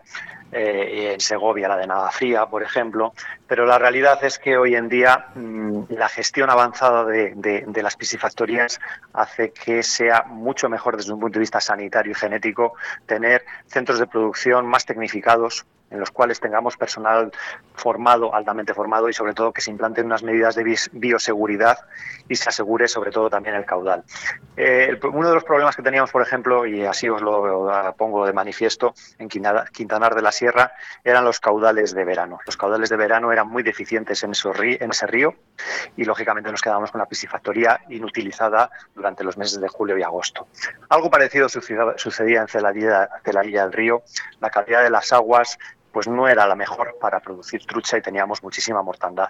[0.51, 3.13] eh, en Segovia la de Navafría, por ejemplo,
[3.47, 7.95] pero la realidad es que hoy en día mm, la gestión avanzada de, de, las
[7.95, 8.79] piscifactorías
[9.13, 12.73] hace que sea mucho mejor desde un punto de vista sanitario y genético
[13.05, 17.31] tener centros de producción más tecnificados, en los cuales tengamos personal
[17.75, 21.79] formado, altamente formado y sobre todo que se implanten unas medidas de bioseguridad
[22.27, 24.03] y se asegure sobre todo también el caudal.
[24.57, 28.33] Eh, uno de los problemas que teníamos, por ejemplo, y así os lo pongo de
[28.33, 30.73] manifiesto, en Quintanar de la Sierra,
[31.03, 32.39] eran los caudales de verano.
[32.45, 35.35] Los caudales de verano eran muy deficientes en, en ese río
[35.97, 40.47] y lógicamente nos quedábamos con la piscifactoría inutilizada durante los meses de julio y agosto.
[40.89, 44.03] Algo parecido sucedía en Celadilla, Celadilla del Río.
[44.39, 45.57] La calidad de las aguas
[45.91, 49.29] pues no era la mejor para producir trucha y teníamos muchísima mortandad.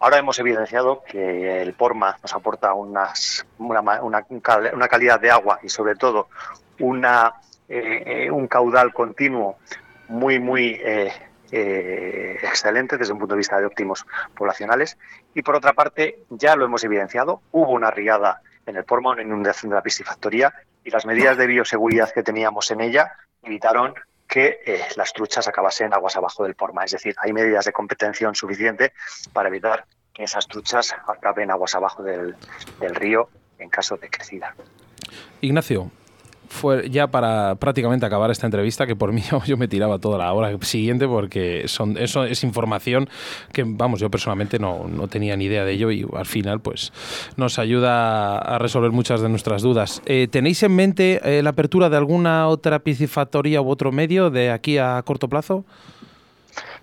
[0.00, 5.94] Ahora hemos evidenciado que el Porma nos aporta unas, una, calidad de agua y sobre
[5.94, 6.28] todo
[6.80, 7.34] una,
[7.68, 9.56] eh, un caudal continuo
[10.08, 11.12] muy, muy eh,
[11.50, 14.04] eh, excelente desde un punto de vista de óptimos
[14.36, 14.98] poblacionales.
[15.34, 19.22] Y por otra parte, ya lo hemos evidenciado, hubo una riada en el Porma, una
[19.22, 20.52] inundación de la piscifactoría
[20.84, 23.12] y las medidas de bioseguridad que teníamos en ella
[23.42, 23.94] evitaron
[24.34, 26.84] que eh, las truchas acabasen aguas abajo del porma.
[26.84, 28.92] Es decir, hay medidas de competencia suficiente
[29.32, 32.34] para evitar que esas truchas acaben aguas abajo del,
[32.80, 33.28] del río
[33.60, 34.52] en caso de crecida.
[35.40, 35.88] Ignacio,
[36.54, 40.32] fue ya para prácticamente acabar esta entrevista, que por mí yo me tiraba toda la
[40.32, 43.08] hora siguiente porque son, eso es información
[43.52, 46.92] que, vamos, yo personalmente no, no tenía ni idea de ello y al final pues
[47.36, 50.00] nos ayuda a resolver muchas de nuestras dudas.
[50.06, 54.50] Eh, ¿Tenéis en mente eh, la apertura de alguna otra piscifactoría u otro medio de
[54.50, 55.64] aquí a corto plazo?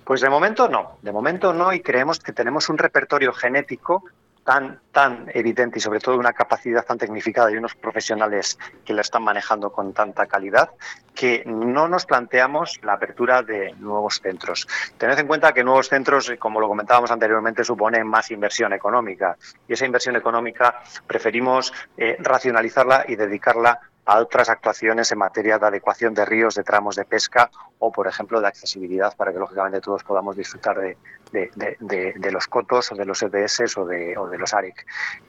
[0.03, 4.03] Pues de momento no, de momento no y creemos que tenemos un repertorio genético
[4.43, 9.01] tan, tan evidente y sobre todo una capacidad tan tecnificada y unos profesionales que la
[9.01, 10.71] están manejando con tanta calidad
[11.13, 14.67] que no nos planteamos la apertura de nuevos centros.
[14.97, 19.37] Tened en cuenta que nuevos centros, como lo comentábamos anteriormente, suponen más inversión económica
[19.67, 25.67] y esa inversión económica preferimos eh, racionalizarla y dedicarla a otras actuaciones en materia de
[25.67, 29.81] adecuación de ríos, de tramos de pesca o, por ejemplo, de accesibilidad para que, lógicamente,
[29.81, 34.85] todos podamos disfrutar de, los cotos o de los EDS o de, los ARIC.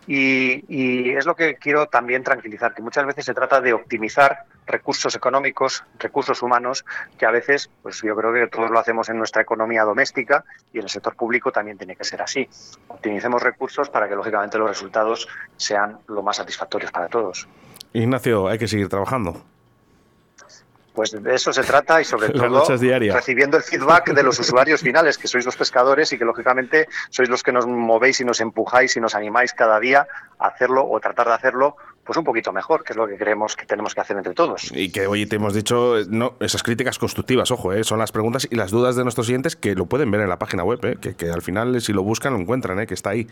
[0.06, 5.14] Y, es lo que quiero también tranquilizar, que muchas veces se trata de optimizar recursos
[5.14, 6.84] económicos, recursos humanos,
[7.18, 10.78] que a veces, pues yo creo que todos lo hacemos en nuestra economía doméstica y
[10.78, 12.48] en el sector público también tiene que ser así.
[12.88, 17.48] Optimicemos recursos para que, lógicamente, los resultados sean lo más satisfactorios para todos.
[17.92, 19.42] Ignacio, hay que seguir trabajando.
[20.94, 25.16] Pues de eso se trata y sobre todo recibiendo el feedback de los usuarios finales,
[25.16, 28.96] que sois los pescadores y que lógicamente sois los que nos movéis y nos empujáis
[28.96, 30.06] y nos animáis cada día
[30.38, 33.54] a hacerlo o tratar de hacerlo pues un poquito mejor, que es lo que creemos
[33.54, 34.72] que tenemos que hacer entre todos.
[34.74, 38.48] Y que hoy te hemos dicho, no, esas críticas constructivas, ojo, eh, son las preguntas
[38.50, 41.14] y las dudas de nuestros clientes que lo pueden ver en la página web, eh,
[41.16, 43.28] que, al final si lo buscan lo encuentran, eh, que está ahí,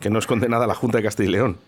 [0.00, 1.58] que no esconde nada la Junta de Castilla y León.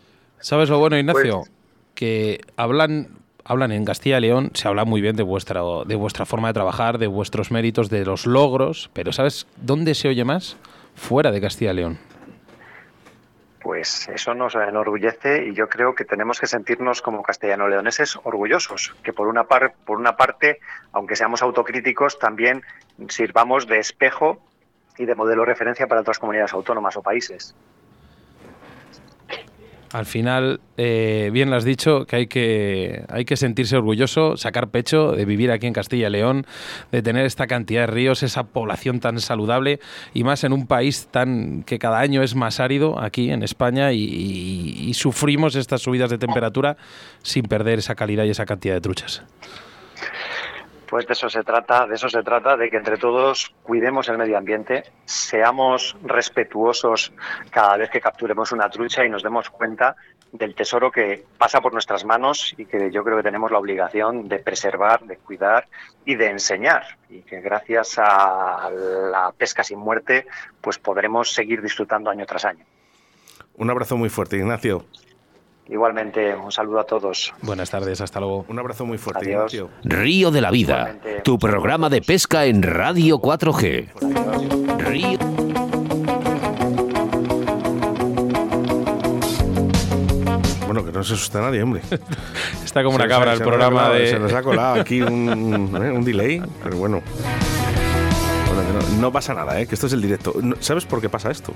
[0.40, 1.40] ¿Sabes lo bueno, Ignacio?
[1.40, 1.50] Pues
[1.96, 3.08] que hablan
[3.46, 6.54] hablan en Castilla y León, se habla muy bien de vuestra, de vuestra forma de
[6.54, 10.56] trabajar, de vuestros méritos, de los logros, pero ¿sabes dónde se oye más?
[10.96, 11.98] Fuera de Castilla y León.
[13.62, 19.12] Pues eso nos enorgullece y yo creo que tenemos que sentirnos como castellano-leoneses orgullosos, que
[19.12, 20.60] por una, par, por una parte,
[20.92, 22.62] aunque seamos autocríticos, también
[23.08, 24.40] sirvamos de espejo
[24.98, 27.54] y de modelo de referencia para otras comunidades autónomas o países.
[29.96, 34.68] Al final, eh, bien lo has dicho, que hay, que hay que sentirse orgulloso, sacar
[34.68, 36.46] pecho de vivir aquí en Castilla y León,
[36.92, 39.80] de tener esta cantidad de ríos, esa población tan saludable
[40.12, 43.94] y más en un país tan que cada año es más árido aquí en España
[43.94, 46.76] y sufrimos estas subidas de temperatura
[47.22, 49.22] sin perder esa calidad y esa cantidad de truchas.
[50.88, 54.18] Pues de eso se trata, de eso se trata, de que entre todos cuidemos el
[54.18, 57.12] medio ambiente, seamos respetuosos
[57.50, 59.96] cada vez que capturemos una trucha y nos demos cuenta
[60.32, 64.28] del tesoro que pasa por nuestras manos y que yo creo que tenemos la obligación
[64.28, 65.66] de preservar, de cuidar
[66.04, 66.84] y de enseñar.
[67.08, 70.26] Y que gracias a la pesca sin muerte,
[70.60, 72.64] pues podremos seguir disfrutando año tras año.
[73.56, 74.84] Un abrazo muy fuerte, Ignacio.
[75.68, 77.34] Igualmente, un saludo a todos.
[77.42, 78.44] Buenas tardes, hasta luego.
[78.48, 79.52] Un abrazo muy fuerte, Adiós.
[79.52, 79.70] Ignacio.
[79.84, 83.88] Río de la Vida, tu programa de pesca en Radio 4G.
[84.78, 85.18] Río...
[90.66, 91.80] Bueno, que no se asuste nadie, hombre.
[92.64, 94.06] Está como una Se ha- cabra el se nos ha programa colado- de...
[94.08, 95.90] Se nos ha colado aquí un, ¿eh?
[95.92, 97.02] un delay, pero bueno.
[98.66, 99.66] Que no, no pasa nada, ¿eh?
[99.66, 100.34] que esto es el directo.
[100.60, 101.52] ¿Sabes por qué pasa esto?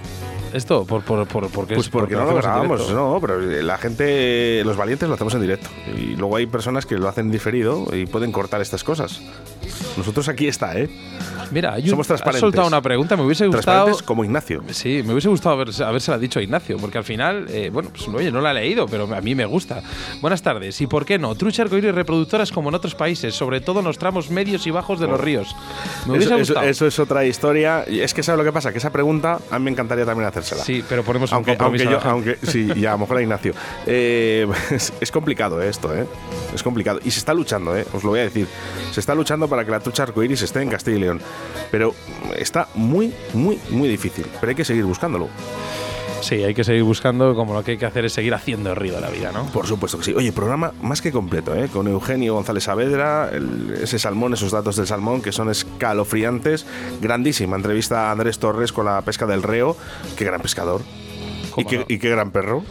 [0.52, 0.84] ¿Esto?
[0.84, 3.40] ¿Por, por, por, por qué Pues es- porque por no lo en grabamos, no, pero
[3.40, 5.68] la gente, los valientes lo hacemos en directo.
[5.96, 9.20] Y luego hay personas que lo hacen diferido y pueden cortar estas cosas.
[9.96, 10.88] Nosotros aquí está, ¿eh?
[11.50, 12.40] Mira, un- Somos transparentes.
[12.40, 13.62] soltado una pregunta, me hubiese gustado...
[13.84, 14.62] Transparentes como Ignacio.
[14.70, 18.06] Sí, me hubiese gustado haber, habérsela dicho a Ignacio, porque al final, eh, bueno, pues
[18.08, 19.82] oye, no la he leído, pero a mí me gusta.
[20.20, 21.34] Buenas tardes, ¿y por qué no?
[21.34, 25.00] Trucha arcoíris reproductoras como en otros países, sobre todo en los tramos medios y bajos
[25.00, 25.54] de los ríos.
[26.06, 26.66] Me hubiese Eso, eso- gustado.
[26.68, 27.84] eso es otra historia.
[27.88, 28.72] Y es que ¿sabes lo que pasa?
[28.72, 30.62] Que esa pregunta a mí me encantaría también hacérsela.
[30.62, 32.98] Sí, pero ponemos un aunque, aunque compromiso yo, a la aunque sí, ya a lo
[33.00, 33.54] mejor a Ignacio.
[33.86, 36.06] Eh, es, es complicado eh, esto, ¿eh?
[36.54, 37.00] Es complicado.
[37.04, 37.86] Y se está luchando, ¿eh?
[37.92, 38.46] Os lo voy a decir.
[38.92, 41.20] Se está luchando para que la trucha arcoíris esté en Castilla y León.
[41.70, 41.94] Pero
[42.36, 44.26] está muy, muy, muy difícil.
[44.40, 45.28] Pero hay que seguir buscándolo.
[46.20, 48.76] Sí, hay que seguir buscando, como lo que hay que hacer es seguir haciendo el
[48.76, 49.46] río de la vida, ¿no?
[49.46, 50.12] Por supuesto que sí.
[50.14, 51.68] Oye, programa más que completo, ¿eh?
[51.72, 56.66] Con Eugenio González Saavedra, el- ese salmón, esos datos del salmón que son escalofriantes.
[57.00, 59.78] Grandísima entrevista a Andrés Torres con la pesca del reo.
[60.18, 60.82] Qué gran pescador.
[61.56, 61.84] Y ¿Cómo qué, no?
[61.88, 62.62] y qué gran perro.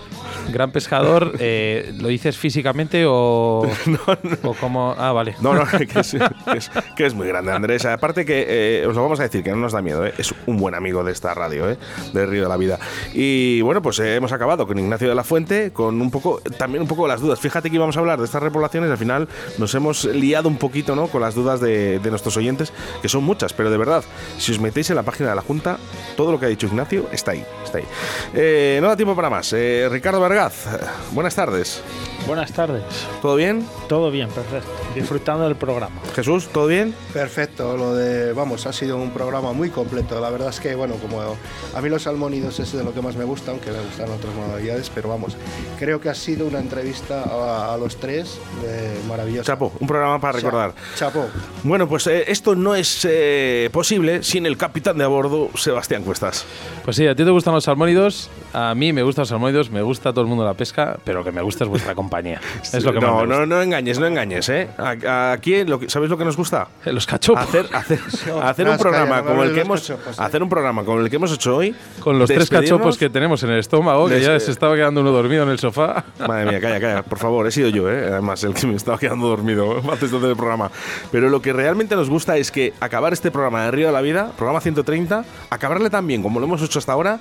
[0.51, 3.61] Gran pescador, eh, ¿lo dices físicamente o,
[4.43, 4.95] o como...?
[4.97, 5.35] Ah, vale.
[5.41, 6.11] No, no, que es,
[6.51, 7.85] que es- que es muy grande, Andrés.
[7.85, 8.45] Aparte que,
[8.81, 10.13] eh, os lo vamos a decir, que no nos da miedo, ¿eh?
[10.17, 11.77] es un buen amigo de esta radio, ¿eh?
[12.13, 12.79] del Río de la Vida.
[13.13, 16.87] Y bueno, pues hemos acabado con Ignacio de la Fuente, con un poco, también un
[16.87, 17.39] poco las dudas.
[17.39, 19.27] Fíjate que íbamos a hablar de estas repoblaciones, al final
[19.57, 21.07] nos hemos liado un poquito ¿no?
[21.07, 24.03] con las dudas de, de nuestros oyentes, que son muchas, pero de verdad,
[24.37, 25.77] si os metéis en la página de la Junta,
[26.17, 27.85] todo lo que ha dicho Ignacio está ahí, está ahí.
[28.33, 29.51] Eh, no da tiempo para más.
[29.53, 30.65] Eh, Ricardo Vergaz,
[31.11, 31.81] buenas tardes.
[32.27, 32.83] Buenas tardes.
[33.21, 33.65] ¿Todo bien?
[33.87, 34.69] Todo bien, perfecto.
[34.93, 35.95] Disfrutando del programa.
[36.13, 36.93] Jesús, ¿todo bien?
[37.13, 40.19] Perfecto, lo de, vamos, ha sido un programa muy completo.
[40.19, 43.15] La verdad es que, bueno, como a mí los salmónidos es de lo que más
[43.15, 45.37] me gusta, aunque me gustan otras modalidades, pero vamos,
[45.79, 49.53] creo que ha sido una entrevista a, a los tres eh, maravillosa.
[49.53, 50.73] Chapo, un programa para recordar.
[50.95, 51.25] Chapo.
[51.63, 56.03] Bueno, pues eh, esto no es eh, posible sin el capitán de a bordo, Sebastián
[56.03, 56.45] Cuestas.
[56.83, 59.81] Pues sí, a ti te gustan los salmónidos, a mí me gustan los salmónidos, me
[59.81, 62.39] gusta a todo el mundo la pesca, pero lo que me gusta es vuestra compañía.
[62.73, 63.39] Es lo que más no, me gusta.
[63.39, 64.69] no, no engañes, no engañes, ¿eh?
[64.77, 66.67] A- Aquí, lo que, ¿sabéis lo que nos gusta?
[66.85, 67.43] Eh, Los cachopos.
[67.43, 70.21] Hacer, hacer, No, hacer un programa como el que hemos los cachopos, sí.
[70.23, 71.75] hacer un programa como el que hemos hecho hoy.
[71.99, 72.69] Con los tres despedirnos.
[72.79, 75.59] cachopos que tenemos en el estómago, que ya se estaba quedando uno dormido en el
[75.59, 76.03] sofá.
[76.27, 78.07] Madre mía, calla, calla, por favor, he sido yo, ¿eh?
[78.11, 80.71] además, el que me estaba quedando dormido antes de hacer el programa.
[81.11, 84.01] Pero lo que realmente nos gusta es que acabar este programa de Río de la
[84.01, 87.19] Vida, programa 130, acabarle tan bien como lo hemos hecho hasta ahora.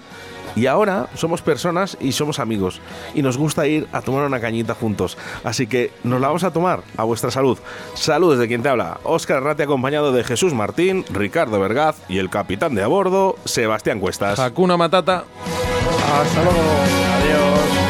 [0.56, 2.80] Y ahora somos personas y somos amigos.
[3.14, 5.16] Y nos gusta ir a tomar una cañita juntos.
[5.44, 7.58] Así que nos la vamos a tomar a vuestra salud.
[7.94, 8.98] Salud desde quien te habla.
[9.04, 14.00] Óscar Rate acompañado de Jesús Martín, Ricardo Vergaz y el capitán de a bordo, Sebastián
[14.00, 14.38] Cuestas.
[14.38, 15.24] Hakuna Matata.
[16.12, 16.58] Hasta luego.
[16.58, 17.87] Adiós.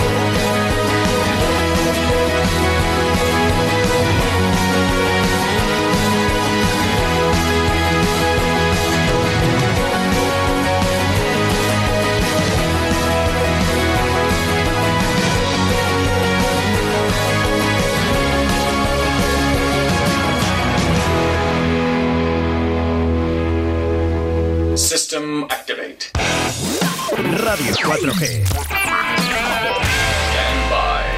[27.88, 28.44] 4G.
[28.44, 31.08] Stand by.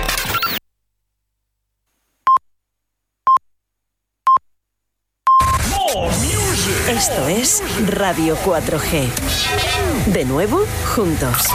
[5.68, 6.88] More music.
[6.88, 9.09] Esto es Radio 4G.
[10.12, 10.64] De nuevo,
[10.94, 11.48] juntos.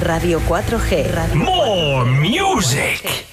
[0.00, 1.06] Radio 4G.
[1.12, 3.29] Radio More music.